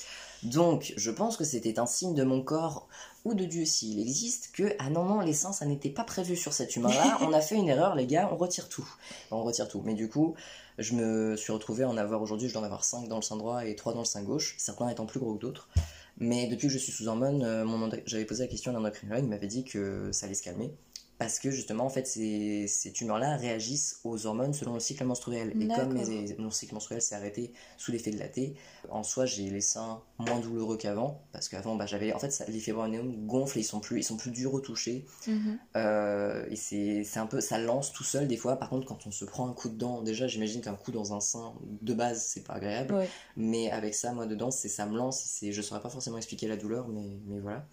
Donc, 0.44 0.94
je 0.98 1.10
pense 1.10 1.38
que 1.38 1.46
c'était 1.46 1.80
un 1.80 1.86
signe 1.86 2.14
de 2.16 2.24
mon 2.24 2.42
corps 2.42 2.88
ou 3.24 3.34
de 3.34 3.46
Dieu 3.46 3.64
s'il 3.64 4.02
existe 4.02 4.52
que 4.54 4.76
ah 4.80 4.90
non 4.90 5.06
non 5.06 5.22
les 5.22 5.32
seins 5.32 5.54
ça 5.54 5.66
n'était 5.66 5.90
pas 5.90 6.04
prévu 6.04 6.36
sur 6.36 6.52
cet 6.52 6.76
humain 6.76 6.90
là 6.90 7.18
on 7.22 7.32
a 7.32 7.40
fait 7.40 7.56
une 7.56 7.70
erreur 7.70 7.96
les 7.96 8.06
gars 8.06 8.28
on 8.30 8.36
retire 8.36 8.68
tout 8.68 8.86
on 9.32 9.42
retire 9.44 9.70
tout 9.70 9.82
mais 9.86 9.94
du 9.94 10.10
coup 10.10 10.34
je 10.78 10.94
me 10.96 11.38
suis 11.38 11.54
retrouvé 11.54 11.86
à 11.86 11.88
en 11.90 11.96
avoir 11.96 12.22
aujourd'hui 12.22 12.50
je 12.50 12.54
dois 12.54 12.64
en 12.64 12.66
avoir 12.66 12.84
5 12.84 13.08
dans 13.08 13.16
le 13.16 13.22
sein 13.22 13.38
droit 13.38 13.66
et 13.66 13.78
3 13.78 13.94
dans 13.94 14.00
le 14.00 14.06
sein 14.06 14.24
gauche 14.24 14.56
certains 14.58 14.90
étant 14.90 15.06
plus 15.06 15.22
gros 15.22 15.36
que 15.36 15.40
d'autres 15.40 15.70
mais 16.18 16.48
depuis 16.48 16.68
que 16.68 16.74
je 16.74 16.78
suis 16.78 16.92
sous 16.92 17.08
hormones, 17.08 17.44
euh, 17.44 17.66
j'avais 18.06 18.26
posé 18.26 18.44
la 18.44 18.50
question 18.50 18.72
à 18.72 18.74
l'endocrinologue, 18.76 19.24
il 19.24 19.30
m'avait 19.30 19.48
dit 19.48 19.64
que 19.64 20.12
ça 20.12 20.26
allait 20.26 20.36
se 20.36 20.44
calmer. 20.44 20.72
Parce 21.20 21.40
que 21.40 21.52
justement, 21.52 21.86
en 21.86 21.90
fait, 21.90 22.06
ces, 22.08 22.68
ces 22.68 22.92
tumeurs-là 22.92 23.38
réagissent 23.38 24.00
aux 24.04 24.26
hormones 24.26 24.54
selon 24.54 24.74
le 24.74 24.80
cycle 24.80 25.04
menstruel. 25.06 25.50
Et 25.62 25.68
comme 25.80 25.94
mes- 25.94 26.36
mon 26.38 26.52
cycle 26.52 26.74
menstruel 26.74 27.02
s'est 27.02 27.16
arrêté 27.16 27.54
sous 27.78 27.92
l'effet 27.92 28.12
de 28.12 28.20
la 28.20 28.28
thé, 28.28 28.56
en 28.90 29.04
soi, 29.04 29.26
j'ai 29.26 29.50
les 29.50 29.62
seins 29.62 30.02
moins 30.20 30.40
douloureux 30.40 30.76
qu'avant. 30.78 31.22
Parce 31.32 31.48
qu'avant, 31.50 31.76
bah, 31.76 31.86
j'avais. 31.86 32.12
En 32.14 32.20
fait, 32.20 32.32
ça- 32.32 32.46
les 32.48 32.60
fibroanéomes 32.60 33.26
gonflent 33.26 33.58
et 33.58 33.62
ils 33.62 33.66
sont 33.66 33.80
plus, 33.80 34.00
ils 34.00 34.04
sont 34.04 34.18
plus 34.18 34.32
durs 34.32 34.54
au 34.54 34.60
toucher. 34.60 35.06
Mhm. 35.28 35.60
Euh, 35.76 36.46
et 36.50 36.56
c'est 36.56 37.18
un 37.20 37.28
peu. 37.28 37.42
Ça 37.42 37.58
lance 37.60 37.92
tout 37.94 38.04
seul 38.04 38.28
des 38.28 38.38
fois. 38.38 38.58
Par 38.58 38.70
contre, 38.70 38.86
quand 38.88 39.06
on 39.08 39.12
se 39.12 39.24
prend 39.26 39.48
un 39.48 39.54
coup 39.54 39.70
dedans, 39.70 40.02
déjà, 40.02 40.28
j'imagine 40.28 40.62
qu'un 40.62 40.76
coup 40.76 40.92
dans 40.92 41.14
un 41.14 41.20
sein, 41.22 41.54
de 41.82 41.94
base, 41.94 42.24
c'est 42.26 42.44
pas 42.44 42.54
agréable. 42.54 42.94
Ouais. 42.96 43.10
Mais 43.38 43.70
avec 43.72 43.94
ça, 43.96 44.12
moi, 44.14 44.26
dedans, 44.26 44.52
c'est 44.52 44.70
ça 44.70 44.86
me 44.86 44.98
lance. 44.98 45.24
c'est- 45.24 45.52
Je 45.52 45.62
saurais 45.62 45.82
pas 45.82 45.90
forcément 45.90 46.18
expliquer 46.18 46.48
la 46.48 46.58
douleur, 46.58 46.88
mais, 46.88 47.18
mais 47.28 47.40
voilà. 47.40 47.66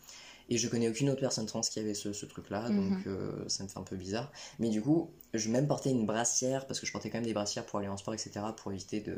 Et 0.51 0.59
je 0.59 0.69
connais 0.69 0.89
aucune 0.89 1.09
autre 1.11 1.21
personne 1.21 1.47
trans 1.47 1.61
qui 1.61 1.79
avait 1.79 1.95
ce, 1.95 2.13
ce 2.13 2.27
truc-là, 2.27 2.69
Mhm. 2.69 2.77
donc 2.91 3.07
euh, 3.07 3.45
ça 3.49 3.63
me 3.65 3.69
fait 3.69 3.79
un 3.79 3.85
peu 3.85 3.97
bizarre. 3.97 4.31
Mais 4.59 4.69
du 4.69 4.83
coup, 4.83 5.11
je 5.33 5.49
même 5.49 5.67
portais 5.69 5.91
une 5.91 6.07
brassière, 6.07 6.67
parce 6.67 6.81
que 6.81 6.87
je 6.87 6.93
portais 6.93 7.09
quand 7.09 7.19
même 7.19 7.27
des 7.27 7.35
brassières 7.35 7.65
pour 7.67 7.79
aller 7.79 7.89
en 7.89 7.97
sport, 7.97 8.15
etc., 8.15 8.41
pour 8.57 8.73
éviter 8.73 9.01
de. 9.01 9.17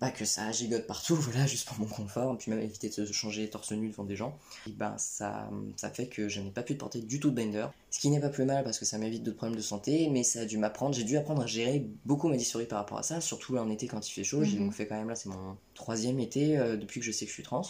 Pas 0.00 0.12
que 0.12 0.24
ça 0.24 0.52
gigote 0.52 0.86
partout, 0.86 1.16
voilà, 1.20 1.44
juste 1.48 1.66
pour 1.66 1.76
mon 1.80 1.86
confort, 1.86 2.38
puis 2.38 2.52
même 2.52 2.60
éviter 2.60 2.88
de 2.88 3.04
se 3.04 3.12
changer 3.12 3.50
torse 3.50 3.72
nu 3.72 3.88
devant 3.88 4.04
des 4.04 4.14
gens. 4.14 4.38
Et 4.68 4.70
ben, 4.70 4.94
ça, 4.96 5.50
ça 5.76 5.90
fait 5.90 6.06
que 6.06 6.28
je 6.28 6.40
n'ai 6.40 6.52
pas 6.52 6.62
pu 6.62 6.76
porter 6.76 7.00
du 7.00 7.18
tout 7.18 7.30
de 7.30 7.34
binder. 7.34 7.66
Ce 7.90 7.98
qui 7.98 8.08
n'est 8.08 8.20
pas 8.20 8.28
plus 8.28 8.44
mal 8.44 8.62
parce 8.62 8.78
que 8.78 8.84
ça 8.84 8.96
m'évite 8.96 9.24
d'autres 9.24 9.38
problèmes 9.38 9.56
de 9.56 9.62
santé, 9.62 10.08
mais 10.08 10.22
ça 10.22 10.40
a 10.42 10.44
dû 10.44 10.56
m'apprendre, 10.56 10.94
j'ai 10.94 11.02
dû 11.02 11.16
apprendre 11.16 11.42
à 11.42 11.46
gérer 11.46 11.84
beaucoup 12.04 12.28
ma 12.28 12.36
dysphorie 12.36 12.66
par 12.66 12.78
rapport 12.78 12.98
à 12.98 13.02
ça, 13.02 13.20
surtout 13.20 13.54
là 13.54 13.62
en 13.64 13.70
été 13.70 13.88
quand 13.88 14.08
il 14.08 14.12
fait 14.12 14.22
chaud. 14.22 14.44
J'ai 14.44 14.58
Mhm. 14.58 14.66
donc 14.66 14.74
fait 14.74 14.86
quand 14.86 14.94
même 14.96 15.08
là, 15.08 15.16
c'est 15.16 15.30
mon 15.30 15.56
troisième 15.74 16.20
été 16.20 16.56
euh, 16.58 16.76
depuis 16.76 17.00
que 17.00 17.06
je 17.06 17.10
sais 17.10 17.24
que 17.24 17.30
je 17.30 17.34
suis 17.34 17.42
trans. 17.42 17.62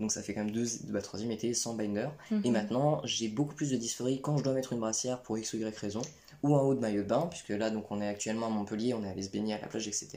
Donc 0.00 0.10
ça 0.12 0.22
fait 0.22 0.34
quand 0.34 0.42
même 0.44 0.50
deux, 0.50 0.66
bah, 0.88 1.00
troisième 1.00 1.30
été 1.30 1.54
sans 1.54 1.74
binder. 1.74 2.08
Et 2.30 2.48
Mhm. 2.48 2.52
maintenant, 2.52 3.00
j'ai 3.04 3.28
beaucoup 3.28 3.54
plus 3.54 3.70
de 3.70 3.76
dysphorie 3.76 4.20
quand 4.20 4.36
je 4.36 4.42
dois 4.42 4.52
mettre 4.52 4.72
une 4.72 4.80
brassière 4.80 5.20
pour 5.22 5.38
X 5.38 5.52
ou 5.52 5.58
Y 5.58 5.76
raison, 5.78 6.02
ou 6.42 6.56
un 6.56 6.60
haut 6.60 6.74
de 6.74 6.80
maillot 6.80 7.02
de 7.04 7.08
bain, 7.08 7.26
puisque 7.30 7.50
là, 7.50 7.70
donc 7.70 7.90
on 7.90 8.00
est 8.02 8.08
actuellement 8.08 8.46
à 8.46 8.50
Montpellier, 8.50 8.92
on 8.92 9.04
est 9.04 9.08
allé 9.08 9.22
se 9.22 9.30
baigner 9.30 9.54
à 9.54 9.60
la 9.60 9.68
plage, 9.68 9.86
etc. 9.86 10.08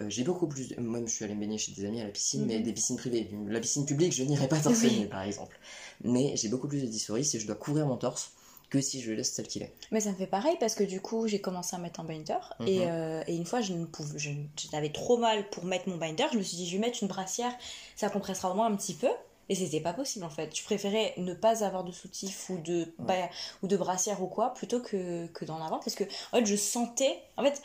Euh, 0.00 0.06
j'ai 0.08 0.24
beaucoup 0.24 0.46
plus. 0.48 0.68
de- 0.68 0.80
Même 0.80 1.06
je 1.08 1.14
suis 1.14 1.24
allé 1.24 1.34
me 1.34 1.40
baigner 1.40 1.58
chez 1.58 1.72
des 1.72 1.84
amis 1.84 2.00
à 2.00 2.04
la 2.04 2.10
piscine, 2.10 2.44
mais 2.44 2.58
Mhm. 2.58 2.64
des 2.64 2.72
piscines 2.72 2.96
privées. 2.96 3.30
La 3.46 3.60
piscine 3.60 3.86
publique, 3.86 4.12
je 4.12 4.24
n'irai 4.24 4.48
pas 4.48 4.58
torse 4.60 4.82
Oui. 4.82 5.06
par 5.06 5.22
exemple. 5.22 5.58
Mais 6.02 6.34
j'ai 6.36 6.48
beaucoup 6.48 6.66
plus 6.68 6.82
de 6.82 6.86
dysphorie 6.86 7.24
si 7.24 7.38
je 7.38 7.46
dois 7.46 7.54
couvrir 7.56 7.86
mon 7.86 7.96
torse 7.96 8.32
que 8.74 8.80
si 8.80 9.00
je 9.00 9.10
le 9.10 9.16
laisse 9.16 9.32
tel 9.34 9.46
qu'il 9.46 9.62
est. 9.62 9.72
Mais 9.92 10.00
ça 10.00 10.10
me 10.10 10.16
fait 10.16 10.26
pareil 10.26 10.56
parce 10.58 10.74
que 10.74 10.82
du 10.84 11.00
coup, 11.00 11.28
j'ai 11.28 11.40
commencé 11.40 11.76
à 11.76 11.78
mettre 11.78 12.00
un 12.00 12.04
binder 12.04 12.38
et, 12.66 12.80
Mhm. 12.80 12.88
euh, 12.90 13.22
et 13.28 13.36
une 13.36 13.46
fois, 13.46 13.60
je 13.60 13.72
ne 13.72 13.84
pouvais, 13.84 14.18
je- 14.18 14.30
j'avais 14.72 14.90
trop 14.90 15.16
mal 15.16 15.48
pour 15.50 15.64
mettre 15.64 15.88
mon 15.88 15.96
binder. 15.96 16.24
Je 16.32 16.38
me 16.38 16.42
suis 16.42 16.56
dit, 16.56 16.66
je 16.66 16.72
vais 16.72 16.80
mettre 16.80 16.98
une 17.02 17.08
brassière, 17.08 17.52
ça 17.96 18.10
compressera 18.10 18.50
au 18.50 18.54
moins 18.54 18.66
un 18.66 18.76
petit 18.76 18.94
peu. 18.94 19.08
Et 19.48 19.54
c'était 19.54 19.80
pas 19.80 19.92
possible 19.92 20.24
en 20.24 20.30
fait. 20.30 20.56
Je 20.56 20.64
préférais 20.64 21.12
ne 21.18 21.34
pas 21.34 21.64
avoir 21.64 21.84
de 21.84 21.92
soutif 21.92 22.48
ou 22.50 22.58
de, 22.58 22.86
bah, 22.98 23.14
ou 23.62 23.66
de 23.66 23.76
brassière 23.76 24.22
ou 24.22 24.26
quoi 24.26 24.54
plutôt 24.54 24.80
que, 24.80 25.26
que 25.28 25.44
d'en 25.44 25.56
avoir 25.62 25.80
parce 25.80 25.94
que 25.94 26.04
en 26.32 26.38
fait, 26.38 26.46
je 26.46 26.56
sentais. 26.56 27.18
En 27.36 27.42
fait, 27.44 27.60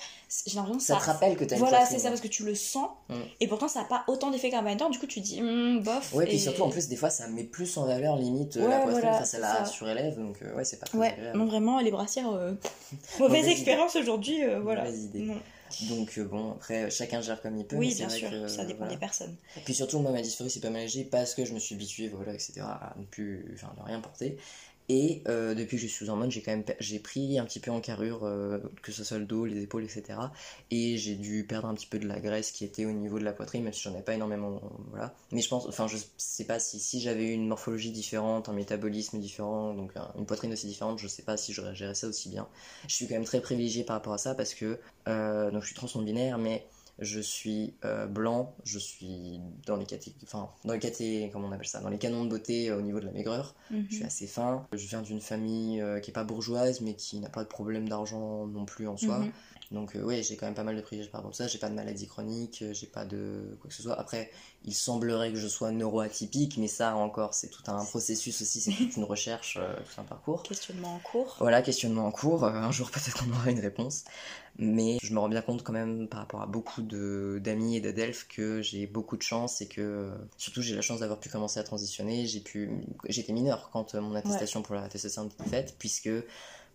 j'ai 0.48 0.56
l'impression 0.56 0.78
que 0.80 0.84
Ça 0.84 0.96
ça. 0.96 1.00
te 1.00 1.06
rappelle 1.06 1.38
que 1.38 1.46
t'as 1.46 1.56
Voilà, 1.58 1.86
c'est 1.86 2.00
ça 2.00 2.10
parce 2.10 2.22
que 2.22 2.28
tu 2.28 2.44
le 2.44 2.56
sens 2.56 2.90
Mm. 3.10 3.14
et 3.40 3.48
pourtant 3.48 3.68
ça 3.68 3.80
n'a 3.80 3.86
pas 3.86 4.04
autant 4.08 4.30
d'effet 4.30 4.50
qu'un 4.52 4.62
binder. 4.62 4.86
Du 4.92 5.00
coup, 5.00 5.08
tu 5.08 5.20
dis, 5.20 5.42
Hmm, 5.42 5.80
bof. 5.82 6.14
Ouais, 6.14 6.26
puis 6.26 6.36
et- 6.36 6.40
surtout 6.40 6.62
en 6.64 6.70
plus, 6.70 6.88
des 6.90 6.96
fois, 6.96 7.10
ça 7.10 7.28
met 7.28 7.44
plus 7.44 7.78
en 7.78 7.86
valeur 7.86 8.18
limite 8.18 8.58
euh, 8.58 8.64
Ouais, 8.64 8.70
la 8.70 8.80
poitrine, 8.82 9.02
voilà, 9.02 9.18
ça 9.20 9.26
c'est 9.26 9.40
la 9.40 9.66
surélève, 9.66 10.16
donc 10.18 10.42
euh, 10.44 10.54
ouais, 10.56 10.64
c'est 10.66 10.78
pas 10.80 10.86
très 10.86 10.98
Ouais, 10.98 11.08
agréable. 11.14 11.38
non, 11.40 11.46
vraiment, 11.46 11.80
les 11.80 11.92
brassières. 11.92 12.32
euh, 12.32 12.54
Mauvaise 13.20 13.48
expérience 13.48 13.96
aujourd'hui, 13.96 14.44
euh, 14.44 14.60
voilà. 14.60 14.84
Mauvaise 14.84 15.04
idée. 15.06 15.20
Non. 15.22 15.38
Donc 15.90 16.18
euh, 16.18 16.26
bon, 16.26 16.52
après, 16.54 16.90
chacun 16.90 17.22
gère 17.22 17.42
comme 17.42 17.58
il 17.58 17.66
peut. 17.66 17.76
mais 17.76 17.88
Oui, 17.88 17.92
c'est 17.92 18.06
bien 18.06 18.08
vrai 18.08 18.18
sûr, 18.20 18.30
que, 18.30 18.48
ça 18.48 18.66
dépend 18.66 18.80
voilà. 18.80 18.94
des 18.94 19.00
personnes. 19.00 19.36
Et 19.58 19.62
puis 19.62 19.74
surtout, 19.74 20.00
moi, 20.00 20.12
ma 20.12 20.22
dysphorie, 20.22 20.50
c'est 20.50 20.60
pas 20.60 20.70
mal 20.70 20.88
parce 21.12 21.36
que 21.36 21.46
je 21.46 21.54
me 21.54 21.60
suis 21.60 21.76
habitué, 21.76 22.08
voilà, 22.10 22.34
etc., 22.34 22.62
à 22.62 22.96
ne 22.98 23.06
plus, 23.06 23.52
enfin, 23.54 23.74
rien 23.86 24.00
porter. 24.02 24.38
Et 24.92 25.22
euh, 25.28 25.54
depuis 25.54 25.78
que 25.78 25.84
je 25.84 25.88
suis 25.88 26.04
sous 26.06 26.10
hormones, 26.10 26.32
j'ai 26.32 26.42
quand 26.42 26.50
même, 26.52 26.64
j'ai 26.80 26.98
pris 27.00 27.38
un 27.38 27.46
petit 27.46 27.60
peu 27.60 27.70
en 27.70 27.80
carrure, 27.80 28.24
euh, 28.24 28.58
que 28.82 28.92
ce 28.92 29.04
soit 29.04 29.20
le 29.20 29.26
dos, 29.26 29.46
les 29.46 29.62
épaules, 29.62 29.84
etc. 29.84 30.32
Et 30.72 30.98
j'ai 30.98 31.14
dû 31.16 31.46
perdre 31.46 31.68
un 31.68 31.76
petit 31.76 31.86
peu 31.86 32.00
de 32.00 32.08
la 32.08 32.20
graisse 32.20 32.52
qui 32.52 32.66
était 32.66 32.86
au 32.86 32.92
niveau 32.92 33.20
de 33.20 33.24
la 33.24 33.32
poitrine, 33.32 33.64
même 33.64 33.72
si 33.74 33.82
j'en 33.84 33.96
ai 33.96 34.02
pas 34.02 34.16
énormément, 34.16 34.60
voilà. 34.90 35.14
Mais 35.32 35.42
je 35.42 35.50
pense, 35.50 35.68
enfin, 35.68 35.88
je 35.88 35.98
sais 36.18 36.46
pas 36.46 36.58
si, 36.60 36.80
si 36.80 37.02
j'avais 37.02 37.32
une 37.34 37.48
morphologie 37.48 37.92
différente, 37.92 38.50
un 38.50 38.54
métabolisme 38.54 39.20
différent, 39.20 39.76
donc 39.76 39.92
un- 39.96 40.12
une 40.18 40.26
poitrine 40.26 40.54
aussi 40.54 40.66
différente, 40.68 40.98
je 41.00 41.08
sais 41.08 41.24
pas 41.24 41.38
si 41.38 41.54
j'aurais 41.54 41.76
géré 41.76 41.94
ça 41.94 42.08
aussi 42.08 42.30
bien. 42.30 42.48
Je 42.88 42.96
suis 42.96 43.08
quand 43.08 43.14
même 43.16 43.26
très 43.26 43.42
privilégié 43.42 43.84
par 43.84 43.96
rapport 43.96 44.14
à 44.14 44.18
ça 44.18 44.34
parce 44.36 44.54
que, 44.56 44.80
euh, 45.08 45.52
donc 45.52 45.62
je 45.62 45.68
suis 45.68 45.76
trans 45.76 45.88
binaire, 46.02 46.38
mais 46.40 46.66
je 47.02 47.20
suis 47.20 47.74
euh, 47.86 48.08
blanc, 48.08 48.56
je 48.64 48.78
suis 48.78 49.40
dans 49.66 49.78
les 49.78 49.86
caté... 49.86 50.14
enfin, 50.24 50.50
dans 50.66 50.74
les 50.74 50.80
caté... 50.80 51.30
comment 51.32 51.48
on 51.48 51.52
appelle 51.52 51.68
ça, 51.68 51.80
dans 51.80 51.90
les 51.90 51.98
canons 51.98 52.26
de 52.26 52.30
beauté 52.30 52.70
euh, 52.70 52.78
au 52.78 52.82
niveau 52.82 53.00
de 53.00 53.06
la 53.06 53.12
maigreur. 53.12 53.56
Mhm. 53.72 53.88
Je 53.90 53.96
suis 53.96 54.04
assez 54.04 54.28
fin. 54.28 54.68
Je 54.74 54.86
viens 54.88 55.02
d'une 55.02 55.22
famille 55.22 55.82
euh, 55.82 56.00
qui 56.00 56.12
est 56.12 56.14
pas 56.14 56.24
bourgeoise, 56.24 56.82
mais 56.82 56.94
qui 56.96 57.20
n'a 57.20 57.30
pas 57.30 57.44
de 57.44 57.50
problème 57.50 57.88
d'argent 57.88 58.46
non 58.48 58.66
plus 58.66 58.88
en 58.88 58.98
soi. 58.98 59.20
Mhm. 59.20 59.32
Donc 59.72 59.96
ouais, 60.02 60.24
j'ai 60.24 60.36
quand 60.36 60.48
même 60.48 60.56
pas 60.56 60.64
mal 60.64 60.76
de 60.76 60.82
privilèges 60.82 61.12
par 61.12 61.22
rapport 61.22 61.32
à 61.32 61.36
ça. 61.36 61.48
J'ai 61.48 61.60
pas 61.60 61.70
de 61.70 61.76
maladie 61.76 62.08
chronique, 62.08 62.64
j'ai 62.72 62.88
pas 62.88 63.06
de 63.06 63.56
quoi 63.62 63.70
que 63.70 63.76
ce 63.76 63.84
soit. 63.84 64.00
Après, 64.00 64.32
il 64.66 64.74
semblerait 64.74 65.32
que 65.32 65.38
je 65.38 65.48
sois 65.48 65.72
neuroatypique, 65.72 66.58
mais 66.58 66.68
ça 66.68 66.96
encore, 66.96 67.36
c'est 67.36 67.50
tout 67.50 67.62
un 67.68 67.86
processus 67.86 68.42
aussi, 68.42 68.62
c'est 68.62 68.72
toute 68.72 68.98
une 68.98 69.04
recherche, 69.04 69.60
tout 69.60 70.02
un 70.02 70.06
parcours. 70.06 70.42
Questionnement 70.42 70.96
en 70.96 71.00
cours. 71.00 71.36
Voilà, 71.40 71.62
questionnement 71.62 72.08
en 72.08 72.12
cours. 72.12 72.46
Un 72.46 72.72
jour, 72.72 72.90
peut-être 72.90 73.24
qu'on 73.24 73.30
aura 73.30 73.52
une 73.52 73.60
réponse. 73.60 74.06
Mais 74.62 74.98
je 75.02 75.14
me 75.14 75.20
rends 75.20 75.30
bien 75.30 75.42
compte 75.42 75.64
quand 75.64 75.72
même 75.74 76.08
par 76.10 76.20
rapport 76.20 76.42
à 76.42 76.46
beaucoup 76.46 76.82
d'amis 76.82 77.78
et 77.78 77.82
d'adelphes 77.82 78.28
que 78.28 78.62
j'ai 78.62 78.88
beaucoup 78.88 79.16
de 79.16 79.22
chance 79.22 79.62
et 79.62 79.68
que 79.68 80.12
surtout 80.38 80.62
j'ai 80.62 80.76
la 80.76 80.82
chance 80.82 81.00
d'avoir 81.00 81.20
pu 81.20 81.30
commencer 81.30 81.60
à 81.60 81.64
transitionner. 81.64 82.26
J'ai 82.26 82.42
pu, 82.42 82.70
j'étais 83.08 83.32
mineur 83.34 83.70
quand 83.72 83.96
euh, 83.96 84.02
mon 84.02 84.16
attestation 84.16 84.62
pour 84.62 84.76
la 84.76 84.84
attestation 84.84 85.26
était 85.28 85.50
faite, 85.50 85.76
puisque 85.80 86.10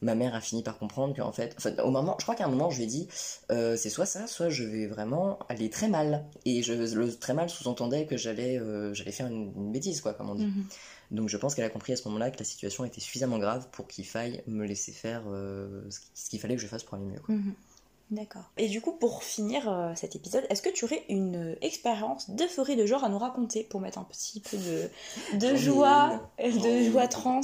ma 0.02 0.14
mère 0.14 0.34
a 0.34 0.40
fini 0.40 0.62
par 0.62 0.78
comprendre 0.78 1.14
qu'en 1.14 1.30
fait, 1.32 1.54
enfin, 1.58 1.74
au 1.82 1.90
moment, 1.90 2.16
je 2.18 2.24
crois 2.24 2.34
qu'à 2.34 2.44
un 2.46 2.48
moment 2.48 2.70
je 2.70 2.78
lui 2.78 2.84
ai 2.84 2.86
dit, 2.88 3.08
euh, 3.50 3.76
c'est 3.76 3.90
soit 3.90 4.06
ça, 4.06 4.26
soit 4.26 4.48
je 4.48 4.64
vais 4.64 4.86
vraiment 4.86 5.38
aller 5.50 5.68
très 5.70 5.88
mal. 5.88 6.24
Et 6.46 6.62
je, 6.62 6.72
le 6.72 7.14
très 7.14 7.34
mal 7.34 7.48
sous-entendait 7.50 8.06
que 8.06 8.16
j'allais, 8.16 8.58
euh, 8.58 8.92
j'allais 8.94 9.12
faire 9.12 9.26
une, 9.26 9.52
une 9.56 9.72
bêtise, 9.72 10.00
quoi, 10.00 10.14
comme 10.14 10.30
on 10.30 10.34
dit. 10.34 10.46
Mhm. 10.46 10.64
Donc 11.10 11.28
je 11.28 11.36
pense 11.36 11.54
qu'elle 11.54 11.64
a 11.66 11.70
compris 11.70 11.92
à 11.92 11.96
ce 11.96 12.08
moment-là 12.08 12.30
que 12.30 12.38
la 12.38 12.44
situation 12.44 12.84
était 12.84 13.00
suffisamment 13.00 13.38
grave 13.38 13.68
pour 13.72 13.86
qu'il 13.86 14.06
faille 14.06 14.42
me 14.46 14.64
laisser 14.66 14.90
faire 14.90 15.22
euh, 15.28 15.82
ce 15.90 16.00
qui- 16.00 16.06
ce 16.14 16.30
qu'il 16.30 16.40
fallait 16.40 16.56
que 16.56 16.62
je 16.62 16.66
fasse 16.66 16.82
pour 16.82 16.94
aller 16.94 17.04
mieux. 17.04 17.20
quoi. 17.20 17.34
Mhm. 17.34 17.54
D'accord. 18.10 18.44
Et 18.58 18.68
du 18.68 18.80
coup, 18.80 18.92
pour 18.92 19.24
finir 19.24 19.68
euh, 19.68 19.92
cet 19.94 20.14
épisode, 20.14 20.44
est-ce 20.50 20.62
que 20.62 20.68
tu 20.68 20.84
aurais 20.84 21.02
une 21.08 21.52
euh, 21.52 21.58
expérience 21.62 22.30
d'euphorie 22.30 22.76
de 22.76 22.86
genre 22.86 23.02
à 23.02 23.08
nous 23.08 23.18
raconter 23.18 23.64
pour 23.64 23.80
mettre 23.80 23.98
un 23.98 24.04
petit 24.04 24.40
peu 24.40 24.56
de, 25.38 25.56
joie, 25.56 26.20
de 26.38 26.82
joie 26.82 27.08
trans? 27.08 27.40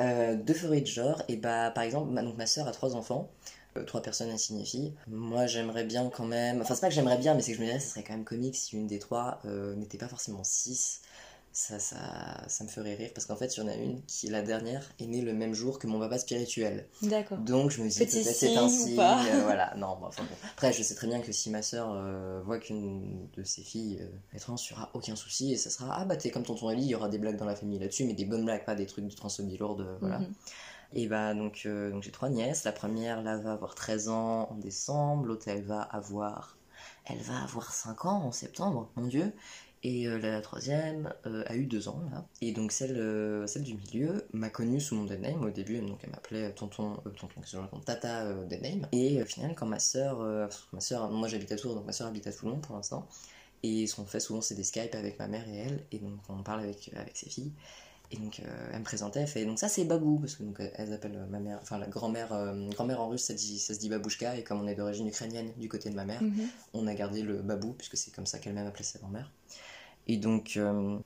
Euh, 0.00 0.34
d'euphorie 0.34 0.80
de 0.80 0.86
genre, 0.86 1.22
et 1.28 1.36
bah 1.36 1.70
par 1.70 1.84
exemple, 1.84 2.10
ma, 2.10 2.22
donc, 2.22 2.36
ma 2.38 2.46
soeur 2.46 2.66
a 2.66 2.72
trois 2.72 2.96
enfants, 2.96 3.28
euh, 3.76 3.84
trois 3.84 4.00
personnes 4.00 4.30
assignées 4.30 4.64
filles. 4.64 4.94
Moi 5.08 5.46
j'aimerais 5.46 5.84
bien 5.84 6.08
quand 6.08 6.24
même, 6.24 6.62
enfin 6.62 6.74
c'est 6.74 6.80
pas 6.80 6.88
que 6.88 6.94
j'aimerais 6.94 7.18
bien, 7.18 7.34
mais 7.34 7.42
c'est 7.42 7.52
que 7.52 7.58
je 7.58 7.62
me 7.62 7.66
dirais 7.66 7.78
que 7.78 7.84
ce 7.84 7.90
serait 7.90 8.02
quand 8.02 8.14
même 8.14 8.24
comique 8.24 8.56
si 8.56 8.76
une 8.76 8.86
des 8.86 8.98
trois 8.98 9.40
euh, 9.44 9.74
n'était 9.74 9.98
pas 9.98 10.08
forcément 10.08 10.42
six. 10.42 11.02
Ça, 11.52 11.80
ça, 11.80 11.96
ça 12.46 12.62
me 12.62 12.68
ferait 12.68 12.94
rire 12.94 13.10
parce 13.12 13.26
qu'en 13.26 13.34
fait, 13.34 13.56
il 13.56 13.60
y 13.60 13.62
en 13.62 13.68
a 13.68 13.74
une 13.74 14.02
qui, 14.04 14.28
la 14.28 14.40
dernière, 14.40 14.88
est 15.00 15.06
née 15.06 15.20
le 15.20 15.32
même 15.32 15.52
jour 15.52 15.80
que 15.80 15.88
mon 15.88 15.98
papa 15.98 16.18
spirituel. 16.18 16.86
D'accord. 17.02 17.38
Donc 17.38 17.72
je 17.72 17.82
me 17.82 17.88
dis 17.88 17.98
Petit 17.98 18.22
peut-être 18.22 18.36
c'est 18.36 18.56
un 18.56 18.68
signe, 18.68 18.98
euh, 19.00 19.42
voilà. 19.42 19.74
Non, 19.76 19.96
bon, 19.98 20.06
enfin, 20.06 20.22
bon. 20.22 20.36
Après, 20.52 20.72
je 20.72 20.82
sais 20.82 20.94
très 20.94 21.08
bien 21.08 21.20
que 21.20 21.32
si 21.32 21.50
ma 21.50 21.62
sœur 21.62 21.90
euh, 21.92 22.40
voit 22.44 22.58
qu'une 22.58 23.28
de 23.36 23.42
ses 23.42 23.62
filles 23.62 23.98
euh, 24.00 24.36
est 24.36 24.38
trans, 24.38 24.54
il 24.56 24.72
n'y 24.72 24.78
aura 24.78 24.90
aucun 24.94 25.16
souci 25.16 25.52
et 25.52 25.56
ça 25.56 25.70
sera 25.70 25.96
ah 25.98 26.04
bah 26.04 26.16
t'es 26.16 26.30
comme 26.30 26.44
tonton 26.44 26.68
Ali, 26.68 26.82
il 26.82 26.88
y 26.88 26.94
aura 26.94 27.08
des 27.08 27.18
blagues 27.18 27.36
dans 27.36 27.44
la 27.44 27.56
famille 27.56 27.80
là-dessus, 27.80 28.04
mais 28.04 28.14
des 28.14 28.24
bonnes 28.24 28.44
blagues, 28.44 28.64
pas 28.64 28.76
des 28.76 28.86
trucs 28.86 29.06
de 29.06 29.14
transphobie 29.14 29.56
lourde, 29.56 29.80
euh, 29.80 29.96
voilà. 30.00 30.20
Mhm. 30.20 30.32
Et 30.92 31.06
bah 31.06 31.34
donc, 31.34 31.62
euh, 31.66 31.90
donc 31.90 32.02
j'ai 32.02 32.10
trois 32.10 32.28
nièces. 32.28 32.64
La 32.64 32.72
première 32.72 33.22
là 33.22 33.36
va 33.36 33.52
avoir 33.52 33.74
13 33.74 34.08
ans 34.08 34.48
en 34.50 34.56
décembre, 34.56 35.26
l'autre 35.26 35.48
elle 35.48 35.62
va 35.62 35.82
avoir 35.82 36.56
elle 37.06 37.18
va 37.18 37.42
avoir 37.42 37.72
5 37.72 38.04
ans 38.06 38.22
en 38.24 38.32
septembre, 38.32 38.90
mon 38.96 39.06
dieu. 39.06 39.32
Et 39.82 40.06
euh, 40.06 40.18
la 40.18 40.42
troisième 40.42 41.12
euh, 41.26 41.42
a 41.46 41.56
eu 41.56 41.64
2 41.64 41.88
ans 41.88 42.02
là. 42.12 42.26
Et 42.42 42.52
donc 42.52 42.70
celle, 42.70 42.98
euh, 42.98 43.46
celle 43.46 43.62
du 43.62 43.74
milieu 43.74 44.26
m'a 44.32 44.50
connue 44.50 44.78
sous 44.80 44.94
mon 44.94 45.04
dead 45.04 45.20
name 45.20 45.42
au 45.42 45.50
début, 45.50 45.78
donc 45.80 46.00
elle 46.02 46.10
m'appelait 46.10 46.52
tonton, 46.52 46.96
tonton, 47.18 47.40
tata 47.86 48.34
dead 48.44 48.62
name. 48.62 48.86
Et 48.92 49.22
au 49.22 49.24
final 49.24 49.54
quand 49.54 49.66
ma 49.66 49.78
soeur, 49.78 50.20
ma 50.72 50.80
soeur, 50.80 51.10
moi 51.10 51.28
j'habite 51.28 51.52
à 51.52 51.56
Tours, 51.56 51.74
donc 51.74 51.86
ma 51.86 51.92
soeur 51.92 52.08
habite 52.08 52.26
à 52.26 52.32
Toulon 52.32 52.58
pour 52.58 52.76
l'instant. 52.76 53.08
Et 53.62 53.86
ce 53.86 53.96
qu'on 53.96 54.04
fait 54.04 54.20
souvent 54.20 54.42
c'est 54.42 54.54
des 54.54 54.64
Skype 54.64 54.94
avec 54.94 55.18
ma 55.18 55.28
mère 55.28 55.48
et 55.48 55.56
elle, 55.56 55.84
et 55.92 55.98
donc 55.98 56.18
on 56.28 56.42
parle 56.42 56.60
avec, 56.60 56.90
avec 56.94 57.16
ses 57.16 57.30
filles. 57.30 57.52
Et 58.12 58.16
donc 58.16 58.40
euh, 58.40 58.70
elle 58.72 58.80
me 58.80 58.84
présentait, 58.84 59.20
elle 59.20 59.28
fait 59.28 59.44
donc 59.44 59.58
ça 59.60 59.68
c'est 59.68 59.84
Babou 59.84 60.18
parce 60.18 60.34
que 60.34 60.42
donc 60.42 60.60
elles 60.74 60.92
appellent 60.92 61.14
euh, 61.16 61.26
ma 61.30 61.38
mère, 61.38 61.60
enfin 61.62 61.78
la 61.78 61.86
grand-mère, 61.86 62.32
euh, 62.32 62.68
grand-mère 62.70 63.00
en 63.00 63.08
russe 63.08 63.22
ça, 63.22 63.34
dit, 63.34 63.60
ça 63.60 63.72
se 63.72 63.78
dit 63.78 63.88
Babouchka 63.88 64.36
et 64.36 64.42
comme 64.42 64.60
on 64.60 64.66
est 64.66 64.74
d'origine 64.74 65.06
ukrainienne 65.06 65.52
du 65.58 65.68
côté 65.68 65.90
de 65.90 65.94
ma 65.94 66.04
mère, 66.04 66.20
Mhm. 66.20 66.48
on 66.74 66.86
a 66.88 66.94
gardé 66.94 67.22
le 67.22 67.36
Babou 67.40 67.72
puisque 67.72 67.96
c'est 67.96 68.10
comme 68.12 68.26
ça 68.26 68.40
qu'elle-même 68.40 68.66
appelait 68.66 68.82
sa 68.82 68.98
grand-mère. 68.98 69.30
Et 70.08 70.16
donc 70.16 70.54
euh, 70.56 70.98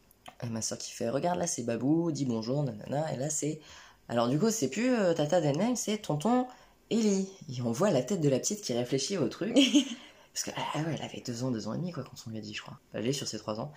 ma 0.49 0.62
soeur 0.62 0.79
qui 0.79 0.93
fait 0.93 1.11
regarde 1.11 1.38
là 1.38 1.47
c'est 1.47 1.62
Babou, 1.62 2.11
dis 2.11 2.25
bonjour 2.25 2.62
nanana 2.62 3.12
et 3.12 3.17
là 3.19 3.29
c'est 3.29 3.61
alors 4.09 4.29
du 4.29 4.38
coup 4.38 4.51
c'est 4.51 4.69
plus 4.69 4.88
euh, 4.95 5.12
Tata 5.12 5.43
Deneng 5.43 5.77
c'est 5.77 5.99
tonton 5.99 6.47
Ellie 6.90 7.29
et 7.55 7.61
on 7.61 7.73
voit 7.73 7.90
la 7.90 8.03
tête 8.03 8.23
de 8.23 8.31
la 8.31 8.38
petite 8.38 8.62
qui 8.62 8.73
réfléchit 8.73 9.19
au 9.19 9.29
truc 9.29 9.55
parce 10.33 10.45
que 10.45 10.51
ah 10.57 10.79
ouais 10.79 10.95
elle 10.99 11.03
avait 11.05 11.23
deux 11.27 11.45
ans 11.45 11.51
deux 11.51 11.69
ans 11.69 11.75
et 11.75 11.79
demi 11.79 11.93
quoi 11.93 12.03
quand 12.03 12.17
on 12.27 12.31
lui 12.31 12.38
a 12.38 12.40
dit 12.40 12.55
je 12.55 12.62
crois 12.62 12.79
elle 12.95 13.07
est 13.07 13.12
sur 13.12 13.29
ses 13.29 13.38
trois 13.38 13.61
ans 13.61 13.73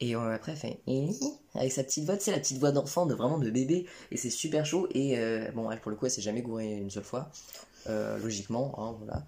Et 0.00 0.14
euh, 0.14 0.32
après, 0.34 0.54
fait 0.54 0.80
avec 1.54 1.72
sa 1.72 1.82
petite 1.82 2.04
voix, 2.04 2.16
c'est 2.20 2.30
la 2.30 2.38
petite 2.38 2.58
voix 2.58 2.70
d'enfant, 2.70 3.06
de 3.06 3.14
vraiment 3.14 3.38
de 3.38 3.50
bébé, 3.50 3.86
et 4.12 4.16
c'est 4.16 4.30
super 4.30 4.64
chaud. 4.64 4.86
Et 4.92 5.18
euh, 5.18 5.50
bon, 5.52 5.70
elle 5.70 5.80
pour 5.80 5.90
le 5.90 5.96
coup, 5.96 6.06
elle 6.06 6.12
s'est 6.12 6.22
jamais 6.22 6.42
gourée 6.42 6.72
une 6.76 6.90
seule 6.90 7.04
fois, 7.04 7.30
euh, 7.88 8.16
logiquement, 8.18 8.74
hein, 8.78 8.96
voilà. 8.98 9.26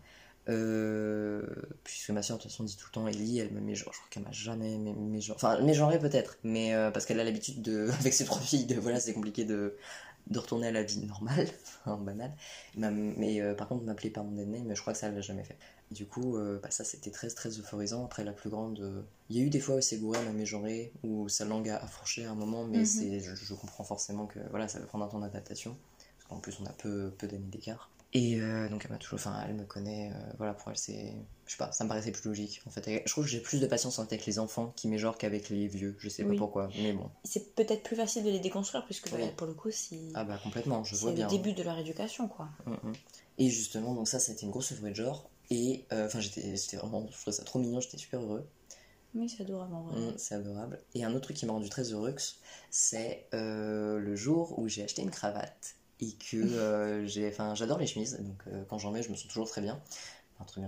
puisque 1.83 2.11
ma 2.11 2.23
soeur 2.23 2.37
de 2.37 2.43
toute 2.43 2.51
façon 2.53 2.65
dit 2.65 2.77
tout 2.77 2.87
le 2.89 2.93
temps 2.93 3.09
Ellie, 3.09 3.41
elle 3.41 3.51
me 3.51 3.61
met 3.61 3.75
genre, 3.75 3.93
je 3.93 3.99
crois 3.99 4.09
qu'elle 4.11 4.23
m'a 4.23 4.33
jamais 4.33 4.77
mis 4.77 5.21
genre, 5.21 5.37
enfin 5.37 5.61
mégenré 5.61 5.99
peut-être, 5.99 6.39
mais 6.45 6.73
parce 6.93 7.05
qu'elle 7.05 7.21
a 7.21 7.25
l'habitude 7.25 7.63
de, 7.63 7.91
avec 8.01 8.13
ses 8.13 8.25
trois 8.25 8.41
filles, 8.41 8.67
de 8.67 8.77
voilà, 8.77 9.01
c'est 9.01 9.13
compliqué 9.13 9.45
de, 9.45 9.77
de 10.29 10.39
retourner 10.39 10.69
à 10.69 10.73
la 10.73 10.85
vie 10.85 11.05
normale, 11.05 11.49
en 11.87 11.97
banal. 11.97 12.33
Mais 12.77 13.43
par 13.57 13.67
contre, 13.67 13.85
m'appeler 13.85 14.11
par 14.11 14.23
mon 14.23 14.31
name, 14.31 14.67
mais 14.67 14.77
je 14.77 14.81
crois 14.81 14.93
que 14.93 14.99
ça 15.01 15.09
elle 15.09 15.17
l'a 15.17 15.21
jamais 15.21 15.45
fait. 15.45 15.57
Du 15.91 16.07
coup, 16.07 16.37
euh, 16.37 16.61
bah, 16.63 16.71
ça 16.71 16.85
c'était 16.85 17.11
très 17.11 17.29
très 17.29 17.51
euphorisant. 17.59 18.05
Après, 18.05 18.23
la 18.23 18.33
plus 18.33 18.49
grande. 18.49 18.79
Euh, 18.81 19.03
il 19.29 19.37
y 19.37 19.41
a 19.41 19.43
eu 19.45 19.51
des 19.51 19.59
fois 19.59 19.77
où 19.77 19.81
c'est 19.81 19.99
gouré, 19.99 20.23
même 20.23 20.37
mégenré, 20.37 20.93
où 21.03 21.29
sa 21.29 21.45
langue 21.45 21.69
a, 21.69 21.85
fourché 21.87 22.25
à 22.25 22.31
un 22.31 22.35
moment, 22.35 22.65
mais 22.65 22.85
c'est, 22.85 23.21
je, 23.21 23.55
comprends 23.55 23.85
forcément 23.85 24.27
que 24.27 24.39
voilà, 24.51 24.69
ça 24.69 24.79
va 24.79 24.87
prendre 24.87 25.05
un 25.05 25.09
temps 25.09 25.19
d'adaptation. 25.19 25.77
Parce 26.19 26.29
qu'en 26.29 26.39
plus, 26.39 26.59
on 26.61 26.67
a 26.67 26.73
peu, 26.73 27.13
peu 27.19 27.27
d'années 27.27 27.47
d'écart. 27.47 27.91
Et 28.13 28.41
euh, 28.41 28.69
donc, 28.69 28.85
elle 28.85 28.91
m'a 28.91 28.99
toujours. 28.99 29.19
Enfin, 29.19 29.41
elle 29.47 29.55
me 29.55 29.65
connaît, 29.65 30.13
voilà, 30.39 30.55
pour 30.55 30.71
elle, 30.71 30.77
c'est. 30.77 31.13
Je 31.47 31.53
sais 31.53 31.59
pas, 31.59 31.73
ça 31.73 31.83
me 31.83 31.89
paraissait 31.89 32.13
plus 32.13 32.29
logique. 32.29 32.63
En 32.67 32.71
fait, 32.71 33.03
je 33.05 33.11
trouve 33.11 33.25
que 33.25 33.31
j'ai 33.31 33.41
plus 33.41 33.61
de 33.61 33.67
patience 33.67 33.99
avec 33.99 34.27
les 34.27 34.39
enfants 34.39 34.73
qui 34.77 34.87
mégenrent 34.87 35.19
qu'avec 35.19 35.49
les 35.49 35.67
vieux. 35.67 35.97
Je 35.99 36.09
sais 36.09 36.23
pas 36.23 36.35
pourquoi, 36.37 36.71
mais 36.77 36.93
bon. 36.93 37.11
C'est 37.25 37.55
peut-être 37.57 37.83
plus 37.83 37.97
facile 37.97 38.23
de 38.23 38.31
les 38.31 38.39
déconstruire, 38.39 38.85
puisque 38.85 39.11
pour 39.37 39.47
le 39.47 39.55
coup, 39.55 39.71
si. 39.73 40.13
Ah 40.15 40.23
bah 40.23 40.39
complètement, 40.43 40.85
je 40.85 40.95
vois 40.95 41.13
bien. 41.13 41.29
C'est 41.29 41.37
le 41.37 41.43
début 41.43 41.53
de 41.53 41.65
leur 41.65 41.79
éducation, 41.79 42.29
quoi. 42.29 42.49
Mm, 42.67 42.91
mm. 42.91 42.93
Et 43.39 43.49
justement, 43.49 43.95
donc 43.95 44.07
ça, 44.07 44.21
c'était 44.21 44.43
une 44.43 44.51
grosse 44.51 44.73
euphorie 44.73 44.91
de 44.91 44.97
genre. 44.97 45.29
Et 45.51 45.85
euh, 45.93 46.07
enfin, 46.07 46.21
j'étais 46.21 46.77
vraiment, 46.77 47.07
je 47.11 47.21
trouvais 47.21 47.37
ça 47.37 47.45
trop 47.45 47.59
mignon, 47.59 47.81
j'étais 47.81 47.99
super 47.99 48.21
heureux. 48.23 48.47
Oui, 49.15 49.29
c'est 49.29 49.43
adorable 49.43 49.75
en 49.75 49.83
vrai. 49.83 49.99
Mmh, 49.99 50.15
c'est 50.19 50.35
adorable. 50.37 50.79
Et 50.95 51.05
un 51.05 51.11
autre 51.11 51.23
truc 51.23 51.37
qui 51.37 51.47
m'a 51.47 51.53
rendu 51.53 51.69
très 51.69 51.93
heureux, 51.93 52.15
c'est 52.71 53.27
euh, 53.35 53.99
le 53.99 54.15
jour 54.15 54.57
où 54.59 54.69
j'ai 54.69 54.85
acheté 54.85 55.03
une 55.03 55.11
cravate 55.11 55.75
et 56.01 56.13
que 56.13 56.37
euh, 56.37 57.07
j'ai. 57.07 57.29
Enfin, 57.29 57.55
j'adore 57.57 57.79
les 57.79 57.87
chemises, 57.87 58.19
donc 58.21 58.45
quand 58.69 58.79
j'en 58.79 58.93
mets, 58.93 59.03
je 59.03 59.11
me 59.11 59.17
sens 59.17 59.27
toujours 59.27 59.49
très 59.49 59.61
bien. 59.61 59.81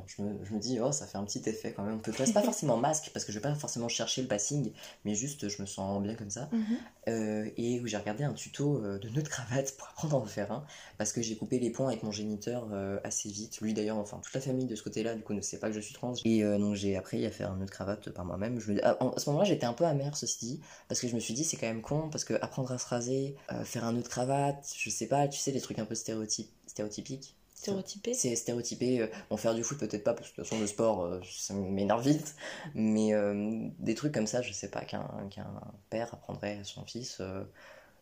Je 0.06 0.22
me, 0.22 0.58
dis, 0.58 0.80
oh, 0.80 0.92
ça 0.92 1.06
fait 1.06 1.18
un 1.18 1.24
petit 1.24 1.42
effet 1.46 1.72
quand 1.72 1.82
même. 1.82 1.96
On 1.96 1.98
peut 1.98 2.12
pas, 2.12 2.30
pas 2.30 2.42
forcément 2.42 2.76
masque, 2.78 3.10
parce 3.12 3.24
que 3.24 3.32
je 3.32 3.38
vais 3.38 3.42
pas 3.42 3.54
forcément 3.54 3.88
chercher 3.88 4.22
le 4.22 4.28
passing, 4.28 4.72
mais 5.04 5.14
juste, 5.14 5.48
je 5.48 5.62
me 5.62 5.66
sens 5.66 6.02
bien 6.02 6.14
comme 6.14 6.30
ça. 6.30 6.48
Mhm. 6.52 6.76
Euh, 7.08 7.50
et 7.56 7.80
où 7.80 7.86
j'ai 7.86 7.96
regardé 7.96 8.24
un 8.24 8.32
tuto 8.32 8.76
euh, 8.76 8.98
de 8.98 9.08
nœud 9.08 9.22
de 9.22 9.28
cravate 9.28 9.76
pour 9.76 9.88
apprendre 9.88 10.16
à 10.16 10.20
en 10.20 10.26
faire 10.26 10.52
un, 10.52 10.64
parce 10.98 11.12
que 11.12 11.20
j'ai 11.22 11.36
coupé 11.36 11.58
les 11.58 11.70
points 11.70 11.88
avec 11.88 12.02
mon 12.02 12.12
géniteur 12.12 12.68
euh, 12.72 12.98
assez 13.04 13.28
vite. 13.28 13.60
Lui 13.60 13.74
d'ailleurs, 13.74 13.98
enfin, 13.98 14.20
toute 14.22 14.34
la 14.34 14.40
famille 14.40 14.66
de 14.66 14.76
ce 14.76 14.82
côté-là, 14.82 15.14
du 15.14 15.22
coup, 15.22 15.34
ne 15.34 15.40
sait 15.40 15.58
pas 15.58 15.68
que 15.68 15.74
je 15.74 15.80
suis 15.80 15.94
trans. 15.94 16.14
Et 16.24 16.42
donc, 16.42 16.74
j'ai 16.74 16.96
appris 16.96 17.24
à 17.26 17.30
faire 17.30 17.50
un 17.50 17.56
nœud 17.56 17.66
de 17.66 17.70
cravate 17.70 18.10
par 18.10 18.24
moi-même. 18.24 18.58
Ah, 18.82 18.96
à 19.00 19.18
ce 19.18 19.28
moment-là, 19.30 19.46
j'étais 19.46 19.66
un 19.66 19.72
peu 19.72 19.84
amer, 19.84 20.16
ceci 20.16 20.38
dit, 20.46 20.60
parce 20.88 21.00
que 21.00 21.08
je 21.08 21.14
me 21.14 21.20
suis 21.20 21.34
dit, 21.34 21.44
c'est 21.44 21.56
quand 21.56 21.66
même 21.66 21.82
con, 21.82 22.08
parce 22.10 22.24
que 22.24 22.34
apprendre 22.34 22.72
à 22.72 22.78
se 22.78 22.86
raser, 22.86 23.36
faire 23.64 23.84
un 23.84 23.92
nœud 23.92 24.02
de 24.02 24.08
cravate, 24.08 24.66
je 24.76 24.90
sais 24.90 25.06
pas, 25.06 25.28
tu 25.28 25.38
sais, 25.38 25.50
les 25.50 25.60
trucs 25.60 25.78
un 25.78 25.84
peu 25.84 25.94
stéréotypiques 25.94 27.36
Stéréotypé? 27.62 28.12
C'est 28.12 28.34
stéréotypé. 28.34 29.02
Euh, 29.02 29.06
bon, 29.30 29.36
faire 29.36 29.54
du 29.54 29.62
foot, 29.62 29.78
peut-être 29.78 30.02
pas, 30.02 30.14
parce 30.14 30.30
que 30.30 30.32
de 30.32 30.36
toute 30.42 30.48
façon, 30.48 30.60
le 30.60 30.66
sport, 30.66 31.04
euh, 31.04 31.20
ça 31.30 31.54
m'énerve 31.54 32.04
vite. 32.04 32.34
Mais 32.74 33.14
euh, 33.14 33.68
des 33.78 33.94
trucs 33.94 34.12
comme 34.12 34.26
ça, 34.26 34.42
je 34.42 34.52
sais 34.52 34.68
pas, 34.68 34.80
qu'un 34.80 35.06
père 35.88 36.12
apprendrait 36.12 36.58
à 36.58 36.64
son 36.64 36.84
fils. 36.84 37.22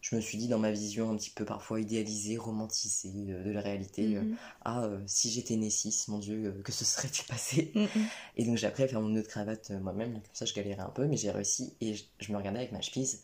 je 0.01 0.17
me 0.17 0.23
suis 0.23 0.39
dit, 0.39 0.49
dans 0.49 0.59
ma 0.59 0.71
vision 0.71 1.11
un 1.11 1.17
petit 1.17 1.29
peu 1.29 1.45
parfois 1.45 1.79
idéalisée, 1.79 2.39
romantisée 2.39 3.11
de 3.13 3.51
la 3.51 3.61
réalité, 3.61 4.07
mhm. 4.07 4.35
ah, 4.65 4.89
si 5.07 5.31
j'étais 5.31 5.57
né 5.57 5.69
6, 5.69 6.09
mon 6.09 6.19
Dieu, 6.21 6.59
que 6.65 6.73
ce 6.73 6.87
serait-il 6.87 7.27
passé 7.27 7.71
mhm. 7.75 7.89
Et 8.39 8.47
donc, 8.47 8.57
j'ai 8.57 8.67
appris 8.67 8.85
à 8.85 8.89
faire 8.89 9.03
mon 9.03 9.11
nœud 9.11 9.23
de 9.23 9.29
cravate 9.29 9.73
moi-même. 9.73 10.15
Comme 10.15 10.23
ça, 10.33 10.47
je 10.47 10.55
galérais 10.55 10.81
un 10.81 10.89
peu, 10.89 11.07
mais 11.07 11.19
j'ai 11.19 11.31
réussi. 11.31 11.75
Et 11.83 11.97
je, 11.97 12.33
me 12.33 12.39
regardais 12.39 12.61
avec 12.61 12.73
ma 12.73 12.81
chemise. 12.81 13.21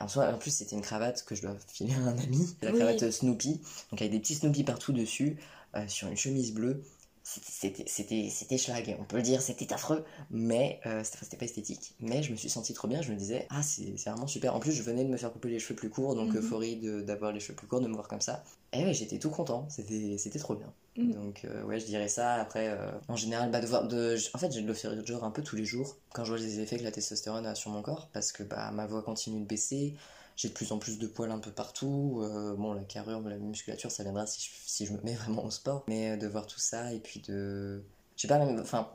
En, 0.00 0.06
en 0.06 0.38
plus, 0.38 0.50
c'était 0.50 0.74
une 0.74 0.82
cravate 0.82 1.24
que 1.24 1.36
je 1.36 1.42
dois 1.42 1.54
filer 1.68 1.94
à 1.94 1.98
un 1.98 2.18
ami, 2.18 2.56
la 2.62 2.72
cravate 2.72 3.08
Snoopy, 3.08 3.60
donc 3.92 4.00
avec 4.00 4.10
des 4.10 4.18
petits 4.18 4.34
Snoopy 4.34 4.64
partout 4.64 4.92
dessus. 4.92 5.36
Euh, 5.76 5.86
sur 5.86 6.08
une 6.08 6.16
chemise 6.16 6.52
bleue. 6.52 6.82
C'était 7.22 8.58
schlag, 8.58 8.96
on 8.98 9.04
peut 9.04 9.18
le 9.18 9.22
dire, 9.22 9.40
c'était 9.40 9.72
affreux, 9.72 10.04
mais 10.30 10.80
euh, 10.86 11.04
c'était 11.04 11.36
pas 11.36 11.44
esthétique. 11.44 11.94
Mais 12.00 12.24
je 12.24 12.32
me 12.32 12.36
suis 12.36 12.48
senti 12.48 12.72
trop 12.72 12.88
bien, 12.88 13.02
je 13.02 13.12
me 13.12 13.16
disais, 13.16 13.46
ah, 13.50 13.62
c'est 13.62 13.92
vraiment 14.10 14.26
super. 14.26 14.56
En 14.56 14.58
plus, 14.58 14.72
je 14.72 14.82
venais 14.82 15.04
de 15.04 15.10
me 15.10 15.16
faire 15.16 15.30
couper 15.30 15.48
les 15.48 15.60
cheveux 15.60 15.76
plus 15.76 15.90
courts, 15.90 16.16
donc 16.16 16.30
mhm. 16.30 16.38
euphorie 16.38 16.76
d'avoir 17.04 17.30
les 17.30 17.38
cheveux 17.38 17.54
plus 17.54 17.68
courts, 17.68 17.80
de 17.80 17.86
me 17.86 17.92
voir 17.92 18.08
comme 18.08 18.22
ça. 18.22 18.42
Et 18.72 18.84
ouais, 18.84 18.94
j'étais 18.94 19.18
tout 19.18 19.30
content, 19.30 19.68
c'était 19.68 20.38
trop 20.40 20.56
bien. 20.56 20.72
Mhm. 20.96 21.12
Donc, 21.12 21.44
euh, 21.44 21.62
ouais, 21.62 21.78
je 21.78 21.84
dirais 21.84 22.08
ça. 22.08 22.34
Après, 22.34 22.76
en 23.06 23.16
général, 23.16 23.52
bah, 23.52 23.60
de 23.60 23.66
voir. 23.66 23.86
De... 23.86 24.16
En 24.34 24.38
fait, 24.38 24.50
j'ai 24.50 24.62
de 24.62 25.06
genre 25.06 25.22
un 25.22 25.30
peu 25.30 25.42
tous 25.42 25.54
les 25.54 25.64
jours 25.64 25.98
quand 26.12 26.24
je 26.24 26.30
vois 26.32 26.40
les 26.40 26.58
effets 26.58 26.78
que 26.78 26.84
la 26.84 26.90
testostérone 26.90 27.46
a 27.46 27.54
sur 27.54 27.70
mon 27.70 27.82
corps, 27.82 28.08
parce 28.12 28.32
que 28.32 28.42
bah, 28.42 28.72
ma 28.72 28.86
voix 28.86 29.02
continue 29.02 29.40
de 29.40 29.46
baisser 29.46 29.94
j'ai 30.40 30.48
de 30.48 30.54
plus 30.54 30.72
en 30.72 30.78
plus 30.78 30.98
de 30.98 31.06
poils 31.06 31.30
un 31.30 31.38
peu 31.38 31.50
partout. 31.50 32.22
Euh, 32.22 32.54
bon, 32.56 32.72
la 32.72 32.82
carrure, 32.84 33.20
la 33.20 33.36
musculature, 33.36 33.90
ça 33.90 34.04
viendra 34.04 34.26
si 34.26 34.40
je, 34.40 34.50
si 34.64 34.86
je 34.86 34.92
me 34.94 35.00
mets 35.02 35.12
vraiment 35.26 35.44
au 35.44 35.50
sport. 35.50 35.84
Mais 35.86 36.12
euh, 36.12 36.16
de 36.16 36.26
voir 36.26 36.46
tout 36.46 36.58
ça 36.58 36.94
et 36.94 36.98
puis 36.98 37.20
de. 37.20 37.82
Je 38.16 38.22
sais 38.22 38.28
pas, 38.28 38.38
même. 38.38 38.58
Enfin, 38.58 38.88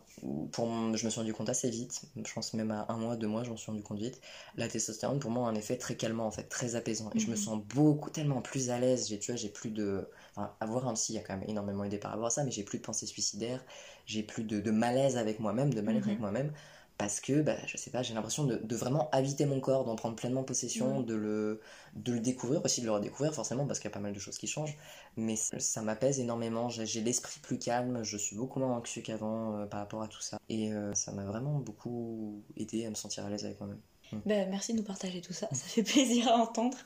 pour, 0.51 0.67
je 0.67 1.05
me 1.05 1.09
suis 1.11 1.19
rendu 1.19 1.33
compte 1.33 1.49
assez 1.49 1.69
vite. 1.69 2.01
Je 2.15 2.33
pense 2.33 2.55
même 2.55 2.71
à 2.71 2.87
un 2.89 2.97
mois, 2.97 3.15
deux 3.15 3.27
mois, 3.27 3.43
je 3.43 3.51
m'en 3.51 3.57
suis 3.57 3.69
rendu 3.69 3.83
compte 3.83 3.99
vite. 3.99 4.19
La 4.55 4.67
testostérone, 4.67 5.19
pour 5.19 5.29
moi, 5.29 5.47
a 5.47 5.51
un 5.51 5.55
effet 5.55 5.77
très 5.77 5.95
calmant, 5.95 6.25
en 6.25 6.31
fait, 6.31 6.49
très 6.49 6.75
apaisant. 6.75 7.11
Et 7.13 7.19
je 7.19 7.27
me 7.27 7.35
mhm. 7.35 7.37
sens 7.37 7.63
beaucoup, 7.63 8.09
tellement 8.09 8.41
plus 8.41 8.71
à 8.71 8.79
l'aise. 8.79 9.07
J'ai, 9.07 9.19
tu 9.19 9.31
vois, 9.31 9.37
j'ai 9.37 9.49
plus 9.49 9.69
de. 9.69 10.09
Enfin, 10.35 10.51
avoir 10.59 10.87
un 10.87 10.95
psy 10.95 11.13
il 11.13 11.15
y 11.17 11.19
a 11.19 11.21
quand 11.21 11.37
même 11.37 11.47
énormément 11.47 11.83
aidé 11.83 11.99
par 11.99 12.09
rapport 12.09 12.27
à 12.27 12.31
ça, 12.31 12.43
mais 12.43 12.49
j'ai 12.49 12.63
plus 12.63 12.79
de 12.79 12.83
pensées 12.83 13.05
suicidaires. 13.05 13.63
J'ai 14.07 14.23
plus 14.23 14.43
de, 14.43 14.71
malaise 14.71 15.15
avec 15.15 15.39
moi-même, 15.39 15.71
de 15.71 15.79
avec 15.79 16.05
mhm. 16.05 16.17
moi-même 16.19 16.51
parce 16.97 17.19
que 17.19 17.41
bah, 17.41 17.57
je 17.65 17.77
sais 17.77 17.91
pas 17.91 18.01
j'ai 18.01 18.13
l'impression 18.13 18.45
de, 18.45 18.75
vraiment 18.75 19.09
habiter 19.11 19.45
mon 19.45 19.59
corps 19.59 19.83
d'en 19.83 19.95
prendre 19.95 20.15
pleinement 20.15 20.43
possession 20.43 21.01
de, 21.01 21.13
le, 21.13 21.61
de 21.95 22.13
le 22.13 22.19
découvrir 22.19 22.63
aussi 22.63 22.81
de 22.81 22.85
le 22.85 22.93
redécouvrir 22.93 23.33
forcément 23.33 23.65
parce 23.65 23.79
qu'il 23.79 23.89
y 23.89 23.91
a 23.91 23.93
pas 23.93 23.99
mal 23.99 24.13
de 24.13 24.19
choses 24.19 24.37
qui 24.37 24.47
changent 24.47 24.77
mais 25.17 25.35
ça, 25.35 25.81
m'apaise 25.81 26.19
énormément 26.19 26.69
j'ai 26.69 27.01
l'esprit 27.01 27.39
plus 27.41 27.59
calme 27.59 28.03
je 28.03 28.17
suis 28.17 28.35
beaucoup 28.35 28.59
moins 28.59 28.77
anxieux 28.77 29.01
qu'avant 29.01 29.57
euh, 29.57 29.65
par 29.65 29.81
rapport 29.81 30.01
à 30.01 30.07
tout 30.07 30.21
ça 30.21 30.39
et 30.49 30.71
euh, 30.73 30.93
ça 30.93 31.11
m'a 31.11 31.25
vraiment 31.25 31.59
beaucoup 31.59 32.43
aidé 32.55 32.85
à 32.85 32.89
me 32.89 32.95
sentir 32.95 33.25
à 33.25 33.29
l'aise 33.29 33.45
avec 33.45 33.59
moi-même 33.59 33.81
mm. 34.13 34.17
bah, 34.25 34.45
merci 34.45 34.71
de 34.71 34.77
nous 34.77 34.85
partager 34.85 35.19
tout 35.19 35.33
ça, 35.33 35.49
ça 35.51 35.65
fait 35.65 35.83
plaisir 35.93 36.29
à 36.29 36.35
entendre. 36.35 36.77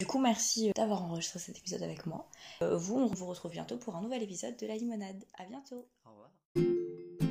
Du 0.00 0.06
coup, 0.06 0.18
merci 0.18 0.70
euh, 0.70 0.72
d'avoir 0.74 1.04
enregistré 1.04 1.38
cet 1.38 1.58
épisode 1.58 1.82
avec 1.82 2.06
moi. 2.06 2.28
vous, 2.60 2.96
on 2.96 3.06
vous 3.06 3.26
retrouve 3.26 3.50
bientôt 3.50 3.76
pour 3.76 3.96
un 3.96 4.02
nouvel 4.02 4.22
épisode 4.22 4.56
de 4.56 4.66
La 4.66 4.76
Limonade. 4.76 5.24
À 5.38 5.44
bientôt. 5.44 5.86
Au 6.06 6.10
revoir. 6.10 7.27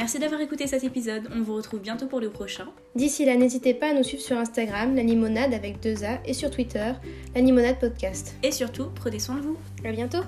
Merci 0.00 0.18
d'avoir 0.18 0.40
écouté 0.40 0.66
cet 0.66 0.82
épisode, 0.82 1.28
on 1.36 1.42
vous 1.42 1.54
retrouve 1.54 1.78
bientôt 1.78 2.06
pour 2.06 2.20
le 2.20 2.30
prochain. 2.30 2.64
D'ici 2.94 3.26
là, 3.26 3.36
n'hésitez 3.36 3.74
pas 3.74 3.90
à 3.90 3.92
nous 3.92 4.02
suivre 4.02 4.22
sur 4.22 4.38
Instagram, 4.38 4.96
la 4.96 5.02
limonade 5.02 5.52
avec 5.52 5.78
deux 5.82 6.04
A, 6.04 6.20
et 6.24 6.32
sur 6.32 6.50
Twitter, 6.50 6.92
la 7.34 7.42
limonade 7.42 7.78
podcast. 7.78 8.34
Et 8.42 8.50
surtout, 8.50 8.86
prenez 8.94 9.18
soin 9.18 9.34
de 9.34 9.42
vous. 9.42 9.58
À 9.84 9.92
bientôt 9.92 10.22